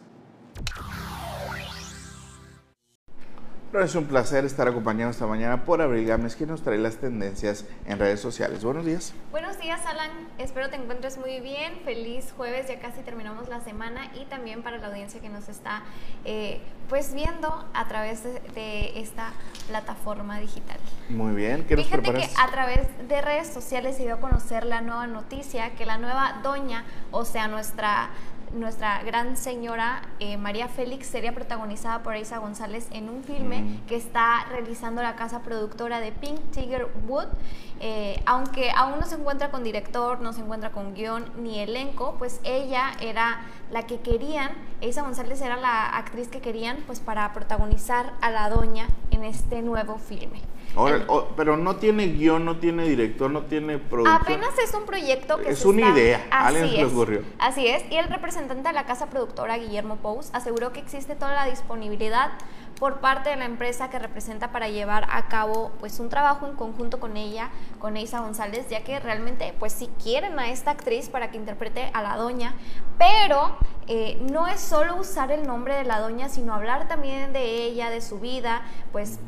Pero 3.75 3.87
es 3.87 3.97
un 3.97 4.05
placer 4.05 4.45
estar 4.45 4.69
acompañado 4.69 5.11
esta 5.11 5.27
mañana 5.27 5.65
por 5.65 5.83
Abril 5.83 6.07
Gámez, 6.07 6.37
quien 6.37 6.49
nos 6.49 6.63
trae 6.63 6.79
las 6.79 6.99
tendencias 6.99 7.65
en 7.87 7.99
redes 7.99 8.21
sociales. 8.21 8.63
Buenos 8.63 8.85
días. 8.85 9.13
Buenos 9.33 9.59
días, 9.59 9.85
Alan. 9.85 10.13
Espero 10.39 10.71
te 10.71 10.77
encuentres 10.77 11.19
muy 11.19 11.41
bien. 11.41 11.81
Feliz 11.85 12.33
jueves, 12.37 12.69
ya 12.69 12.79
casi 12.79 13.01
terminamos 13.01 13.49
la 13.49 13.61
semana 13.63 14.13
y 14.15 14.27
también 14.27 14.63
para 14.63 14.79
la 14.79 14.87
audiencia 14.87 15.21
que 15.21 15.29
nos 15.29 15.49
está 15.49 15.83
eh, 16.25 16.61
pues 16.89 17.15
viendo 17.15 17.69
a 17.75 17.89
través 17.89 18.23
de, 18.23 19.01
esta 19.01 19.33
plataforma 19.67 20.39
digital. 20.39 20.79
Muy 21.09 21.35
bien, 21.35 21.65
¿qué 21.65 21.75
nos 21.75 21.87
Fíjate 21.87 22.13
que 22.13 22.29
a 22.39 22.51
través 22.53 22.87
de 23.09 23.23
redes 23.23 23.49
sociales 23.49 23.97
se 23.97 24.05
dio 24.05 24.15
a 24.15 24.21
conocer 24.21 24.67
la 24.67 24.83
nueva 24.83 25.09
noticia 25.09 25.75
que 25.75 25.85
la 25.85 25.99
nueva 25.99 26.39
doña, 26.45 26.85
o 27.11 27.25
sea, 27.25 27.49
nuestra 27.49 28.11
nuestra 28.55 29.03
gran 29.03 29.37
señora 29.37 30.03
eh, 30.21 30.37
María 30.37 30.69
Félix 30.69 31.07
sería 31.07 31.35
protagonizada 31.35 32.03
por 32.03 32.17
Isa 32.17 32.39
González 32.39 32.89
en 32.91 33.09
un 33.09 33.25
filme 33.25 33.63
mm. 33.63 33.87
que 33.87 33.97
está 33.97 34.47
realizando 34.51 35.03
la 35.03 35.17
casa 35.17 35.43
productora 35.43 36.01
de 36.01 36.13
Pink 36.13 36.41
Tiger 36.53 36.89
Wood. 37.07 37.27
Eh, 37.81 38.23
aunque 38.25 38.71
aún 38.71 39.01
no 39.01 39.07
se 39.07 39.17
encuentra 39.17 39.51
con 39.51 39.65
director, 39.65 40.21
no 40.21 40.33
se 40.33 40.41
encuentra 40.41 40.71
con 40.71 40.95
guion 40.95 41.31
ni 41.43 41.59
elenco, 41.59 42.15
pues 42.19 42.41
ella 42.45 42.93
era 43.01 43.41
la 43.71 43.87
que 43.87 44.01
querían, 44.01 44.53
Isa 44.81 45.03
González 45.03 45.41
era 45.41 45.57
la 45.57 45.97
actriz 45.97 46.29
que 46.29 46.41
querían 46.41 46.79
pues 46.87 47.01
para 47.01 47.33
protagonizar 47.33 48.13
a 48.21 48.31
la 48.31 48.49
doña 48.49 48.87
en 49.11 49.25
este 49.25 49.63
nuevo 49.63 49.99
filme 49.99 50.41
pero 51.37 51.57
no 51.57 51.77
tiene 51.77 52.09
guion, 52.09 52.45
no 52.45 52.59
tiene 52.59 52.85
director, 52.85 53.31
no 53.31 53.43
tiene 53.43 53.79
productor. 53.79 54.23
Apenas 54.23 54.59
es 54.59 54.75
un 54.75 54.85
proyecto 54.85 55.39
que 55.39 55.51
es 55.51 55.65
una 55.65 55.91
idea, 55.91 56.27
alguien 56.31 56.71
se 56.71 56.77
le 56.77 56.85
ocurrió. 56.85 57.23
Así 57.39 57.67
es, 57.67 57.85
y 57.91 57.97
el 57.97 58.09
representante 58.09 58.69
de 58.69 58.75
la 58.75 58.85
casa 58.85 59.11
productora, 59.11 59.57
Guillermo 59.59 59.97
Pous, 59.97 60.31
aseguró 60.33 60.73
que 60.73 60.81
existe 60.81 61.15
toda 61.15 61.35
la 61.35 61.47
disponibilidad 61.47 62.33
por 62.79 63.01
parte 63.01 63.31
de 63.31 63.37
la 63.37 63.45
empresa 63.45 63.89
que 63.89 63.99
representa 63.99 64.51
para 64.51 64.69
llevar 64.69 65.07
a 65.11 65.29
cabo 65.29 65.73
pues 65.81 66.01
un 66.01 66.09
trabajo 66.09 66.47
en 66.47 66.57
conjunto 66.57 66.99
con 67.01 67.17
ella, 67.17 67.51
con 67.79 67.97
Isa 67.97 68.21
González, 68.21 68.69
ya 68.69 68.83
que 68.83 68.99
realmente 68.99 69.55
pues 69.59 69.73
si 69.73 69.87
quieren 70.03 70.39
a 70.39 70.51
esta 70.51 70.73
actriz 70.73 71.09
para 71.09 71.31
que 71.31 71.37
interprete 71.37 71.91
a 71.93 72.03
la 72.03 72.17
doña, 72.17 72.55
pero 72.99 73.57
eh, 73.87 74.19
no 74.31 74.49
es 74.49 74.61
solo 74.61 74.97
usar 74.97 75.31
el 75.31 75.47
nombre 75.47 75.77
de 75.77 75.85
la 75.85 76.01
doña, 76.01 76.29
sino 76.29 76.55
hablar 76.55 76.89
también 76.89 77.33
de 77.33 77.65
ella, 77.65 77.91
de 77.91 78.01
su 78.01 78.19
vida, 78.19 78.63
pues 78.93 79.19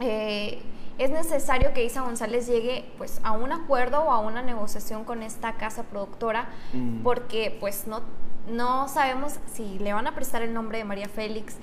eh, 0.00 0.62
es 0.98 1.10
necesario 1.10 1.72
que 1.72 1.84
Isa 1.84 2.02
González 2.02 2.46
llegue 2.46 2.84
pues 2.98 3.20
a 3.24 3.32
un 3.32 3.52
acuerdo 3.52 4.02
o 4.02 4.10
a 4.10 4.20
una 4.20 4.42
negociación 4.42 5.04
con 5.04 5.22
esta 5.22 5.54
casa 5.54 5.84
productora 5.84 6.48
mm. 6.72 7.02
porque 7.02 7.56
pues 7.60 7.86
no 7.86 8.02
no 8.48 8.88
sabemos 8.88 9.38
si 9.52 9.78
le 9.78 9.92
van 9.92 10.06
a 10.06 10.14
prestar 10.14 10.42
el 10.42 10.52
nombre 10.52 10.78
de 10.78 10.84
María 10.84 11.08
Félix, 11.08 11.56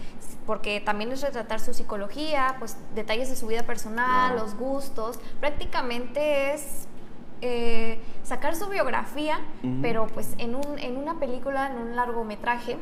porque 0.46 0.82
también 0.82 1.12
es 1.12 1.22
retratar 1.22 1.60
su 1.60 1.74
psicología, 1.74 2.56
pues 2.60 2.78
detalles 2.96 3.30
de 3.30 3.36
su 3.36 3.48
vida 3.48 3.64
personal, 3.64 4.36
los 4.36 4.56
gustos, 4.56 5.20
prácticamente 5.40 6.54
es 6.54 6.88
eh, 7.42 8.00
sacar 8.24 8.56
su 8.56 8.68
biografía, 8.68 9.40
pero 9.82 10.08
pues 10.08 10.34
en, 10.38 10.56
un, 10.56 10.80
en 10.80 10.98
una 10.98 11.20
película, 11.20 11.72
en 11.72 11.78
un 11.78 11.96
largometraje. 11.96 12.78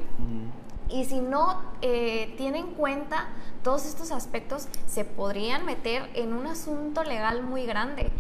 Y 0.89 1.05
si 1.05 1.19
no 1.19 1.61
eh, 1.81 2.33
tiene 2.37 2.59
en 2.59 2.73
cuenta 2.73 3.27
todos 3.63 3.85
estos 3.85 4.11
aspectos, 4.11 4.67
se 4.87 5.05
podrían 5.05 5.65
meter 5.65 6.09
en 6.15 6.33
un 6.33 6.47
asunto 6.47 7.03
legal 7.03 7.43
muy 7.43 7.65
grande. 7.65 8.11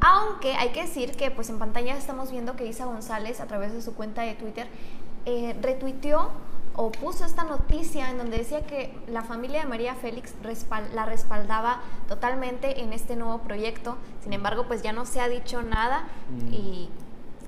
Aunque 0.00 0.54
hay 0.54 0.70
que 0.70 0.82
decir 0.82 1.12
que 1.12 1.30
pues 1.30 1.48
en 1.50 1.58
pantalla 1.58 1.96
estamos 1.96 2.32
viendo 2.32 2.56
que 2.56 2.66
Isa 2.66 2.86
González 2.86 3.40
a 3.40 3.46
través 3.46 3.72
de 3.72 3.82
su 3.82 3.94
cuenta 3.94 4.22
de 4.22 4.34
Twitter 4.34 4.68
eh, 5.26 5.56
retuiteó 5.60 6.30
o 6.74 6.90
puso 6.90 7.24
esta 7.24 7.44
noticia 7.44 8.10
en 8.10 8.18
donde 8.18 8.38
decía 8.38 8.66
que 8.66 8.92
la 9.06 9.22
familia 9.22 9.60
de 9.60 9.66
María 9.66 9.94
Félix 9.94 10.34
la 10.94 11.04
respaldaba 11.04 11.80
totalmente 12.08 12.80
en 12.80 12.92
este 12.92 13.14
nuevo 13.14 13.38
proyecto. 13.38 13.96
Sin 14.22 14.32
embargo, 14.32 14.64
pues 14.66 14.82
ya 14.82 14.92
no 14.92 15.04
se 15.04 15.20
ha 15.20 15.28
dicho 15.28 15.62
nada 15.62 16.08
mm. 16.30 16.52
y 16.52 16.88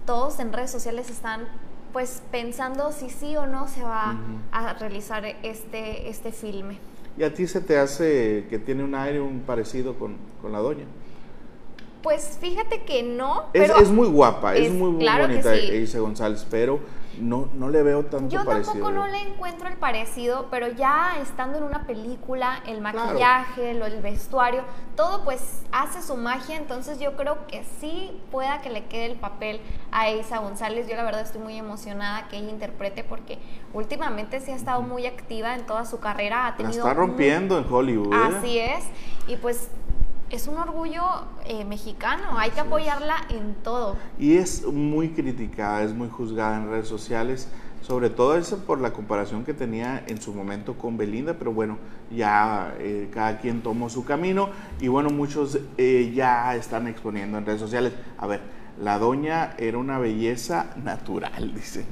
todos 0.06 0.38
en 0.40 0.52
redes 0.52 0.70
sociales 0.70 1.08
están 1.10 1.48
pues 1.94 2.22
pensando 2.32 2.90
si 2.90 3.08
sí 3.08 3.36
o 3.36 3.46
no 3.46 3.68
se 3.68 3.80
va 3.84 4.16
a 4.50 4.74
realizar 4.74 5.24
este, 5.44 6.08
este 6.08 6.32
filme. 6.32 6.76
¿Y 7.16 7.22
a 7.22 7.32
ti 7.32 7.46
se 7.46 7.60
te 7.60 7.78
hace 7.78 8.46
que 8.50 8.58
tiene 8.58 8.82
un 8.82 8.96
aire 8.96 9.20
un 9.20 9.42
parecido 9.42 9.94
con, 9.94 10.16
con 10.42 10.50
la 10.50 10.58
doña? 10.58 10.86
Pues 12.02 12.36
fíjate 12.40 12.82
que 12.82 13.04
no. 13.04 13.44
Es, 13.52 13.70
es 13.70 13.90
muy 13.90 14.08
guapa, 14.08 14.56
es, 14.56 14.72
muy, 14.72 14.90
muy 14.90 15.06
bonita 15.06 15.54
sí. 15.54 15.96
González, 15.96 16.44
pero 16.50 16.80
no, 17.20 17.48
no 17.54 17.68
le 17.68 17.82
veo 17.82 18.04
tanto 18.04 18.28
Yo 18.28 18.44
parecido. 18.44 18.74
Yo 18.74 18.80
tampoco 18.80 18.92
no 18.92 19.06
le 19.06 19.20
encuentro 19.20 19.68
el 19.68 19.76
parecido, 19.76 20.48
pero 20.50 20.68
ya 20.68 21.18
estando 21.20 21.58
en 21.58 21.64
una 21.64 21.86
película, 21.86 22.62
el 22.66 22.80
maquillaje, 22.80 23.70
el 23.70 24.00
vestuario, 24.00 24.62
todo 24.96 25.24
pues 25.24 25.62
hace 25.72 26.02
su 26.02 26.16
magia, 26.16 26.56
entonces 26.56 26.98
yo 26.98 27.16
creo 27.16 27.46
que 27.46 27.64
sí 27.80 28.20
pueda 28.30 28.60
que 28.60 28.70
le 28.70 28.84
quede 28.84 29.06
el 29.06 29.18
papel 29.18 29.60
a 29.90 30.10
Isa 30.10 30.38
González. 30.38 30.88
Yo 30.88 30.96
la 30.96 31.04
verdad 31.04 31.22
estoy 31.22 31.40
muy 31.40 31.56
emocionada 31.56 32.28
que 32.28 32.36
ella 32.38 32.50
interprete 32.50 33.04
porque 33.04 33.38
últimamente 33.72 34.40
sí 34.40 34.50
ha 34.50 34.56
estado 34.56 34.82
muy 34.82 35.06
activa 35.06 35.54
en 35.54 35.66
toda 35.66 35.84
su 35.84 36.00
carrera. 36.00 36.46
Ha 36.46 36.56
tenido 36.56 36.84
la 36.84 36.90
está 36.90 36.94
rompiendo 36.94 37.58
en 37.58 37.72
Hollywood. 37.72 38.12
¿eh? 38.12 38.36
Así 38.36 38.58
es, 38.58 38.84
y 39.26 39.36
pues 39.36 39.68
es 40.34 40.48
un 40.48 40.56
orgullo 40.56 41.02
eh, 41.46 41.64
mexicano, 41.64 42.36
hay 42.36 42.50
que 42.50 42.58
apoyarla 42.58 43.14
en 43.30 43.54
todo. 43.62 43.96
Y 44.18 44.36
es 44.36 44.66
muy 44.66 45.10
criticada, 45.10 45.84
es 45.84 45.94
muy 45.94 46.08
juzgada 46.08 46.56
en 46.56 46.68
redes 46.68 46.88
sociales, 46.88 47.48
sobre 47.82 48.10
todo 48.10 48.36
eso 48.36 48.58
por 48.64 48.80
la 48.80 48.92
comparación 48.92 49.44
que 49.44 49.54
tenía 49.54 50.02
en 50.08 50.20
su 50.20 50.34
momento 50.34 50.74
con 50.74 50.96
Belinda, 50.96 51.34
pero 51.38 51.52
bueno, 51.52 51.78
ya 52.10 52.74
eh, 52.80 53.08
cada 53.12 53.38
quien 53.38 53.62
tomó 53.62 53.88
su 53.88 54.04
camino 54.04 54.48
y 54.80 54.88
bueno, 54.88 55.08
muchos 55.10 55.60
eh, 55.78 56.12
ya 56.12 56.56
están 56.56 56.88
exponiendo 56.88 57.38
en 57.38 57.46
redes 57.46 57.60
sociales. 57.60 57.92
A 58.18 58.26
ver, 58.26 58.40
la 58.78 58.98
doña 58.98 59.54
era 59.58 59.78
una 59.78 59.98
belleza 59.98 60.66
natural, 60.82 61.54
dice. 61.54 61.86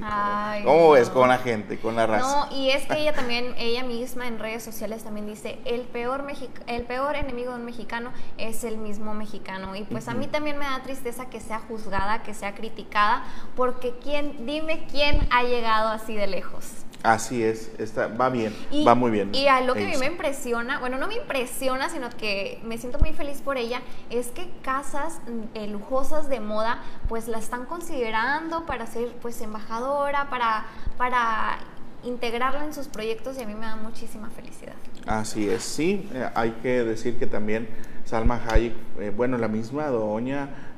¿Cómo 0.63 0.91
ves 0.91 1.09
con 1.09 1.29
la 1.29 1.37
gente, 1.37 1.79
con 1.79 1.95
la 1.95 2.05
raza? 2.05 2.47
No, 2.49 2.55
y 2.55 2.69
es 2.69 2.85
que 2.85 2.99
ella 2.99 3.13
también, 3.13 3.53
ella 3.57 3.83
misma 3.83 4.27
en 4.27 4.39
redes 4.39 4.63
sociales 4.63 5.03
también 5.03 5.25
dice, 5.25 5.59
el 5.65 5.81
peor, 5.81 6.25
el 6.67 6.83
peor 6.83 7.15
enemigo 7.15 7.51
de 7.51 7.59
un 7.59 7.65
mexicano 7.65 8.11
es 8.37 8.63
el 8.63 8.77
mismo 8.77 9.13
mexicano. 9.13 9.75
Y 9.75 9.83
pues 9.83 10.07
a 10.07 10.13
mí 10.13 10.27
también 10.27 10.57
me 10.57 10.65
da 10.65 10.81
tristeza 10.83 11.29
que 11.29 11.39
sea 11.39 11.59
juzgada, 11.59 12.23
que 12.23 12.33
sea 12.33 12.53
criticada, 12.53 13.23
porque 13.55 13.93
quién, 14.01 14.45
dime 14.45 14.85
quién 14.91 15.19
ha 15.31 15.43
llegado 15.43 15.89
así 15.89 16.15
de 16.15 16.27
lejos. 16.27 16.65
Así 17.03 17.43
es, 17.43 17.69
está, 17.79 18.07
va 18.07 18.29
bien, 18.29 18.55
va 18.87 18.95
muy 18.95 19.11
bien. 19.11 19.35
Y 19.35 19.47
a 19.47 19.59
lo 19.59 19.73
que 19.73 19.83
a 19.83 19.87
mí 19.89 19.97
me 19.99 20.05
impresiona, 20.05 20.79
bueno, 20.79 20.97
no 20.97 21.09
me 21.09 21.15
impresiona, 21.15 21.89
sino 21.89 22.09
que 22.09 22.61
me 22.63 22.77
siento 22.77 22.97
muy 22.97 23.11
feliz 23.11 23.41
por 23.41 23.57
ella, 23.57 23.81
es 24.09 24.27
que 24.27 24.49
casas 24.61 25.19
mm, 25.27 25.57
eh, 25.57 25.67
lujosas 25.67 26.29
de 26.29 26.39
moda, 26.39 26.81
pues 27.09 27.27
la 27.27 27.39
están 27.39 27.65
considerando 27.65 28.65
para 28.65 28.87
ser 28.87 29.09
pues 29.21 29.41
embajadora, 29.41 30.29
para, 30.29 30.65
para 30.97 31.57
integrarla 32.05 32.63
en 32.63 32.73
sus 32.73 32.87
proyectos 32.87 33.37
y 33.37 33.41
a 33.41 33.47
mí 33.47 33.53
me 33.53 33.65
da 33.65 33.75
muchísima 33.75 34.29
felicidad. 34.29 34.75
Así 35.05 35.49
es, 35.49 35.61
sí, 35.61 36.09
eh, 36.13 36.29
hay 36.35 36.51
que 36.63 36.85
decir 36.85 37.19
que 37.19 37.27
también 37.27 37.67
Salma 38.05 38.41
Hayek, 38.47 38.75
eh, 39.01 39.11
bueno, 39.13 39.37
la 39.37 39.49
misma 39.49 39.87
doña 39.87 40.69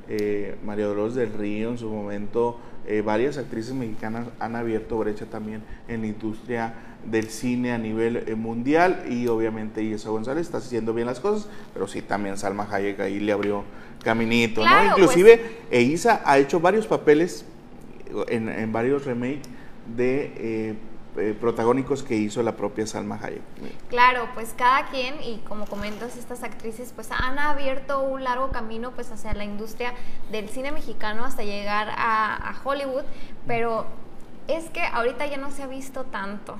María 0.63 0.85
Dolores 0.85 1.15
del 1.15 1.33
Río 1.33 1.69
en 1.69 1.79
su 1.79 1.89
momento 1.89 2.59
eh, 2.87 3.01
varias 3.01 3.37
actrices 3.37 3.73
mexicanas 3.73 4.27
han 4.39 4.55
abierto 4.55 4.97
brecha 4.97 5.25
también 5.25 5.61
en 5.87 6.01
la 6.01 6.07
industria 6.07 6.73
del 7.05 7.29
cine 7.29 7.71
a 7.71 7.77
nivel 7.77 8.17
eh, 8.27 8.35
mundial 8.35 9.05
y 9.09 9.27
obviamente 9.27 9.83
Isa 9.83 10.09
González 10.09 10.45
está 10.45 10.57
haciendo 10.57 10.93
bien 10.93 11.07
las 11.07 11.19
cosas, 11.19 11.47
pero 11.73 11.87
sí 11.87 12.01
también 12.01 12.37
Salma 12.37 12.67
Hayek 12.69 12.99
ahí 12.99 13.19
le 13.19 13.31
abrió 13.31 13.63
caminito, 14.03 14.65
¿no? 14.65 14.85
Inclusive 14.85 15.41
pues. 15.69 15.83
Isa 15.83 16.21
ha 16.25 16.37
hecho 16.37 16.59
varios 16.59 16.87
papeles 16.87 17.45
en, 18.27 18.71
varios 18.71 19.05
remakes 19.05 19.49
de 19.95 20.75
eh, 21.17 21.35
protagónicos 21.39 22.03
que 22.03 22.15
hizo 22.15 22.43
la 22.43 22.55
propia 22.55 22.85
Salma 22.87 23.19
Hayek. 23.21 23.41
Claro, 23.89 24.27
pues 24.33 24.53
cada 24.57 24.87
quien, 24.87 25.21
y 25.23 25.39
como 25.47 25.65
comentas, 25.65 26.17
estas 26.17 26.43
actrices 26.43 26.91
pues 26.93 27.09
han 27.11 27.39
abierto 27.39 28.01
un 28.01 28.23
largo 28.23 28.49
camino 28.51 28.91
pues 28.91 29.11
hacia 29.11 29.33
la 29.33 29.43
industria 29.43 29.93
del 30.31 30.49
cine 30.49 30.71
mexicano 30.71 31.25
hasta 31.25 31.43
llegar 31.43 31.89
a, 31.89 32.35
a 32.35 32.55
Hollywood, 32.63 33.03
pero 33.47 33.85
es 34.47 34.69
que 34.69 34.81
ahorita 34.81 35.25
ya 35.25 35.37
no 35.37 35.51
se 35.51 35.63
ha 35.63 35.67
visto 35.67 36.03
tanto. 36.03 36.57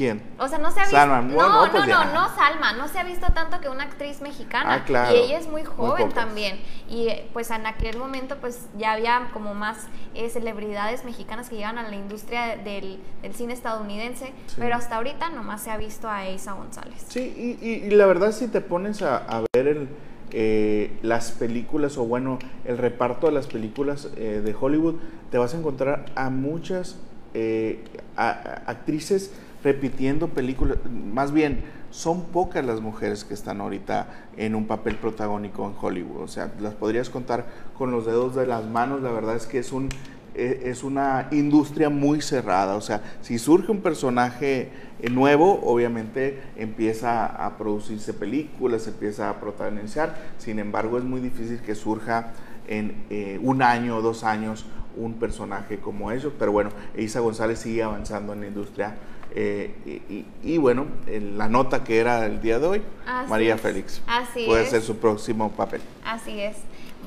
¿Quién? 0.00 0.22
O 0.38 0.48
sea, 0.48 0.56
no 0.56 0.70
se 0.70 0.80
ha 0.80 0.84
visto. 0.84 0.96
Salma. 0.96 1.20
No, 1.20 1.66
no, 1.66 1.70
pues 1.70 1.82
no, 1.82 1.86
ya. 1.86 2.04
no, 2.14 2.34
Salma. 2.34 2.72
No 2.72 2.88
se 2.88 2.98
ha 2.98 3.04
visto 3.04 3.26
tanto 3.34 3.60
que 3.60 3.68
una 3.68 3.82
actriz 3.84 4.22
mexicana. 4.22 4.72
Ah, 4.76 4.84
claro. 4.86 5.14
Y 5.14 5.18
ella 5.18 5.38
es 5.38 5.46
muy 5.46 5.62
joven 5.62 6.08
también. 6.08 6.58
Y 6.88 7.08
pues 7.34 7.50
en 7.50 7.66
aquel 7.66 7.98
momento, 7.98 8.36
pues 8.40 8.66
ya 8.78 8.92
había 8.92 9.28
como 9.34 9.52
más 9.52 9.88
eh, 10.14 10.30
celebridades 10.30 11.04
mexicanas 11.04 11.50
que 11.50 11.56
llegan 11.56 11.76
a 11.76 11.82
la 11.86 11.96
industria 11.96 12.56
del, 12.56 12.98
del 13.20 13.34
cine 13.34 13.52
estadounidense. 13.52 14.32
Sí. 14.46 14.54
Pero 14.56 14.74
hasta 14.74 14.96
ahorita 14.96 15.28
nomás 15.28 15.60
se 15.60 15.70
ha 15.70 15.76
visto 15.76 16.08
a 16.08 16.26
Isa 16.30 16.52
González. 16.54 17.04
Sí, 17.08 17.58
y, 17.60 17.66
y- 17.68 17.84
y 17.84 17.90
la 17.90 18.06
verdad 18.06 18.32
si 18.32 18.48
te 18.48 18.62
pones 18.62 19.02
a, 19.02 19.18
a 19.18 19.42
ver 19.54 19.68
el, 19.68 19.88
eh, 20.30 20.98
las 21.02 21.30
películas 21.32 21.98
o 21.98 22.04
bueno, 22.06 22.38
el 22.64 22.78
reparto 22.78 23.26
de 23.26 23.32
las 23.34 23.48
películas 23.48 24.08
eh, 24.16 24.40
de 24.42 24.56
Hollywood, 24.58 24.94
te 25.30 25.36
vas 25.36 25.52
a 25.52 25.58
encontrar 25.58 26.06
a 26.14 26.30
muchas 26.30 26.96
eh, 27.34 27.84
a- 28.16 28.30
a- 28.30 28.62
actrices 28.70 29.32
repitiendo 29.62 30.28
películas, 30.28 30.78
más 30.90 31.32
bien 31.32 31.60
son 31.90 32.26
pocas 32.26 32.64
las 32.64 32.80
mujeres 32.80 33.24
que 33.24 33.34
están 33.34 33.60
ahorita 33.60 34.28
en 34.36 34.54
un 34.54 34.66
papel 34.66 34.96
protagónico 34.96 35.66
en 35.66 35.74
Hollywood, 35.80 36.22
o 36.22 36.28
sea, 36.28 36.52
las 36.60 36.74
podrías 36.74 37.10
contar 37.10 37.46
con 37.76 37.90
los 37.90 38.06
dedos 38.06 38.34
de 38.34 38.46
las 38.46 38.66
manos, 38.66 39.02
la 39.02 39.10
verdad 39.10 39.36
es 39.36 39.46
que 39.46 39.58
es 39.58 39.72
un 39.72 39.88
eh, 40.34 40.70
es 40.70 40.84
una 40.84 41.28
industria 41.32 41.90
muy 41.90 42.22
cerrada. 42.22 42.76
O 42.76 42.80
sea, 42.80 43.02
si 43.20 43.38
surge 43.38 43.72
un 43.72 43.80
personaje 43.80 44.70
eh, 45.00 45.10
nuevo, 45.10 45.60
obviamente 45.64 46.40
empieza 46.56 47.26
a 47.26 47.58
producirse 47.58 48.14
películas, 48.14 48.86
empieza 48.86 49.28
a 49.28 49.40
protagonizar. 49.40 50.16
Sin 50.38 50.58
embargo, 50.58 50.98
es 50.98 51.04
muy 51.04 51.20
difícil 51.20 51.60
que 51.60 51.74
surja 51.74 52.32
en 52.68 53.04
eh, 53.10 53.40
un 53.42 53.62
año 53.62 53.96
o 53.96 54.02
dos 54.02 54.22
años 54.22 54.66
un 54.96 55.14
personaje 55.14 55.78
como 55.78 56.12
ellos. 56.12 56.32
Pero 56.38 56.52
bueno, 56.52 56.70
Isa 56.96 57.20
González 57.20 57.58
sigue 57.58 57.82
avanzando 57.82 58.32
en 58.32 58.40
la 58.40 58.46
industria. 58.46 58.94
Eh, 59.34 59.74
y, 59.86 59.90
y- 60.14 60.26
y 60.42 60.58
bueno, 60.58 60.86
en 61.06 61.38
la 61.38 61.48
nota 61.48 61.84
que 61.84 61.98
era 61.98 62.26
el 62.26 62.40
día 62.40 62.58
de 62.58 62.66
hoy, 62.66 62.82
Así 63.06 63.30
María 63.30 63.54
es. 63.54 63.60
Félix. 63.60 64.02
Así 64.06 64.44
puede 64.46 64.64
es. 64.64 64.70
ser 64.70 64.82
su 64.82 64.96
próximo 64.96 65.50
papel. 65.52 65.80
Así 66.04 66.40
es. 66.40 66.56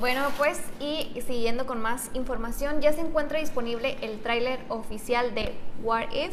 Bueno, 0.00 0.22
pues 0.38 0.60
y 0.80 1.20
siguiendo 1.24 1.66
con 1.66 1.80
más 1.80 2.10
información, 2.14 2.80
ya 2.80 2.92
se 2.92 3.00
encuentra 3.00 3.38
disponible 3.38 3.96
el 4.02 4.18
tráiler 4.18 4.58
oficial 4.68 5.34
de 5.36 5.52
What 5.84 6.10
If, 6.12 6.32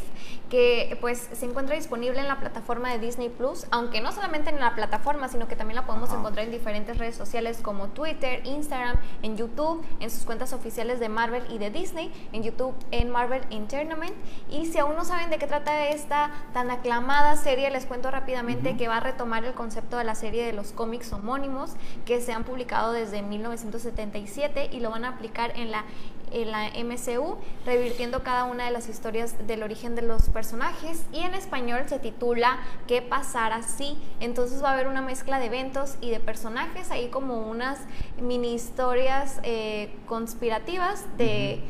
que 0.52 0.98
pues 1.00 1.30
se 1.32 1.46
encuentra 1.46 1.78
disponible 1.78 2.20
en 2.20 2.28
la 2.28 2.38
plataforma 2.38 2.92
de 2.92 3.00
Disney 3.00 3.30
Plus, 3.30 3.66
aunque 3.72 4.02
no 4.02 4.12
solamente 4.12 4.50
en 4.50 4.60
la 4.60 4.76
plataforma, 4.76 5.30
sino 5.30 5.48
que 5.48 5.56
también 5.56 5.78
la 5.78 5.86
podemos 5.86 6.10
Ajá. 6.10 6.20
encontrar 6.20 6.46
en 6.46 6.52
diferentes 6.52 6.98
redes 6.98 7.16
sociales 7.16 7.62
como 7.64 7.88
Twitter, 7.88 8.46
Instagram, 8.46 8.98
en 9.24 9.38
YouTube, 9.38 9.82
en 10.02 10.12
sus 10.12 10.26
cuentas 10.26 10.52
oficiales 10.52 11.00
de 11.00 11.08
Marvel 11.08 11.44
y 11.50 11.58
de 11.58 11.70
Disney, 11.70 12.12
en 12.34 12.44
YouTube 12.44 12.76
en 12.92 13.10
Marvel 13.10 13.42
Entertainment. 13.50 14.14
Y 14.50 14.66
si 14.66 14.78
aún 14.78 14.98
no 14.98 15.06
saben 15.06 15.30
de 15.30 15.38
qué 15.38 15.48
trata 15.48 15.88
esta 15.88 16.32
tan 16.54 16.70
aclamada 16.70 17.38
serie, 17.38 17.72
les 17.72 17.86
cuento 17.86 18.12
rápidamente 18.12 18.76
que 18.76 18.90
va 18.90 18.98
a 18.98 19.00
retomar 19.00 19.46
el 19.46 19.54
concepto 19.54 19.98
de 19.98 20.04
la 20.04 20.16
serie 20.16 20.46
de 20.46 20.52
los 20.52 20.74
cómics 20.74 21.14
homónimos 21.14 21.72
que 22.06 22.20
se 22.20 22.34
han 22.34 22.44
publicado 22.44 22.92
desde 22.92 23.22
1977 23.22 24.70
y 24.74 24.82
lo 24.82 24.90
van 24.90 25.06
a 25.06 25.10
aplicar 25.10 25.58
en 25.58 25.72
la 25.72 25.86
en 26.32 26.52
la 26.52 26.70
MCU, 26.70 27.38
revirtiendo 27.66 28.24
cada 28.24 28.46
una 28.46 28.66
de 28.66 28.72
las 28.72 28.90
historias 28.90 29.36
del 29.48 29.64
origen 29.64 29.96
de 29.96 30.02
los 30.02 30.30
personajes 30.30 31.04
y 31.12 31.20
en 31.20 31.34
español 31.34 31.84
se 31.88 32.00
titula 32.00 32.60
¿Qué 32.88 33.02
pasará 33.02 33.62
si? 33.64 33.98
Entonces 34.20 34.64
va 34.64 34.70
a 34.70 34.74
haber 34.74 34.88
una 34.88 35.02
mezcla 35.02 35.40
de 35.40 35.48
eventos 35.48 35.96
y 36.02 36.10
de 36.10 36.20
personajes, 36.20 36.92
ahí 36.92 37.10
como 37.10 37.50
unas 37.50 37.80
mini 38.22 38.54
historias 38.54 39.40
eh, 39.44 39.94
conspirativas 40.08 41.06
de 41.18 41.62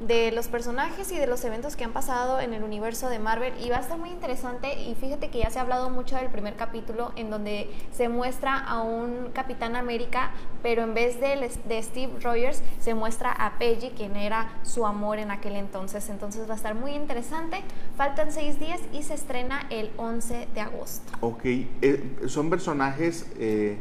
de 0.00 0.32
los 0.32 0.48
personajes 0.48 1.12
y 1.12 1.18
de 1.18 1.26
los 1.26 1.44
eventos 1.44 1.76
que 1.76 1.84
han 1.84 1.92
pasado 1.92 2.40
en 2.40 2.52
el 2.52 2.64
universo 2.64 3.08
de 3.08 3.18
Marvel 3.18 3.52
y 3.62 3.70
va 3.70 3.76
a 3.76 3.80
estar 3.80 3.98
muy 3.98 4.10
interesante 4.10 4.82
y 4.82 4.94
fíjate 4.94 5.30
que 5.30 5.38
ya 5.38 5.50
se 5.50 5.58
ha 5.58 5.62
hablado 5.62 5.90
mucho 5.90 6.16
del 6.16 6.28
primer 6.28 6.56
capítulo 6.56 7.12
en 7.16 7.30
donde 7.30 7.70
se 7.92 8.08
muestra 8.08 8.58
a 8.58 8.82
un 8.82 9.30
Capitán 9.32 9.76
América 9.76 10.32
pero 10.62 10.82
en 10.82 10.94
vez 10.94 11.20
de, 11.20 11.50
de 11.68 11.82
Steve 11.82 12.12
Rogers 12.20 12.62
se 12.80 12.94
muestra 12.94 13.30
a 13.30 13.58
Peggy 13.58 13.90
quien 13.90 14.16
era 14.16 14.48
su 14.62 14.86
amor 14.86 15.18
en 15.18 15.30
aquel 15.30 15.56
entonces. 15.56 16.08
Entonces 16.08 16.48
va 16.48 16.54
a 16.54 16.56
estar 16.56 16.74
muy 16.74 16.92
interesante. 16.92 17.62
Faltan 17.96 18.32
seis 18.32 18.58
días 18.58 18.80
y 18.92 19.02
se 19.02 19.14
estrena 19.14 19.66
el 19.70 19.90
11 19.96 20.48
de 20.54 20.60
agosto. 20.60 21.12
Ok, 21.20 21.44
eh, 21.44 22.16
son 22.26 22.50
personajes 22.50 23.26
eh, 23.38 23.78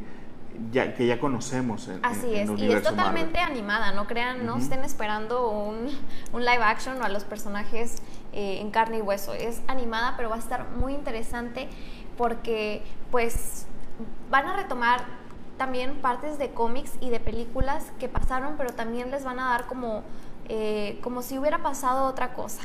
ya, 0.72 0.94
que 0.96 1.06
ya 1.08 1.20
conocemos 1.20 1.88
en, 1.88 2.00
Así 2.04 2.28
en- 2.36 2.36
en 2.36 2.44
es, 2.44 2.50
el 2.50 2.60
y 2.60 2.72
es 2.74 2.84
totalmente 2.84 3.40
Marvel. 3.40 3.52
animada, 3.58 3.92
no 3.92 4.08
crean, 4.08 4.46
no 4.46 4.58
estén 4.58 4.84
esperando 4.84 5.50
un, 5.50 5.88
un 6.34 6.46
live 6.46 6.64
action 6.64 7.02
o 7.02 7.06
a 7.06 7.10
los 7.10 7.24
personajes 7.24 7.98
eh, 8.34 8.60
en 8.62 8.72
carne 8.72 8.98
y 8.98 9.02
hueso. 9.02 9.34
Es 9.34 9.62
animada, 9.68 10.16
pero 10.18 10.30
va 10.30 10.36
a 10.36 10.40
estar 10.40 10.70
muy 10.72 10.94
interesante 10.94 11.70
porque 12.18 12.84
pues 13.12 13.66
van 14.30 14.48
a 14.48 14.56
retomar 14.56 15.04
también 15.58 15.96
partes 16.02 16.38
de 16.40 16.50
cómics 16.50 16.94
y 17.00 17.10
de 17.10 17.20
películas 17.20 17.92
que 18.00 18.10
pasaron, 18.10 18.56
pero 18.58 18.72
también 18.72 19.12
les 19.12 19.24
van 19.24 19.40
a 19.40 19.50
dar 19.50 19.68
como, 19.68 20.04
eh, 20.50 21.00
como 21.04 21.22
si 21.22 21.38
hubiera 21.38 21.60
pasado 21.62 22.06
otra 22.08 22.34
cosa. 22.34 22.62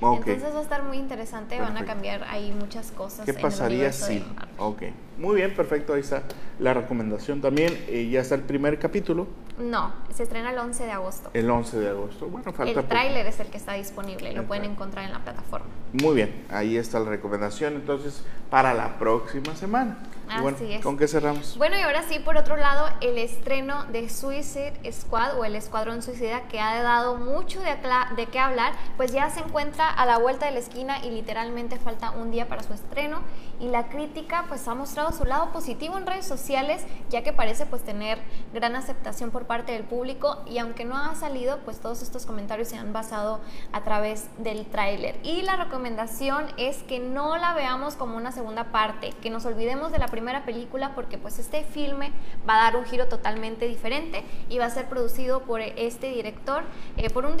Ok. 0.00 0.26
Entonces 0.28 0.54
va 0.54 0.58
a 0.60 0.62
estar 0.62 0.82
muy 0.84 0.98
interesante, 0.98 1.58
van 1.60 1.76
a 1.76 1.84
cambiar 1.84 2.22
ahí 2.24 2.52
muchas 2.52 2.90
cosas. 2.92 3.24
¿Qué 3.24 3.32
en 3.32 3.36
el 3.38 3.42
pasaría 3.42 3.84
de 3.86 3.92
si? 3.92 4.20
Marvel. 4.20 4.48
Ok, 4.58 4.82
muy 5.18 5.36
bien, 5.36 5.54
perfecto, 5.54 5.94
ahí 5.94 6.00
está 6.00 6.22
la 6.58 6.74
recomendación 6.74 7.40
también. 7.40 7.72
eh, 7.88 8.08
ya 8.10 8.20
está 8.20 8.34
el 8.34 8.42
primer 8.42 8.78
capítulo, 8.78 9.26
No, 9.58 9.92
se 10.14 10.22
estrena 10.22 10.50
el 10.52 10.58
11 10.58 10.84
de 10.84 10.92
agosto. 10.92 11.30
el 11.34 11.50
11 11.50 11.78
de 11.80 11.88
agosto. 11.88 12.26
Bueno, 12.28 12.52
falta 12.52 12.80
El 12.80 12.86
tráiler 12.86 13.26
es 13.26 13.40
el 13.40 13.48
que 13.48 13.56
está 13.58 13.72
disponible, 13.74 14.32
lo 14.32 14.44
pueden 14.44 14.64
encontrar 14.64 15.04
en 15.04 15.12
la 15.12 15.18
plataforma. 15.18 15.66
Muy 15.92 16.14
bien, 16.14 16.44
ahí 16.50 16.76
está 16.76 17.00
la 17.00 17.10
recomendación 17.10 17.74
entonces 17.74 18.22
para 18.50 18.72
la 18.74 18.98
próxima 18.98 19.54
semana. 19.56 19.98
Y 20.36 20.42
bueno, 20.42 20.56
Así 20.58 20.72
es. 20.72 20.82
¿con 20.82 20.98
qué 20.98 21.08
cerramos? 21.08 21.56
Bueno, 21.56 21.76
y 21.78 21.80
ahora 21.80 22.02
sí, 22.02 22.18
por 22.18 22.36
otro 22.36 22.56
lado, 22.56 22.86
el 23.00 23.16
estreno 23.16 23.84
de 23.86 24.10
Suicide 24.10 24.74
Squad 24.92 25.38
o 25.38 25.44
el 25.44 25.54
Escuadrón 25.54 26.02
Suicida, 26.02 26.42
que 26.48 26.60
ha 26.60 26.82
dado 26.82 27.16
mucho 27.16 27.60
de 27.60 28.26
qué 28.26 28.38
hablar, 28.38 28.74
pues 28.98 29.10
ya 29.10 29.30
se 29.30 29.40
encuentra 29.40 29.88
a 29.88 30.04
la 30.04 30.18
vuelta 30.18 30.44
de 30.46 30.52
la 30.52 30.58
esquina 30.58 31.02
y 31.04 31.10
literalmente 31.10 31.78
falta 31.78 32.10
un 32.10 32.30
día 32.30 32.46
para 32.46 32.62
su 32.62 32.74
estreno. 32.74 33.20
Y 33.58 33.68
la 33.68 33.88
crítica 33.88 34.44
pues 34.48 34.68
ha 34.68 34.74
mostrado 34.74 35.07
su 35.12 35.24
lado 35.24 35.52
positivo 35.52 35.96
en 35.98 36.06
redes 36.06 36.26
sociales, 36.26 36.84
ya 37.10 37.22
que 37.22 37.32
parece 37.32 37.66
pues 37.66 37.82
tener 37.82 38.18
gran 38.52 38.76
aceptación 38.76 39.30
por 39.30 39.46
parte 39.46 39.72
del 39.72 39.84
público 39.84 40.42
y 40.46 40.58
aunque 40.58 40.84
no 40.84 40.96
ha 40.96 41.14
salido, 41.14 41.58
pues 41.64 41.80
todos 41.80 42.02
estos 42.02 42.26
comentarios 42.26 42.68
se 42.68 42.76
han 42.76 42.92
basado 42.92 43.40
a 43.72 43.82
través 43.82 44.28
del 44.38 44.66
tráiler. 44.66 45.18
Y 45.22 45.42
la 45.42 45.56
recomendación 45.56 46.46
es 46.56 46.82
que 46.84 46.98
no 46.98 47.36
la 47.36 47.54
veamos 47.54 47.96
como 47.96 48.16
una 48.16 48.32
segunda 48.32 48.64
parte, 48.72 49.12
que 49.22 49.30
nos 49.30 49.44
olvidemos 49.46 49.92
de 49.92 49.98
la 49.98 50.08
primera 50.08 50.44
película 50.44 50.94
porque 50.94 51.18
pues 51.18 51.38
este 51.38 51.64
filme 51.64 52.12
va 52.48 52.54
a 52.54 52.64
dar 52.64 52.76
un 52.76 52.84
giro 52.84 53.08
totalmente 53.08 53.66
diferente 53.66 54.24
y 54.48 54.58
va 54.58 54.66
a 54.66 54.70
ser 54.70 54.88
producido 54.88 55.42
por 55.42 55.60
este 55.60 56.10
director, 56.10 56.64
eh, 56.96 57.10
por 57.10 57.24
un, 57.24 57.36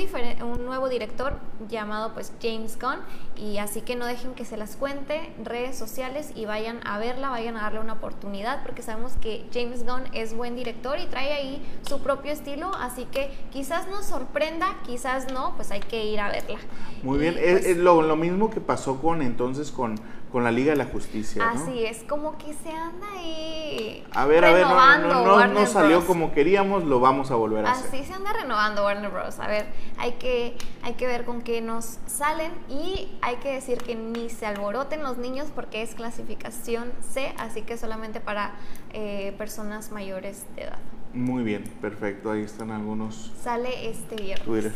nuevo 0.64 0.88
director 0.88 1.38
llamado 1.68 2.14
pues 2.14 2.32
James 2.40 2.78
Gunn 2.78 3.00
y 3.36 3.58
así 3.58 3.82
que 3.82 3.96
no 3.96 4.06
dejen 4.06 4.34
que 4.34 4.44
se 4.44 4.56
las 4.56 4.76
cuente 4.76 5.32
redes 5.42 5.76
sociales 5.76 6.32
y 6.34 6.46
vayan 6.46 6.80
a 6.86 6.98
verla, 6.98 7.30
vayan 7.30 7.56
darle 7.62 7.80
una 7.80 7.94
oportunidad 7.94 8.62
porque 8.62 8.82
sabemos 8.82 9.12
que 9.20 9.44
James 9.52 9.84
Gunn 9.84 10.02
es 10.12 10.34
buen 10.34 10.56
director 10.56 10.98
y 10.98 11.06
trae 11.06 11.32
ahí 11.32 11.62
su 11.88 12.00
propio 12.00 12.32
estilo, 12.32 12.70
así 12.74 13.04
que 13.06 13.30
quizás 13.50 13.88
nos 13.88 14.06
sorprenda, 14.06 14.66
quizás 14.86 15.32
no, 15.32 15.54
pues 15.56 15.70
hay 15.70 15.80
que 15.80 16.04
ir 16.06 16.20
a 16.20 16.28
verla. 16.28 16.58
Muy 17.02 17.18
bien, 17.18 17.34
pues, 17.34 17.64
es, 17.64 17.66
es 17.66 17.76
lo, 17.76 18.02
lo 18.02 18.16
mismo 18.16 18.50
que 18.50 18.60
pasó 18.60 19.00
con 19.00 19.22
entonces 19.22 19.70
con, 19.70 19.96
con 20.30 20.44
la 20.44 20.50
Liga 20.50 20.72
de 20.72 20.76
la 20.76 20.84
Justicia, 20.86 21.44
¿no? 21.52 21.62
Así 21.62 21.84
es, 21.84 22.02
como 22.04 22.36
que 22.36 22.52
se 22.52 22.70
anda 22.70 23.06
ahí 23.14 24.04
A 24.12 24.26
ver, 24.26 24.44
a 24.44 24.52
ver, 24.52 24.66
no, 24.66 24.68
no, 24.68 24.74
renovando 24.74 25.08
no, 25.08 25.24
no 25.24 25.34
Warner 25.34 25.66
salió 25.66 25.96
Bros. 25.98 26.04
como 26.04 26.32
queríamos, 26.32 26.84
lo 26.84 27.00
vamos 27.00 27.30
a 27.30 27.34
volver 27.34 27.64
a 27.64 27.72
hacer. 27.72 27.88
Así 27.88 28.04
se 28.04 28.12
anda 28.12 28.32
renovando 28.32 28.84
Warner 28.84 29.10
Bros. 29.10 29.38
A 29.40 29.48
ver, 29.48 29.66
hay 29.98 30.12
que, 30.12 30.56
hay 30.82 30.94
que 30.94 31.06
ver 31.06 31.24
con 31.24 31.42
qué 31.42 31.60
nos 31.60 31.98
salen 32.06 32.52
y 32.68 33.16
hay 33.22 33.36
que 33.36 33.52
decir 33.52 33.78
que 33.78 33.94
ni 33.94 34.28
se 34.28 34.46
alboroten 34.46 35.02
los 35.02 35.18
niños 35.18 35.48
porque 35.54 35.82
es 35.82 35.94
clasificación 35.94 36.92
C, 37.00 37.32
así 37.38 37.62
que 37.62 37.76
solamente 37.76 38.20
para 38.20 38.52
eh, 38.92 39.34
personas 39.38 39.90
mayores 39.92 40.44
de 40.56 40.64
edad. 40.64 40.78
Muy 41.14 41.42
bien, 41.42 41.64
perfecto, 41.80 42.30
ahí 42.30 42.42
están 42.42 42.70
algunos 42.70 43.32
Sale 43.42 43.88
este 43.88 44.16
viernes. 44.16 44.46
Twitter. 44.46 44.72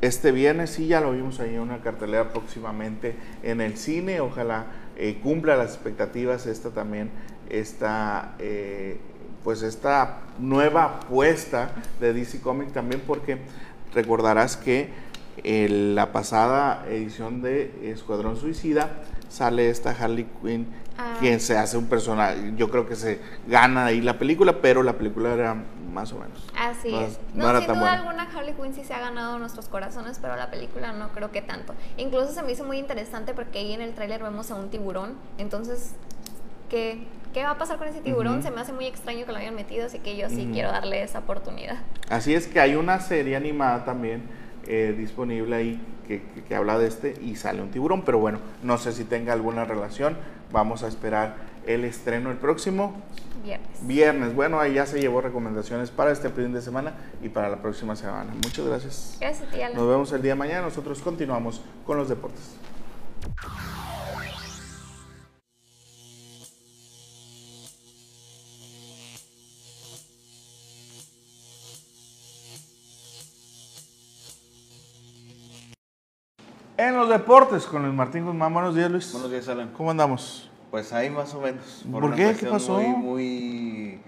Este 0.00 0.32
viernes 0.32 0.70
sí 0.70 0.86
ya 0.86 1.00
lo 1.00 1.12
vimos 1.12 1.40
ahí 1.40 1.54
en 1.54 1.60
una 1.60 1.80
cartelera 1.80 2.30
próximamente 2.30 3.16
en 3.42 3.60
el 3.60 3.78
cine. 3.78 4.20
Ojalá 4.20 4.66
eh, 4.96 5.18
cumpla 5.22 5.56
las 5.56 5.70
expectativas 5.74 6.46
esta 6.46 6.70
también, 6.70 7.10
esta, 7.48 8.34
eh, 8.38 8.98
pues 9.42 9.62
esta 9.62 10.20
nueva 10.38 10.84
apuesta 10.84 11.70
de 12.00 12.12
DC 12.12 12.40
Comics 12.40 12.72
también 12.72 13.02
porque 13.06 13.38
recordarás 13.94 14.56
que 14.56 14.90
la 15.42 16.12
pasada 16.12 16.86
edición 16.88 17.42
de 17.42 17.90
Escuadrón 17.90 18.36
Suicida 18.36 19.02
sale 19.28 19.68
esta 19.68 19.90
Harley 19.90 20.26
Quinn 20.40 20.68
Ah. 20.96 21.16
que 21.20 21.40
se 21.40 21.56
hace 21.58 21.76
un 21.76 21.86
personaje, 21.86 22.52
yo 22.56 22.70
creo 22.70 22.86
que 22.86 22.94
se 22.94 23.20
gana 23.48 23.86
ahí 23.86 24.00
la 24.00 24.16
película, 24.18 24.60
pero 24.62 24.82
la 24.84 24.92
película 24.92 25.34
era 25.34 25.56
más 25.92 26.12
o 26.12 26.18
menos. 26.20 26.46
Así 26.56 26.90
No- 26.92 27.00
es. 27.00 27.18
no 27.34 27.42
No, 27.44 27.50
era 27.50 27.58
sin 27.58 27.66
tan 27.66 27.78
duda 27.80 27.88
buena. 27.96 28.02
alguna 28.10 28.22
Harley 28.38 28.54
Quinn 28.54 28.74
sí 28.74 28.84
se 28.84 28.94
ha 28.94 29.00
ganado 29.00 29.38
nuestros 29.40 29.68
corazones, 29.68 30.18
pero 30.22 30.36
la 30.36 30.50
película 30.50 30.92
no 30.92 31.08
creo 31.08 31.32
que 31.32 31.42
tanto. 31.42 31.74
Incluso 31.96 32.32
se 32.32 32.42
me 32.42 32.52
hizo 32.52 32.64
muy 32.64 32.78
interesante 32.78 33.34
porque 33.34 33.58
ahí 33.58 33.72
en 33.72 33.80
el 33.80 33.92
tráiler 33.94 34.22
vemos 34.22 34.50
a 34.52 34.54
un 34.54 34.70
tiburón, 34.70 35.14
entonces, 35.38 35.94
¿qué, 36.70 37.06
qué 37.32 37.42
va 37.42 37.50
a 37.50 37.58
pasar 37.58 37.78
con 37.78 37.88
ese 37.88 38.00
tiburón? 38.00 38.42
Se 38.42 38.50
me 38.50 38.60
hace 38.60 38.72
muy 38.72 38.86
extraño 38.86 39.26
que 39.26 39.32
lo 39.32 39.38
hayan 39.38 39.54
metido, 39.54 39.86
así 39.86 39.98
que 39.98 40.16
yo 40.16 40.28
sí 40.28 40.48
quiero 40.52 40.70
darle 40.70 41.02
esa 41.02 41.20
oportunidad. 41.20 41.76
Así 42.08 42.34
es 42.34 42.46
que 42.46 42.60
hay 42.60 42.76
una 42.76 43.00
serie 43.00 43.36
animada 43.36 43.84
también 43.84 44.22
eh, 44.66 44.94
disponible 44.96 45.54
ahí 45.56 45.80
que, 46.08 46.22
que- 46.22 46.42
que 46.44 46.54
habla 46.54 46.78
de 46.78 46.86
este 46.86 47.14
y 47.20 47.36
sale 47.36 47.60
un 47.60 47.70
tiburón, 47.70 48.02
pero 48.02 48.18
bueno, 48.18 48.38
no 48.62 48.78
sé 48.78 48.92
si 48.92 49.04
tenga 49.04 49.32
alguna 49.34 49.64
relación. 49.64 50.16
Vamos 50.54 50.84
a 50.84 50.88
esperar 50.88 51.34
el 51.66 51.84
estreno 51.84 52.30
el 52.30 52.36
próximo 52.36 52.94
Viernes. 53.42 53.68
viernes. 53.82 54.34
Bueno, 54.36 54.60
ahí 54.60 54.74
ya 54.74 54.86
se 54.86 55.00
llevó 55.00 55.20
recomendaciones 55.20 55.90
para 55.90 56.12
este 56.12 56.30
fin 56.30 56.52
de 56.52 56.62
semana 56.62 56.94
y 57.20 57.28
para 57.28 57.48
la 57.48 57.60
próxima 57.60 57.96
semana. 57.96 58.32
Muchas 58.34 58.64
gracias. 58.64 59.16
Gracias, 59.20 59.50
tía. 59.50 59.70
Nos 59.70 59.88
vemos 59.88 60.12
el 60.12 60.22
día 60.22 60.32
de 60.32 60.38
mañana. 60.38 60.62
Nosotros 60.62 61.02
continuamos 61.02 61.60
con 61.84 61.96
los 61.96 62.08
deportes. 62.08 62.54
En 76.84 76.94
los 76.94 77.08
deportes 77.08 77.64
con 77.64 77.80
Luis 77.80 77.94
Martín 77.94 78.26
Guzmán. 78.26 78.52
Buenos 78.52 78.74
días, 78.74 78.90
Luis. 78.90 79.10
Buenos 79.10 79.30
días, 79.30 79.48
Alan. 79.48 79.70
¿Cómo 79.74 79.90
andamos? 79.90 80.50
Pues 80.70 80.92
ahí 80.92 81.08
más 81.08 81.32
o 81.32 81.40
menos. 81.40 81.82
¿Por 81.90 82.14
qué? 82.14 82.36
¿Qué 82.38 82.44
pasó? 82.44 82.78
Muy, 82.78 82.88
muy 82.94 84.00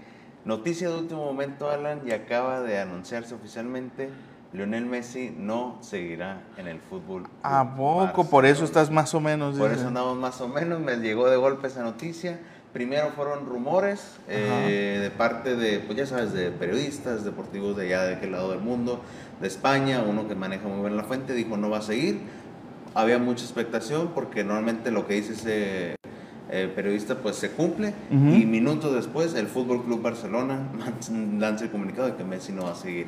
noticia 0.45 0.87
de 0.87 0.95
último 0.99 1.25
momento, 1.25 1.71
Alan, 1.71 2.01
y 2.05 2.11
acaba 2.11 2.61
de 2.61 2.79
anunciarse 2.79 3.33
oficialmente, 3.33 4.11
Lionel 4.53 4.85
Messi 4.85 5.33
no 5.35 5.79
seguirá 5.81 6.43
en 6.57 6.67
el 6.67 6.79
fútbol. 6.79 7.23
¿A 7.41 7.75
poco? 7.75 8.25
Por 8.25 8.45
eso 8.45 8.63
estás 8.63 8.91
más 8.91 9.11
o 9.15 9.21
menos. 9.21 9.57
Por 9.57 9.69
dice. 9.69 9.79
eso 9.79 9.87
andamos 9.87 10.15
más 10.15 10.39
o 10.41 10.47
menos, 10.47 10.79
me 10.79 10.97
llegó 10.97 11.27
de 11.31 11.37
golpe 11.37 11.65
esa 11.65 11.81
noticia. 11.81 12.39
Primero 12.73 13.09
fueron 13.15 13.47
rumores 13.47 14.17
eh, 14.27 14.99
de 15.01 15.09
parte 15.09 15.55
de, 15.55 15.79
pues 15.79 15.97
ya 15.97 16.05
sabes, 16.05 16.31
de 16.31 16.51
periodistas 16.51 17.23
deportivos 17.23 17.75
de 17.75 17.87
allá 17.87 18.03
de 18.03 18.15
aquel 18.17 18.33
lado 18.33 18.51
del 18.51 18.59
mundo, 18.59 19.01
de 19.41 19.47
España, 19.47 20.03
uno 20.07 20.27
que 20.27 20.35
maneja 20.35 20.67
muy 20.67 20.81
bien 20.81 20.95
la 20.95 21.03
fuente, 21.03 21.33
dijo 21.33 21.57
no 21.57 21.71
va 21.71 21.79
a 21.79 21.81
seguir. 21.81 22.21
Había 22.97 23.19
mucha 23.19 23.43
expectación 23.43 24.09
porque 24.15 24.43
normalmente 24.43 24.89
lo 24.89 25.05
que 25.05 25.13
dice 25.13 25.33
ese 25.33 25.95
eh, 26.49 26.71
periodista 26.75 27.13
pues 27.19 27.35
se 27.35 27.51
cumple 27.51 27.93
y 28.09 28.15
minutos 28.47 28.91
después 28.95 29.35
el 29.35 29.45
Fútbol 29.45 29.83
Club 29.83 30.01
Barcelona 30.01 30.67
lanza 31.39 31.65
el 31.65 31.69
comunicado 31.69 32.07
de 32.07 32.15
que 32.15 32.23
Messi 32.23 32.53
no 32.53 32.63
va 32.63 32.71
a 32.71 32.75
seguir 32.75 33.05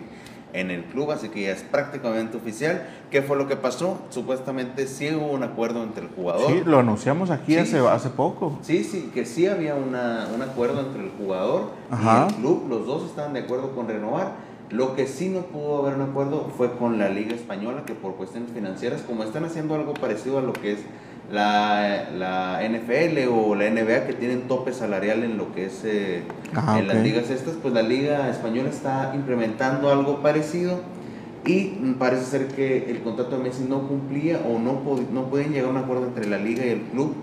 en 0.54 0.70
el 0.70 0.84
club, 0.86 1.10
así 1.12 1.30
que 1.30 1.42
ya 1.44 1.52
es 1.52 1.64
prácticamente 1.64 2.38
oficial. 2.38 2.88
¿Qué 3.10 3.24
fue 3.24 3.36
lo 3.36 3.48
que 3.48 3.56
pasó? 3.56 4.00
Supuestamente 4.12 4.86
sí 4.86 5.10
hubo 5.14 5.32
un 5.32 5.42
acuerdo 5.42 5.82
entre 5.82 6.04
el 6.04 6.10
jugador. 6.10 6.52
Sí, 6.52 6.62
lo 6.66 6.80
anunciamos 6.80 7.32
aquí 7.32 7.54
Sí, 7.54 7.60
hace, 7.60 7.80
hace 7.80 8.10
poco. 8.10 8.60
Sí, 8.62 8.84
sí, 8.84 9.10
que 9.14 9.26
sí 9.26 9.48
había 9.48 9.74
una, 9.74 10.28
un 10.34 10.42
acuerdo 10.44 10.82
entre 10.82 11.04
el 11.04 11.12
jugador 11.18 11.72
Ajá. 11.90 12.28
y 12.30 12.34
el 12.34 12.36
club, 12.40 12.68
los 12.70 12.86
dos 12.86 13.06
estaban 13.10 13.34
de 13.34 13.40
acuerdo 13.42 13.74
con 13.74 13.88
renovar. 13.88 14.49
Lo 14.72 14.96
que 14.96 15.08
sí 15.08 15.30
no 15.30 15.42
pudo 15.42 15.80
haber 15.80 15.96
un 15.96 16.10
acuerdo 16.10 16.52
fue 16.56 16.78
con 16.78 17.00
la 17.00 17.10
Liga 17.10 17.34
Española, 17.34 17.84
que 17.86 17.96
por 17.96 18.16
cuestiones 18.16 18.52
financieras, 18.52 19.02
como 19.02 19.24
están 19.24 19.46
haciendo 19.46 19.74
algo 19.76 19.94
parecido 19.96 20.38
a 20.38 20.42
lo 20.42 20.54
que 20.54 20.74
es 20.74 20.80
la, 21.32 22.10
la 22.16 22.62
NFL 22.68 23.30
o 23.32 23.56
la 23.56 23.70
NBA, 23.70 24.06
que 24.06 24.14
tienen 24.14 24.48
tope 24.48 24.74
salarial 24.74 25.24
en 25.24 25.38
lo 25.38 25.54
que 25.54 25.66
es 25.66 25.82
eh, 25.86 26.22
Ajá, 26.54 26.80
en 26.80 26.88
las 26.88 26.98
ligas 26.98 27.30
estas, 27.30 27.56
pues 27.56 27.74
la 27.74 27.82
Liga 27.82 28.30
Española 28.30 28.70
está 28.70 29.12
implementando 29.16 29.92
algo 29.92 30.22
parecido 30.22 30.82
y 31.46 31.66
parece 31.98 32.26
ser 32.26 32.48
que 32.48 32.92
el 32.92 33.02
contrato 33.02 33.38
de 33.38 33.44
Messi 33.44 33.64
no 33.68 33.88
cumplía 33.88 34.42
o 34.48 34.60
no, 34.60 34.82
no 35.12 35.30
podían 35.30 35.52
llegar 35.52 35.70
a 35.70 35.72
un 35.72 35.78
acuerdo 35.78 36.06
entre 36.06 36.28
la 36.28 36.38
liga 36.38 36.66
y 36.66 36.70
el 36.70 36.82
club 36.82 37.16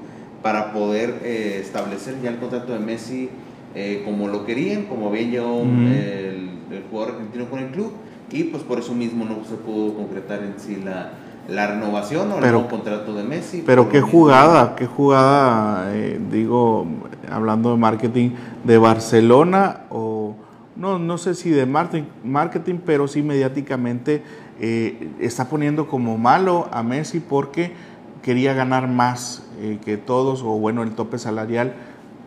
para 0.42 0.72
poder 0.72 1.20
eh, 1.22 1.60
establecer 1.62 2.20
ya 2.22 2.30
el 2.30 2.38
contrato 2.38 2.72
de 2.72 2.78
Messi 2.78 3.28
eh, 3.76 4.02
como 4.04 4.26
lo 4.26 4.44
querían, 4.46 4.86
como 4.86 5.08
habían 5.08 5.30
llegado 5.30 5.60
el, 5.62 6.50
el 6.72 6.82
jugador 6.90 7.14
argentino 7.14 7.44
con 7.50 7.58
el 7.60 7.66
club 7.68 7.92
y 8.32 8.44
pues 8.44 8.62
por 8.62 8.78
eso 8.78 8.94
mismo 8.94 9.24
no 9.24 9.44
se 9.48 9.54
pudo 9.54 9.94
concretar 9.94 10.42
en 10.42 10.54
sí 10.58 10.80
la, 10.84 11.12
la 11.48 11.66
renovación 11.68 12.32
o 12.32 12.36
el 12.36 12.40
Pero- 12.40 12.52
nuevo 12.54 12.68
contrato 12.68 13.14
de 13.14 13.22
Messi. 13.22 13.62
Pero 13.64 13.88
qué 13.88 14.00
jugada, 14.00 14.74
qué 14.74 14.86
jugada, 14.86 15.94
eh, 15.94 16.18
digo, 16.32 16.86
hablando 17.30 17.70
de 17.70 17.76
marketing, 17.76 18.30
de 18.64 18.78
Barcelona 18.78 19.82
o 19.90 20.34
no, 20.74 20.98
no 20.98 21.18
sé 21.18 21.34
si 21.34 21.50
de 21.50 21.66
marketing, 21.66 22.04
marketing 22.24 22.76
pero 22.84 23.06
sí 23.08 23.22
mediáticamente 23.22 24.22
eh, 24.60 25.08
está 25.20 25.48
poniendo 25.48 25.86
como 25.86 26.18
malo 26.18 26.68
a 26.72 26.82
Messi 26.82 27.20
porque 27.20 27.72
quería 28.22 28.54
ganar 28.54 28.88
más 28.88 29.46
eh, 29.60 29.78
que 29.84 29.96
todos, 29.98 30.42
o 30.42 30.48
bueno, 30.58 30.82
el 30.82 30.90
tope 30.92 31.16
salarial, 31.18 31.74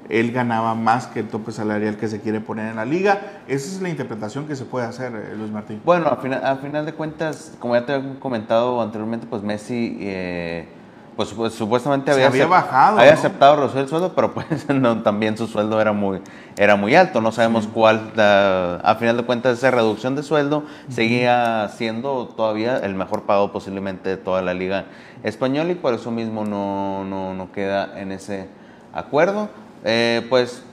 él 0.10 0.32
ganaba 0.32 0.74
más 0.76 1.08
que 1.08 1.20
el 1.22 1.28
tope 1.28 1.52
salarial 1.52 1.96
que 1.98 2.08
se 2.08 2.20
quiere 2.20 2.42
poner 2.42 2.68
en 2.70 2.76
la 2.78 2.86
liga. 2.86 3.20
Esa 3.48 3.68
es 3.76 3.82
la 3.82 3.90
interpretación 3.90 4.48
que 4.48 4.56
se 4.56 4.66
puede 4.66 4.86
hacer, 4.88 5.14
eh, 5.16 5.36
Luis 5.38 5.52
Martín. 5.52 5.82
Bueno, 5.86 6.08
a 6.08 6.18
final, 6.18 6.44
a 6.44 6.56
final 6.58 6.86
de 6.86 6.94
cuentas, 6.94 7.54
como 7.60 7.76
ya 7.76 7.86
te 7.86 7.94
había 7.94 8.20
comentado 8.20 8.82
anteriormente, 8.82 9.28
pues 9.30 9.44
Messi, 9.44 9.98
eh, 10.02 10.68
pues, 11.16 11.34
pues, 11.34 11.54
supuestamente 11.54 12.12
había, 12.12 12.46
bajado, 12.48 12.98
había 12.98 13.12
¿no? 13.12 13.18
aceptado 13.18 13.58
reducir 13.58 13.82
el 13.82 13.88
sueldo, 13.90 14.14
pero 14.16 14.34
pues 14.34 14.70
no, 14.70 15.02
también 15.04 15.38
su 15.38 15.48
sueldo 15.48 15.80
era 15.82 15.92
muy, 15.92 16.22
era 16.58 16.76
muy 16.76 16.96
alto. 16.96 17.20
No 17.22 17.32
sabemos 17.32 17.68
cuál, 17.68 18.14
la- 18.16 18.76
a 18.78 18.96
final 18.96 19.18
de 19.18 19.24
cuentas, 19.24 19.58
esa 19.58 19.70
reducción 19.70 20.16
de 20.16 20.24
sueldo 20.24 20.64
seguía 20.88 21.68
siendo 21.76 22.30
todavía 22.36 22.78
el 22.78 22.96
mejor 22.96 23.24
pago 23.24 23.52
posiblemente 23.52 24.10
de 24.10 24.18
toda 24.18 24.42
la 24.42 24.54
liga 24.54 24.86
española 25.24 25.72
y 25.72 25.76
por 25.76 25.94
eso 25.94 26.10
mismo 26.10 26.46
no, 26.46 27.04
no, 27.04 27.34
no 27.34 27.52
queda 27.52 28.00
en 28.00 28.12
ese 28.14 28.48
acuerdo. 28.94 29.50
Eh, 29.84 30.26
pues 30.30 30.64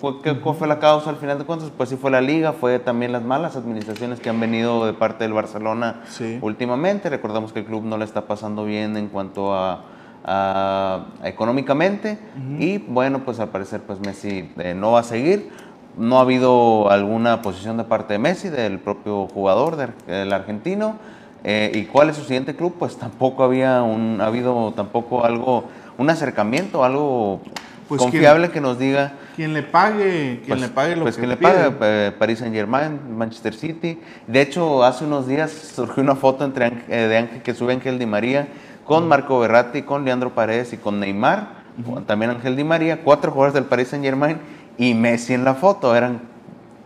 ¿Cu- 0.00 0.20
¿Qué 0.22 0.38
cuál 0.40 0.56
fue 0.56 0.66
la 0.68 0.78
causa 0.78 1.10
al 1.10 1.16
final 1.16 1.38
de 1.38 1.44
cuentas? 1.44 1.70
Pues 1.74 1.88
sí 1.88 1.96
fue 1.96 2.10
la 2.10 2.20
liga, 2.20 2.52
fue 2.52 2.78
también 2.78 3.12
las 3.12 3.22
malas 3.22 3.56
administraciones 3.56 4.20
que 4.20 4.28
han 4.30 4.38
venido 4.40 4.84
de 4.86 4.92
parte 4.92 5.24
del 5.24 5.32
Barcelona 5.32 6.02
Sí. 6.08 6.38
últimamente. 6.42 7.08
Recordamos 7.10 7.52
que 7.52 7.60
el 7.60 7.64
club 7.66 7.82
no 7.84 7.96
le 7.98 8.04
está 8.04 8.22
pasando 8.26 8.64
bien 8.64 8.96
en 8.96 9.08
cuanto 9.08 9.54
a, 9.54 9.80
a- 10.24 11.04
a 11.22 11.28
económicamente 11.28 12.18
y 12.58 12.78
bueno, 12.78 13.20
pues 13.24 13.40
al 13.40 13.48
parecer 13.48 13.80
pues 13.82 14.00
Messi 14.00 14.50
eh, 14.58 14.74
no 14.74 14.92
va 14.92 15.00
a 15.00 15.04
seguir. 15.04 15.50
No 15.96 16.18
ha 16.18 16.22
habido 16.22 16.90
alguna 16.90 17.40
posición 17.42 17.76
de 17.76 17.84
parte 17.84 18.14
de 18.14 18.18
Messi, 18.18 18.48
del 18.48 18.78
propio 18.80 19.26
jugador, 19.28 19.76
del, 19.76 19.90
del 20.06 20.32
argentino. 20.32 20.96
Eh, 21.44 21.70
¿Y 21.74 21.84
cuál 21.84 22.08
es 22.10 22.16
su 22.16 22.22
siguiente 22.24 22.56
club? 22.56 22.74
Pues 22.78 22.96
tampoco 22.96 23.44
había 23.44 23.82
un, 23.82 24.20
ha 24.20 24.26
habido 24.26 24.72
tampoco 24.74 25.24
algo, 25.24 25.64
un 25.98 26.10
acercamiento, 26.10 26.84
algo 26.84 27.40
Pues, 27.88 28.00
confiable 28.00 28.50
que 28.50 28.60
nos 28.60 28.78
diga 28.78 29.12
Quien 29.36 29.52
le 29.52 29.62
pague, 29.62 30.40
quien 30.44 30.58
pues, 30.58 30.60
le 30.60 30.68
pague 30.68 30.96
lo 30.96 31.02
pues 31.02 31.16
que 31.16 31.22
que 31.22 31.26
le 31.26 31.36
pide. 31.36 31.70
pague 31.70 31.76
eh, 31.82 32.12
Paris 32.18 32.38
Saint 32.38 32.54
Germain, 32.54 32.98
Manchester 33.16 33.54
City. 33.54 34.00
De 34.26 34.40
hecho, 34.40 34.84
hace 34.84 35.04
unos 35.04 35.26
días 35.26 35.50
surgió 35.50 36.02
una 36.02 36.14
foto 36.14 36.44
entre 36.44 36.66
eh, 36.88 37.08
de 37.08 37.16
Ángel 37.18 37.42
que 37.42 37.54
sube 37.54 37.72
Ángel 37.72 37.98
Di 37.98 38.06
María 38.06 38.48
con 38.84 39.08
Marco 39.08 39.38
Berratti, 39.40 39.82
con 39.82 40.04
Leandro 40.04 40.34
Paredes 40.34 40.72
y 40.72 40.76
con 40.76 41.00
Neymar. 41.00 41.64
También 42.06 42.30
Ángel 42.30 42.56
Di 42.56 42.64
María, 42.64 43.00
cuatro 43.02 43.32
jugadores 43.32 43.54
del 43.54 43.64
Paris 43.64 43.88
Saint 43.88 44.04
Germain 44.04 44.38
y 44.78 44.94
Messi 44.94 45.34
en 45.34 45.44
la 45.44 45.54
foto. 45.54 45.94
Eran 45.96 46.20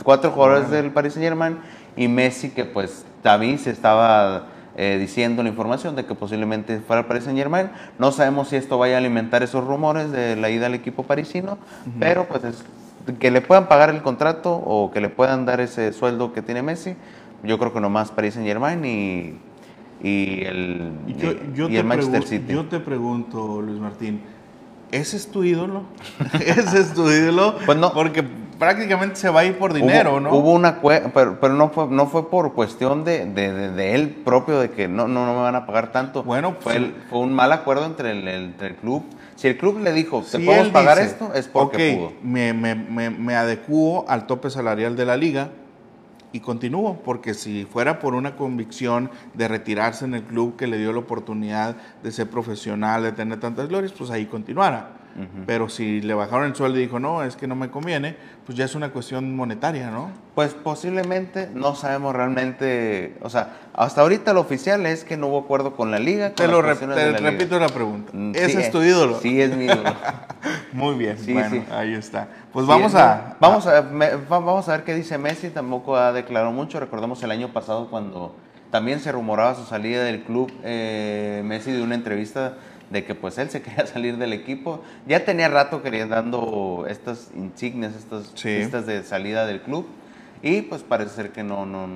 cuatro 0.03 0.31
jugadores 0.31 0.71
del 0.71 0.91
Paris 0.91 1.13
Saint 1.15 1.25
Germain 1.25 1.59
y 1.97 2.09
Messi 2.09 2.51
que 2.51 2.65
pues 2.65 3.05
también 3.23 3.59
se 3.59 3.71
estaba 3.71 4.47
eh, 4.81 4.97
diciendo 4.99 5.43
la 5.43 5.49
información 5.49 5.97
de 5.97 6.07
que 6.07 6.15
posiblemente 6.15 6.79
fuera 6.79 7.09
Paris 7.09 7.25
Saint 7.25 7.37
Germain. 7.37 7.69
No 7.99 8.13
sabemos 8.13 8.49
si 8.49 8.57
esto 8.57 8.79
vaya 8.79 8.95
a 8.95 8.99
alimentar 8.99 9.43
esos 9.43 9.65
rumores 9.67 10.13
de 10.13 10.37
la 10.37 10.51
ida 10.51 10.67
al 10.67 10.75
equipo 10.75 11.03
parisino, 11.03 11.59
pero 11.99 12.27
pues 12.29 12.45
es- 12.45 12.65
que 13.19 13.31
le 13.33 13.41
puedan 13.41 13.67
pagar 13.69 13.91
el 13.91 14.03
contrato 14.03 14.55
o 14.55 14.91
que 14.93 15.01
le 15.01 15.09
puedan 15.09 15.47
dar 15.47 15.61
ese 15.61 15.93
sueldo 15.93 16.33
que 16.33 16.43
tiene 16.43 16.63
Messi, 16.63 16.95
yo 17.43 17.59
creo 17.59 17.73
que 17.73 17.81
nomás 17.81 18.11
Paris 18.13 18.35
Saint 18.35 18.47
Germain 18.47 18.85
y, 18.85 19.35
y 20.07 20.45
el, 20.45 20.93
Y 21.09 21.15
yo, 21.15 21.33
y- 21.33 21.41
yo 21.55 21.69
y 21.69 21.77
el 21.77 21.85
Manchester 21.85 22.23
City. 22.25 22.53
yo 22.53 22.67
te 22.67 22.79
pregunto, 22.79 23.61
Luis 23.63 23.81
Martín, 23.81 24.21
¿ese 24.93 25.17
es 25.17 25.27
tu 25.31 25.43
ídolo? 25.43 25.83
¿Ese 26.35 26.79
es 26.81 26.95
tu 26.95 27.11
ídolo? 27.11 27.57
Pues 27.67 27.77
no. 27.79 27.93
Porque 27.93 28.23
prácticamente 28.59 29.17
se 29.17 29.31
va 29.31 29.41
a 29.41 29.45
ir 29.45 29.57
por 29.59 29.73
dinero, 29.73 30.13
hubo, 30.13 30.21
¿no? 30.21 30.35
Hubo 30.35 30.53
una 30.53 30.81
pero, 30.81 31.39
pero 31.41 31.55
no 31.55 31.71
fue 31.71 31.87
no 31.89 32.07
fue 32.07 32.29
por 32.31 32.53
cuestión 32.55 33.05
de, 33.05 33.27
de, 33.27 33.53
de- 33.53 33.71
de 33.71 33.95
él 33.95 34.11
propio 34.25 34.59
de 34.59 34.71
que 34.71 34.89
no, 34.89 35.07
no, 35.09 35.27
no 35.27 35.35
me 35.35 35.43
van 35.43 35.55
a 35.55 35.67
pagar 35.67 35.93
tanto. 35.93 36.23
Bueno, 36.25 36.53
fue, 36.61 36.63
pues, 36.63 36.77
el- 36.77 36.95
fue 37.09 37.21
un 37.21 37.33
mal 37.33 37.53
acuerdo 37.53 37.85
entre 37.87 38.11
el, 38.13 38.27
entre 38.27 38.69
el 38.69 38.77
club. 38.77 39.05
Si 39.37 39.47
el 39.47 39.57
club 39.57 39.79
le 39.81 39.93
dijo, 39.93 40.23
te 40.23 40.39
Si 40.39 40.45
podemos 40.45 40.69
pagar 40.69 40.99
dice, 40.99 41.11
esto, 41.11 41.33
es 41.35 41.47
porque 41.47 41.93
"Ok, 41.93 41.99
pudo. 41.99 42.13
Me, 42.23 42.53
me, 42.53 42.75
me, 42.75 43.11
me 43.11 43.37
adecuo 43.37 44.05
al 44.09 44.27
tope 44.27 44.51
salarial 44.51 44.97
de 44.97 45.05
la 45.07 45.17
liga 45.17 45.51
y 46.33 46.41
continúo, 46.41 47.01
porque 47.05 47.33
si 47.35 47.65
fuera 47.65 48.01
por 48.01 48.15
una 48.15 48.37
convicción 48.37 49.11
de 49.35 49.49
retirarse 49.49 50.05
en 50.05 50.15
el 50.15 50.25
club 50.25 50.57
que 50.57 50.67
le 50.67 50.77
dio 50.77 50.93
la 50.93 50.99
oportunidad 50.99 51.77
de 52.03 52.13
ser 52.13 52.29
profesional, 52.29 53.03
de 53.03 53.13
tener 53.13 53.41
tantas 53.41 53.69
glorias, 53.69 53.93
pues 53.97 54.11
ahí 54.11 54.27
continuara. 54.27 54.98
Pero 55.47 55.69
si 55.69 56.01
le 56.01 56.15
bajaron 56.15 56.47
el 56.47 56.55
sueldo 56.55 56.79
y 56.79 56.83
dijo, 56.83 57.01
no, 57.01 57.25
es 57.25 57.35
que 57.35 57.49
no 57.49 57.57
me 57.57 57.71
conviene, 57.71 58.17
pues 58.47 58.57
ya 58.57 58.65
es 58.65 58.75
una 58.77 58.91
cuestión 58.91 59.35
monetaria, 59.35 59.91
¿no? 59.91 60.11
Pues 60.35 60.55
posiblemente, 60.55 61.51
no 61.53 61.75
sabemos 61.75 62.15
realmente, 62.15 63.17
o 63.21 63.29
sea, 63.29 63.57
hasta 63.75 64.03
ahorita 64.03 64.33
lo 64.33 64.41
oficial 64.41 64.87
es 64.87 65.03
que 65.03 65.17
no 65.17 65.27
hubo 65.27 65.39
acuerdo 65.39 65.75
con 65.75 65.91
la 65.91 65.99
liga. 65.99 66.35
te 66.35 66.47
lo 66.47 66.63
repito 66.63 67.59
la 67.59 67.69
pregunta. 67.69 68.11
Mm, 68.13 68.33
¿Ese 68.37 68.61
es 68.61 68.71
tu 68.71 68.81
ídolo? 68.81 69.19
Sí, 69.21 69.41
es 69.41 69.57
mi 69.57 69.65
ídolo. 69.65 69.93
Muy 70.73 70.97
bien, 70.97 71.19
sí, 71.19 71.33
bueno, 71.33 71.65
ahí 71.73 71.95
está. 71.95 72.29
Pues 72.53 72.67
vamos 72.67 72.95
a... 72.95 73.37
Vamos 73.41 73.67
a, 73.67 73.81
vamos 74.29 74.69
a 74.69 74.73
ver 74.73 74.85
qué 74.85 74.95
dice 74.95 75.19
Messi, 75.19 75.51
tampoco 75.51 75.97
ha 75.97 76.13
declarado 76.13 76.53
mucho, 76.53 76.79
recordemos 76.79 77.23
el 77.25 77.33
año 77.33 77.53
pasado 77.53 77.91
cuando 77.91 78.37
también 78.71 79.01
se 79.01 79.11
rumoraba 79.13 79.55
su 79.55 79.65
salida 79.65 80.05
del 80.05 80.23
club, 80.23 80.53
eh, 80.63 81.43
Messi 81.45 81.73
de 81.73 81.83
una 81.83 81.95
entrevista 81.95 82.55
de 82.91 83.05
que 83.05 83.15
pues 83.15 83.39
él 83.39 83.51
se 83.51 83.63
quería 83.63 83.87
salir 83.87 84.17
del 84.17 84.33
equipo. 84.33 84.83
Ya 85.07 85.25
tenía 85.25 85.49
rato 85.49 85.83
queriendo 85.83 86.15
dando 86.15 86.87
estas 86.89 87.31
insignias, 87.37 87.95
estas, 87.95 88.33
estas 88.45 88.87
de 88.87 89.03
salida 89.03 89.47
del 89.47 89.61
club. 89.63 89.87
Y 90.43 90.63
pues 90.63 90.83
parece 90.83 91.11
ser 91.11 91.33
que 91.33 91.43
no... 91.43 91.67
no 91.67 91.89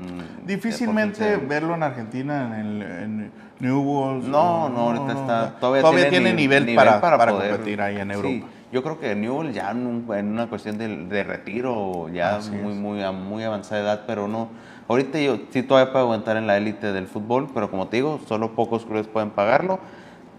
Difícilmente 0.44 1.36
verlo 1.36 1.74
en 1.74 1.82
Argentina, 1.84 2.58
en, 2.58 2.66
el, 2.66 2.82
en 2.82 3.32
Newell's. 3.60 4.24
No, 4.24 4.68
no, 4.68 4.90
ahorita 4.90 5.12
está... 5.12 5.60
Todavía, 5.60 6.08
tiene, 6.10 6.32
nivel, 6.32 6.74
para, 6.74 7.00
para, 7.00 7.32
competir 7.32 7.80
ahí 7.80 7.98
en 7.98 8.10
Europa. 8.10 8.46
yo 8.72 8.82
creo 8.82 8.98
que 8.98 9.14
Newell 9.14 9.52
ya 9.52 9.70
en, 9.70 10.04
una 10.08 10.48
cuestión 10.48 10.76
de, 10.76 11.22
retiro, 11.22 12.08
ya 12.08 12.40
muy, 12.50 12.74
muy, 12.74 13.12
muy 13.12 13.44
avanzada 13.44 13.80
edad, 13.80 14.00
pero 14.06 14.26
no... 14.26 14.48
Ahorita 14.88 15.20
yo 15.20 15.38
sí 15.50 15.62
todavía 15.62 15.92
puedo 15.92 16.06
aguantar 16.06 16.36
en 16.36 16.48
la 16.48 16.56
élite 16.56 16.92
del 16.92 17.06
fútbol, 17.06 17.48
pero 17.54 17.70
como 17.70 17.86
te 17.86 17.98
digo, 17.98 18.20
solo 18.26 18.56
pocos 18.56 18.84
clubes 18.84 19.06
pueden 19.06 19.30
pagarlo. 19.30 19.78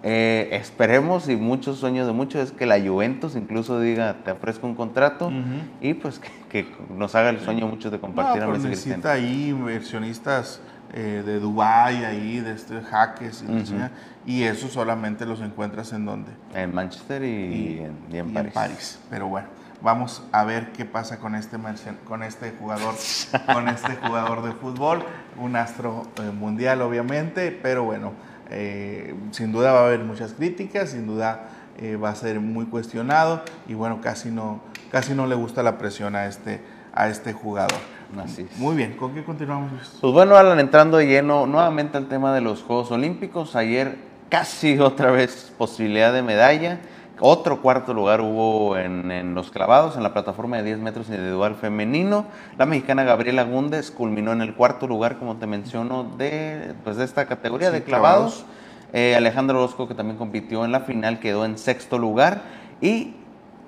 Eh, 0.06 0.50
esperemos 0.52 1.30
y 1.30 1.38
muchos 1.38 1.78
sueños 1.78 2.06
de 2.06 2.12
muchos 2.12 2.44
es 2.44 2.52
que 2.52 2.66
la 2.66 2.78
Juventus 2.78 3.38
incluso 3.38 3.80
diga 3.80 4.18
te 4.26 4.32
ofrezco 4.32 4.68
un 4.68 4.76
contrato 4.76 5.32
y 5.80 5.94
pues 5.94 6.20
que, 6.50 6.68
nos 6.94 7.16
haga 7.16 7.30
el 7.30 7.40
sueño 7.40 7.68
muchos 7.68 7.90
de 7.90 8.02
compartir 8.02 8.44
no, 8.44 8.50
a 8.50 8.52
Messi 8.52 8.68
necesita 8.68 9.14
ahí 9.14 9.48
inversionistas 9.52 10.60
eh, 10.92 11.24
de 11.26 11.40
Dubai 11.40 12.04
ahí 12.04 12.42
de 12.42 12.52
este 12.52 12.82
jaques 12.82 13.46
y, 14.26 14.44
eso 14.44 14.68
solamente 14.68 15.26
los 15.26 15.40
encuentras 15.40 15.94
en 15.94 16.06
dónde 16.06 16.32
en 16.54 16.76
Manchester 16.76 17.24
y, 17.24 17.88
en, 18.12 18.52
París. 18.54 19.00
pero 19.10 19.28
bueno 19.30 19.48
vamos 19.82 20.22
a 20.34 20.44
ver 20.44 20.74
qué 20.74 20.84
pasa 20.84 21.18
con 21.18 21.34
este 21.34 21.58
con 22.04 22.24
este 22.24 22.52
jugador 22.60 22.96
con 23.54 23.70
este 23.70 23.96
jugador 23.96 24.44
de 24.44 24.52
fútbol 24.52 25.06
un 25.38 25.56
astro 25.56 26.08
eh, 26.18 26.30
mundial 26.30 26.82
obviamente 26.82 27.58
pero 27.64 27.86
bueno 27.86 28.33
eh, 28.50 29.14
sin 29.32 29.52
duda 29.52 29.72
va 29.72 29.80
a 29.82 29.86
haber 29.88 30.00
muchas 30.00 30.34
críticas, 30.34 30.92
sin 30.92 31.08
duda 31.08 31.50
eh, 31.80 31.96
va 31.96 32.10
a 32.10 32.16
ser 32.16 32.40
muy 32.40 32.66
cuestionado 32.66 33.44
y 33.68 33.74
bueno, 33.74 34.00
casi 34.02 34.30
no, 34.30 34.62
casi 34.92 35.14
no 35.14 35.28
le 35.28 35.36
gusta 35.36 35.64
la 35.64 35.78
presión 35.78 36.16
a 36.16 36.28
este, 36.28 36.62
a 36.94 37.08
este 37.10 37.34
jugador. 37.34 37.80
Muy 38.58 38.76
bien, 38.76 38.94
¿con 38.94 39.14
qué 39.14 39.24
continuamos? 39.24 39.72
Pues 40.00 40.14
bueno, 40.14 40.36
Alan, 40.36 40.60
entrando 40.60 41.02
lleno 41.02 41.48
nuevamente 41.48 41.98
al 41.98 42.08
tema 42.08 42.34
de 42.34 42.42
los 42.42 42.62
Juegos 42.62 42.92
Olímpicos, 42.92 43.56
ayer 43.56 43.98
casi 44.30 44.78
otra 44.80 45.12
vez 45.12 45.52
posibilidad 45.58 46.14
de 46.14 46.22
medalla. 46.22 46.80
Otro 47.20 47.62
cuarto 47.62 47.94
lugar 47.94 48.22
hubo 48.22 48.76
en, 48.76 49.36
los 49.36 49.52
clavados, 49.52 49.96
en 49.96 50.04
la 50.04 50.14
plataforma 50.14 50.58
de 50.58 50.64
10 50.64 50.80
metros 50.80 51.10
individual 51.10 51.56
femenino. 51.56 52.26
La 52.58 52.66
mexicana 52.66 53.04
Gabriela 53.04 53.44
Gúndez 53.44 53.92
culminó 53.92 54.32
en 54.32 54.42
el 54.42 54.56
cuarto 54.56 54.88
lugar, 54.88 55.18
como 55.20 55.38
te 55.38 55.46
menciono, 55.46 56.04
de, 56.04 56.74
pues 56.84 56.98
de 56.98 57.06
esta 57.06 57.26
categoría 57.26 57.72
de 57.72 57.84
clavados. 57.84 58.46
Eh, 58.94 59.16
Alejandro 59.16 59.60
Orozco, 59.60 59.88
que 59.88 59.94
también 59.94 60.18
compitió 60.18 60.66
en 60.66 60.72
la 60.72 60.82
final, 60.82 61.20
quedó 61.20 61.46
en 61.46 61.58
sexto 61.58 62.00
lugar. 62.00 62.42
Y 62.82 63.16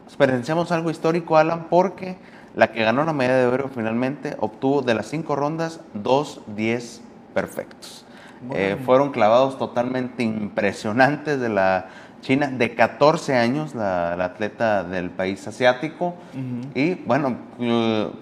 experienciamos 0.05 0.71
algo 0.71 0.89
histórico, 0.89 1.37
Alan, 1.37 1.67
porque 1.69 2.17
la 2.55 2.71
que 2.71 2.83
ganó 2.83 3.05
la 3.05 3.13
medalla 3.13 3.39
de 3.39 3.47
oro 3.47 3.69
finalmente 3.73 4.35
obtuvo 4.39 4.81
de 4.81 4.95
las 4.95 5.07
cinco 5.07 5.35
rondas 5.35 5.81
dos 5.93 6.41
10 6.55 7.01
perfectos. 7.33 8.05
Eh, 8.53 8.77
fueron 8.85 9.11
clavados 9.11 9.57
totalmente 9.57 10.23
impresionantes 10.23 11.39
de 11.39 11.49
la 11.49 11.87
China, 12.25 12.47
de 12.47 12.73
14 12.73 13.35
años, 13.35 13.75
la, 13.75 14.13
atleta 14.13 14.83
del 14.83 15.11
país 15.11 15.47
asiático. 15.47 16.15
Y 16.73 16.95
bueno, 16.95 17.37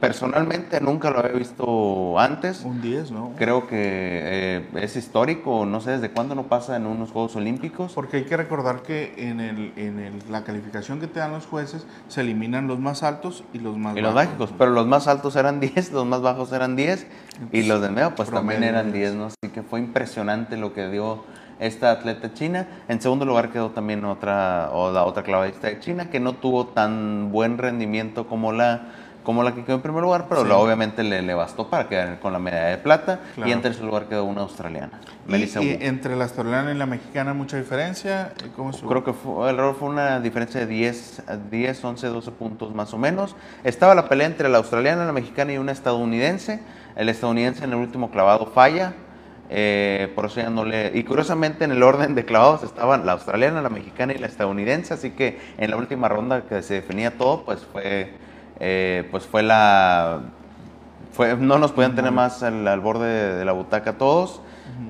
personalmente 0.01 0.81
nunca 0.81 1.09
lo 1.09 1.19
había 1.19 1.31
visto 1.31 2.19
antes. 2.19 2.65
Un 2.65 2.81
10, 2.81 3.11
¿no? 3.11 3.31
Creo 3.37 3.65
que 3.65 3.77
eh, 3.79 4.65
es 4.75 4.97
histórico, 4.97 5.65
no 5.65 5.79
sé 5.79 5.91
desde 5.91 6.09
cuándo 6.09 6.35
no 6.35 6.43
pasa 6.43 6.75
en 6.75 6.85
unos 6.85 7.11
Juegos 7.11 7.37
Olímpicos. 7.37 7.93
Porque 7.93 8.17
hay 8.17 8.25
que 8.25 8.35
recordar 8.35 8.81
que 8.81 9.13
en, 9.15 9.39
el, 9.39 9.71
en 9.77 10.19
la 10.29 10.43
calificación 10.43 10.99
que 10.99 11.07
te 11.07 11.21
dan 11.21 11.31
los 11.31 11.45
jueces 11.45 11.87
se 12.09 12.21
eliminan 12.21 12.67
los 12.67 12.79
más 12.79 13.03
altos 13.03 13.45
y 13.53 13.59
los 13.59 13.77
más 13.77 13.95
y 13.95 14.01
bajos. 14.01 14.03
los 14.03 14.13
bajos, 14.13 14.53
pero 14.57 14.71
los 14.71 14.85
más 14.85 15.07
altos 15.07 15.37
eran 15.37 15.59
10, 15.61 15.93
los 15.93 16.05
más 16.05 16.21
bajos 16.21 16.51
eran 16.51 16.75
10 16.75 17.07
y 17.53 17.63
los 17.63 17.81
de 17.81 17.89
medio 17.89 18.13
pues 18.15 18.29
también 18.29 18.63
eran 18.63 18.91
10, 18.91 19.13
¿no? 19.13 19.25
Así 19.27 19.53
que 19.53 19.63
fue 19.63 19.79
impresionante 19.79 20.57
lo 20.57 20.73
que 20.73 20.89
dio 20.89 21.23
esta 21.59 21.91
atleta 21.91 22.33
china. 22.33 22.67
En 22.87 23.01
segundo 23.01 23.25
lugar 23.25 23.51
quedó 23.51 23.71
también 23.71 24.03
otra, 24.05 24.69
o 24.71 24.91
la 24.91 25.05
otra 25.05 25.23
clavadista 25.23 25.67
de 25.67 25.79
China, 25.79 26.09
que 26.09 26.19
no 26.19 26.33
tuvo 26.33 26.67
tan 26.67 27.31
buen 27.31 27.57
rendimiento 27.57 28.27
como 28.27 28.51
la, 28.51 28.87
como 29.23 29.43
la 29.43 29.53
que 29.53 29.63
quedó 29.63 29.77
en 29.77 29.81
primer 29.81 30.03
lugar, 30.03 30.25
pero 30.27 30.41
obviamente 30.59 31.03
le, 31.03 31.21
le, 31.21 31.33
bastó 31.33 31.69
para 31.69 31.87
quedar 31.87 32.19
con 32.19 32.33
la 32.33 32.39
medalla 32.39 32.67
de 32.67 32.77
plata. 32.77 33.19
Y 33.43 33.51
en 33.51 33.61
tercer 33.61 33.83
lugar 33.83 34.05
quedó 34.05 34.25
una 34.25 34.41
australiana, 34.41 34.99
Melissa 35.27 35.61
¿Y, 35.61 35.77
entre 35.81 36.15
la 36.15 36.25
australiana 36.25 36.71
y 36.71 36.75
la 36.75 36.85
mexicana 36.85 37.33
mucha 37.33 37.57
diferencia? 37.57 38.33
¿Cómo 38.55 38.71
Creo 38.71 39.03
que 39.03 39.11
el 39.11 39.55
error 39.55 39.75
fue 39.79 39.89
una 39.89 40.19
diferencia 40.19 40.59
de 40.59 40.67
10, 40.67 41.23
10, 41.49 41.83
11, 41.83 42.07
12 42.07 42.31
puntos 42.31 42.75
más 42.75 42.93
o 42.93 42.97
menos. 42.97 43.35
Estaba 43.63 43.95
la 43.95 44.09
pelea 44.09 44.27
entre 44.27 44.49
la 44.49 44.57
australiana, 44.57 45.05
la 45.05 45.13
mexicana 45.13 45.53
y 45.53 45.57
una 45.57 45.71
estadounidense. 45.71 46.61
El 46.95 47.09
estadounidense 47.09 47.63
en 47.63 47.71
el 47.71 47.77
último 47.77 48.11
clavado 48.11 48.45
falla, 48.45 48.93
eh, 49.55 50.11
por 50.15 50.25
eso 50.25 50.41
ya 50.41 50.49
no 50.49 50.65
le... 50.65 50.91
Y 50.95 51.03
curiosamente 51.03 51.63
en 51.63 51.71
el 51.71 51.83
orden 51.83 52.15
de 52.15 52.25
clavados 52.25 52.63
estaban 52.63 53.05
la 53.05 53.11
australiana, 53.11 53.61
la 53.61 53.69
mexicana 53.69 54.11
y 54.11 54.17
la 54.17 54.25
estadounidense, 54.25 54.95
así 54.95 55.11
que 55.11 55.39
en 55.59 55.69
la 55.69 55.77
última 55.77 56.09
ronda 56.09 56.41
que 56.41 56.63
se 56.63 56.73
definía 56.73 57.11
todo, 57.19 57.45
pues 57.45 57.59
fue, 57.71 58.13
eh, 58.59 59.07
pues 59.11 59.27
fue 59.27 59.43
la... 59.43 60.21
Fue, 61.11 61.37
no 61.37 61.59
nos 61.59 61.71
podían 61.71 61.95
tener 61.95 62.11
más 62.11 62.41
al, 62.41 62.79
borde 62.79 63.37
de 63.37 63.45
la 63.45 63.51
butaca 63.51 63.99
todos. 63.99 64.41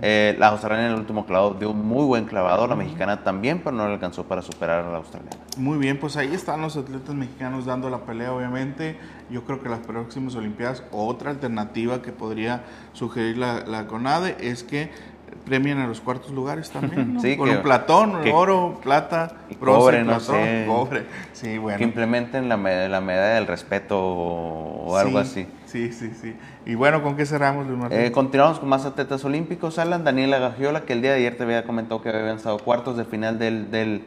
Eh, 0.01 0.35
la 0.39 0.47
australiana 0.47 0.87
en 0.87 0.93
el 0.93 0.99
último 0.99 1.25
clavado 1.25 1.55
dio 1.55 1.71
un 1.71 1.85
muy 1.85 2.05
buen 2.05 2.25
clavado, 2.25 2.67
la 2.67 2.75
mexicana 2.75 3.23
también, 3.23 3.61
pero 3.63 3.75
no 3.75 3.87
le 3.87 3.93
alcanzó 3.93 4.23
para 4.23 4.41
superar 4.41 4.85
a 4.85 4.91
la 4.91 4.97
australiana. 4.97 5.37
Muy 5.57 5.77
bien, 5.77 5.99
pues 5.99 6.17
ahí 6.17 6.33
están 6.33 6.61
los 6.61 6.77
atletas 6.77 7.15
mexicanos 7.15 7.65
dando 7.65 7.89
la 7.89 7.99
pelea, 7.99 8.33
obviamente. 8.33 8.97
Yo 9.29 9.43
creo 9.43 9.61
que 9.61 9.69
las 9.69 9.79
próximas 9.79 10.35
Olimpiadas, 10.35 10.83
otra 10.91 11.31
alternativa 11.31 12.01
que 12.01 12.11
podría 12.11 12.63
sugerir 12.93 13.37
la, 13.37 13.61
la 13.65 13.87
CONADE 13.87 14.37
es 14.39 14.63
que 14.63 14.91
premian 15.45 15.79
a 15.79 15.87
los 15.87 16.01
cuartos 16.01 16.31
lugares 16.31 16.69
también, 16.69 17.17
sí, 17.21 17.35
Con 17.37 17.49
un 17.49 17.61
platón, 17.61 18.15
oro, 18.31 18.79
plata, 18.81 19.33
cobre, 19.59 20.03
no 20.03 20.19
sé. 20.19 20.65
cobre. 20.67 21.05
Sí, 21.33 21.57
bueno. 21.57 21.77
Que 21.77 21.83
implementen 21.83 22.49
la, 22.49 22.57
la 22.57 23.01
medalla 23.01 23.35
del 23.35 23.47
respeto 23.47 23.99
o, 23.99 24.97
algo 24.97 25.19
así. 25.19 25.47
Sí, 25.73 25.91
sí, 25.91 26.11
sí. 26.21 26.35
Y 26.67 26.75
bueno, 26.75 27.01
¿con 27.01 27.15
qué 27.15 27.25
cerramos, 27.25 27.65
Luis 27.65 27.79
eh, 27.89 28.11
continuamos 28.11 28.59
con 28.59 28.69
más 28.69 28.85
atletas 28.85 29.25
olímpicos. 29.25 29.79
Alan, 29.79 30.03
Daniela 30.03 30.37
Gagiola, 30.37 30.81
que 30.81 30.93
el 30.93 31.01
día 31.01 31.13
de 31.13 31.17
ayer 31.17 31.35
te 31.35 31.41
había 31.41 31.63
comentado 31.63 31.99
que 31.99 32.09
había 32.09 32.21
avanzado 32.21 32.59
cuartos 32.59 32.95
de 32.95 33.05
final 33.05 33.39
del, 33.39 33.71
del, 33.71 34.03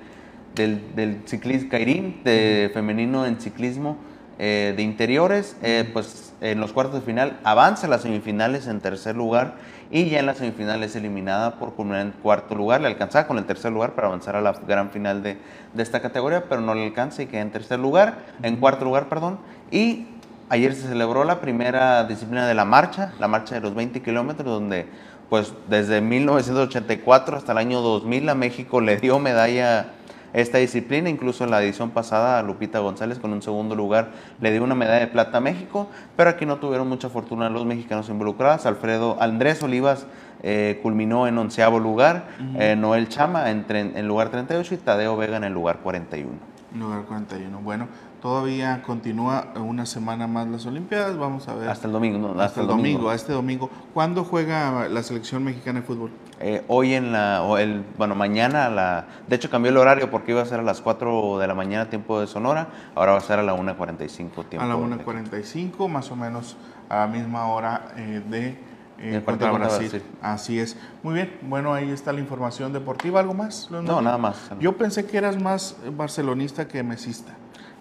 del, 0.54 0.94
del 0.94 1.22
ciclismo 1.26 1.68
Kairin, 1.68 2.22
de 2.22 2.70
femenino 2.72 3.26
en 3.26 3.40
ciclismo 3.40 3.96
eh, 4.38 4.74
de 4.76 4.82
interiores. 4.84 5.56
Eh, 5.60 5.90
pues 5.92 6.34
en 6.40 6.60
los 6.60 6.72
cuartos 6.72 7.00
de 7.00 7.00
final 7.00 7.36
avanza 7.42 7.88
a 7.88 7.90
las 7.90 8.02
semifinales 8.02 8.68
en 8.68 8.80
tercer 8.80 9.16
lugar 9.16 9.56
y 9.90 10.08
ya 10.08 10.20
en 10.20 10.26
las 10.26 10.36
semifinales 10.36 10.94
eliminada 10.94 11.58
por 11.58 11.74
culminar 11.74 12.02
en 12.02 12.12
cuarto 12.12 12.54
lugar. 12.54 12.80
Le 12.80 12.86
alcanzaba 12.86 13.26
con 13.26 13.38
el 13.38 13.44
tercer 13.44 13.72
lugar 13.72 13.96
para 13.96 14.06
avanzar 14.06 14.36
a 14.36 14.40
la 14.40 14.52
gran 14.52 14.90
final 14.90 15.20
de, 15.24 15.36
de 15.74 15.82
esta 15.82 16.00
categoría, 16.00 16.44
pero 16.48 16.60
no 16.60 16.76
le 16.76 16.86
alcanza 16.86 17.22
y 17.24 17.26
queda 17.26 17.40
en 17.40 17.50
tercer 17.50 17.80
lugar, 17.80 18.18
en 18.44 18.54
cuarto 18.54 18.84
lugar, 18.84 19.08
perdón. 19.08 19.40
Y 19.72 20.06
Ayer 20.48 20.74
se 20.74 20.86
celebró 20.86 21.24
la 21.24 21.40
primera 21.40 22.04
disciplina 22.04 22.46
de 22.46 22.54
la 22.54 22.64
marcha, 22.64 23.12
la 23.18 23.26
marcha 23.26 23.56
de 23.56 23.60
los 23.60 23.74
20 23.74 24.00
kilómetros, 24.00 24.46
donde 24.46 24.86
pues 25.28 25.52
desde 25.68 26.00
1984 26.00 27.36
hasta 27.36 27.50
el 27.50 27.58
año 27.58 27.80
2000 27.80 28.28
a 28.28 28.34
México 28.36 28.80
le 28.80 28.96
dio 28.96 29.18
medalla 29.18 29.88
esta 30.32 30.58
disciplina, 30.58 31.08
incluso 31.08 31.42
en 31.42 31.50
la 31.50 31.62
edición 31.62 31.90
pasada 31.90 32.38
a 32.38 32.42
Lupita 32.42 32.78
González 32.78 33.18
con 33.18 33.32
un 33.32 33.42
segundo 33.42 33.74
lugar 33.74 34.10
le 34.40 34.52
dio 34.52 34.62
una 34.62 34.74
medalla 34.74 35.00
de 35.00 35.06
plata 35.08 35.38
a 35.38 35.40
México, 35.40 35.88
pero 36.16 36.30
aquí 36.30 36.46
no 36.46 36.58
tuvieron 36.58 36.88
mucha 36.88 37.08
fortuna 37.08 37.48
los 37.48 37.64
mexicanos 37.64 38.08
involucrados. 38.08 38.66
Alfredo 38.66 39.16
Andrés 39.20 39.62
Olivas 39.64 40.06
eh, 40.44 40.78
culminó 40.82 41.26
en 41.26 41.38
onceavo 41.38 41.80
lugar, 41.80 42.26
eh, 42.56 42.76
Noel 42.76 43.08
Chama 43.08 43.50
en, 43.50 43.64
en 43.68 44.06
lugar 44.06 44.28
38 44.28 44.74
y 44.74 44.76
Tadeo 44.76 45.16
Vega 45.16 45.38
en 45.38 45.44
el 45.44 45.54
lugar 45.54 45.78
41. 45.82 46.30
Lugar 46.74 47.02
41. 47.04 47.58
Bueno, 47.60 47.88
todavía 48.26 48.82
continúa 48.82 49.52
una 49.54 49.86
semana 49.86 50.26
más 50.26 50.48
las 50.48 50.66
Olimpiadas. 50.66 51.16
Vamos 51.16 51.46
a 51.46 51.54
ver. 51.54 51.68
Hasta 51.68 51.86
el 51.86 51.92
domingo, 51.92 52.18
¿no? 52.18 52.40
Hasta, 52.40 52.60
el 52.60 52.66
domingo, 52.66 53.12
este 53.12 53.32
domingo. 53.32 53.70
¿Cuándo 53.94 54.24
juega 54.24 54.88
la 54.88 55.04
selección 55.04 55.44
mexicana 55.44 55.78
de 55.78 55.86
fútbol? 55.86 56.10
Eh, 56.40 56.64
hoy 56.66 56.94
en 56.94 57.12
la, 57.12 57.44
o 57.44 57.56
el, 57.56 57.84
bueno, 57.96 58.16
mañana, 58.16 58.68
la, 58.68 59.06
de 59.28 59.36
hecho 59.36 59.48
cambió 59.48 59.70
el 59.70 59.76
horario 59.76 60.10
porque 60.10 60.32
iba 60.32 60.42
a 60.42 60.44
ser 60.44 60.58
a 60.58 60.64
las 60.64 60.80
4 60.80 61.38
de 61.38 61.46
la 61.46 61.54
mañana 61.54 61.88
tiempo 61.88 62.18
de 62.18 62.26
Sonora, 62.26 62.66
ahora 62.96 63.12
va 63.12 63.18
a 63.18 63.20
ser 63.20 63.38
a 63.38 63.44
la 63.44 63.54
1.45 63.54 64.08
tiempo. 64.48 64.60
A 64.60 64.66
la 64.66 64.74
de- 64.74 65.04
1.45, 65.04 65.88
más 65.88 66.10
o 66.10 66.16
menos 66.16 66.56
a 66.88 66.96
la 66.96 67.06
misma 67.06 67.46
hora 67.46 67.92
eh, 67.96 68.22
de 68.28 68.58
eh, 68.98 69.22
contra 69.24 69.52
Brasil. 69.52 69.88
Brasil. 69.88 70.02
Así 70.20 70.58
es. 70.58 70.76
Muy 71.04 71.14
bien, 71.14 71.38
bueno, 71.42 71.72
ahí 71.72 71.92
está 71.92 72.12
la 72.12 72.18
información 72.18 72.72
deportiva. 72.72 73.20
¿Algo 73.20 73.34
más? 73.34 73.70
No, 73.70 73.82
Martín? 73.82 74.04
nada 74.04 74.18
más. 74.18 74.50
Yo 74.58 74.76
pensé 74.76 75.06
que 75.06 75.16
eras 75.16 75.40
más 75.40 75.76
barcelonista 75.96 76.66
que 76.66 76.82
mesista. 76.82 77.36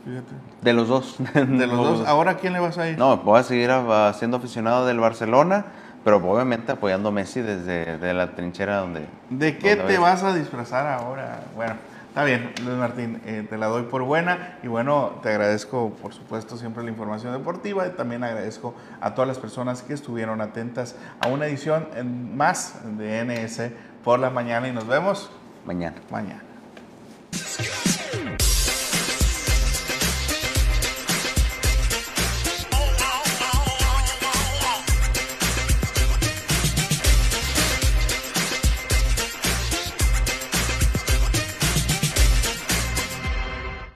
Fíjate. 0.05 0.31
De 0.61 0.73
los 0.73 0.87
dos. 0.87 1.15
De 1.33 1.67
los 1.67 1.77
dos. 1.77 2.07
¿Ahora 2.07 2.31
a 2.31 2.37
quién 2.37 2.53
le 2.53 2.59
vas 2.59 2.77
a 2.77 2.87
ir? 2.89 2.97
No, 2.97 3.17
voy 3.17 3.39
a 3.39 3.43
seguir 3.43 3.69
siendo 4.13 4.37
aficionado 4.37 4.85
del 4.85 4.99
Barcelona, 4.99 5.65
pero 6.03 6.17
obviamente 6.17 6.71
apoyando 6.71 7.09
a 7.09 7.11
Messi 7.11 7.41
desde 7.41 7.97
de 7.97 8.13
la 8.13 8.35
trinchera 8.35 8.77
donde... 8.77 9.07
¿De 9.31 9.57
qué 9.57 9.75
donde 9.75 9.93
te 9.95 9.99
vas 9.99 10.21
a 10.23 10.33
disfrazar 10.35 10.85
ahora? 10.85 11.39
Bueno, 11.55 11.73
está 12.09 12.23
bien, 12.23 12.51
Luis 12.63 12.77
Martín, 12.77 13.19
eh, 13.25 13.45
te 13.49 13.57
la 13.57 13.65
doy 13.65 13.83
por 13.83 14.03
buena 14.03 14.59
y 14.61 14.67
bueno, 14.67 15.13
te 15.23 15.29
agradezco 15.29 15.89
por 15.99 16.13
supuesto 16.13 16.55
siempre 16.55 16.83
la 16.83 16.91
información 16.91 17.33
deportiva 17.33 17.87
y 17.87 17.89
también 17.89 18.23
agradezco 18.23 18.75
a 19.01 19.15
todas 19.15 19.27
las 19.27 19.39
personas 19.39 19.81
que 19.81 19.93
estuvieron 19.95 20.39
atentas 20.39 20.95
a 21.19 21.27
una 21.29 21.47
edición 21.47 21.87
en- 21.95 22.37
más 22.37 22.75
de 22.99 23.21
NS 23.25 23.71
por 24.03 24.19
la 24.19 24.29
mañana 24.29 24.67
y 24.67 24.71
nos 24.71 24.85
vemos 24.85 25.31
Mañana. 25.65 25.95
mañana. 26.11 26.43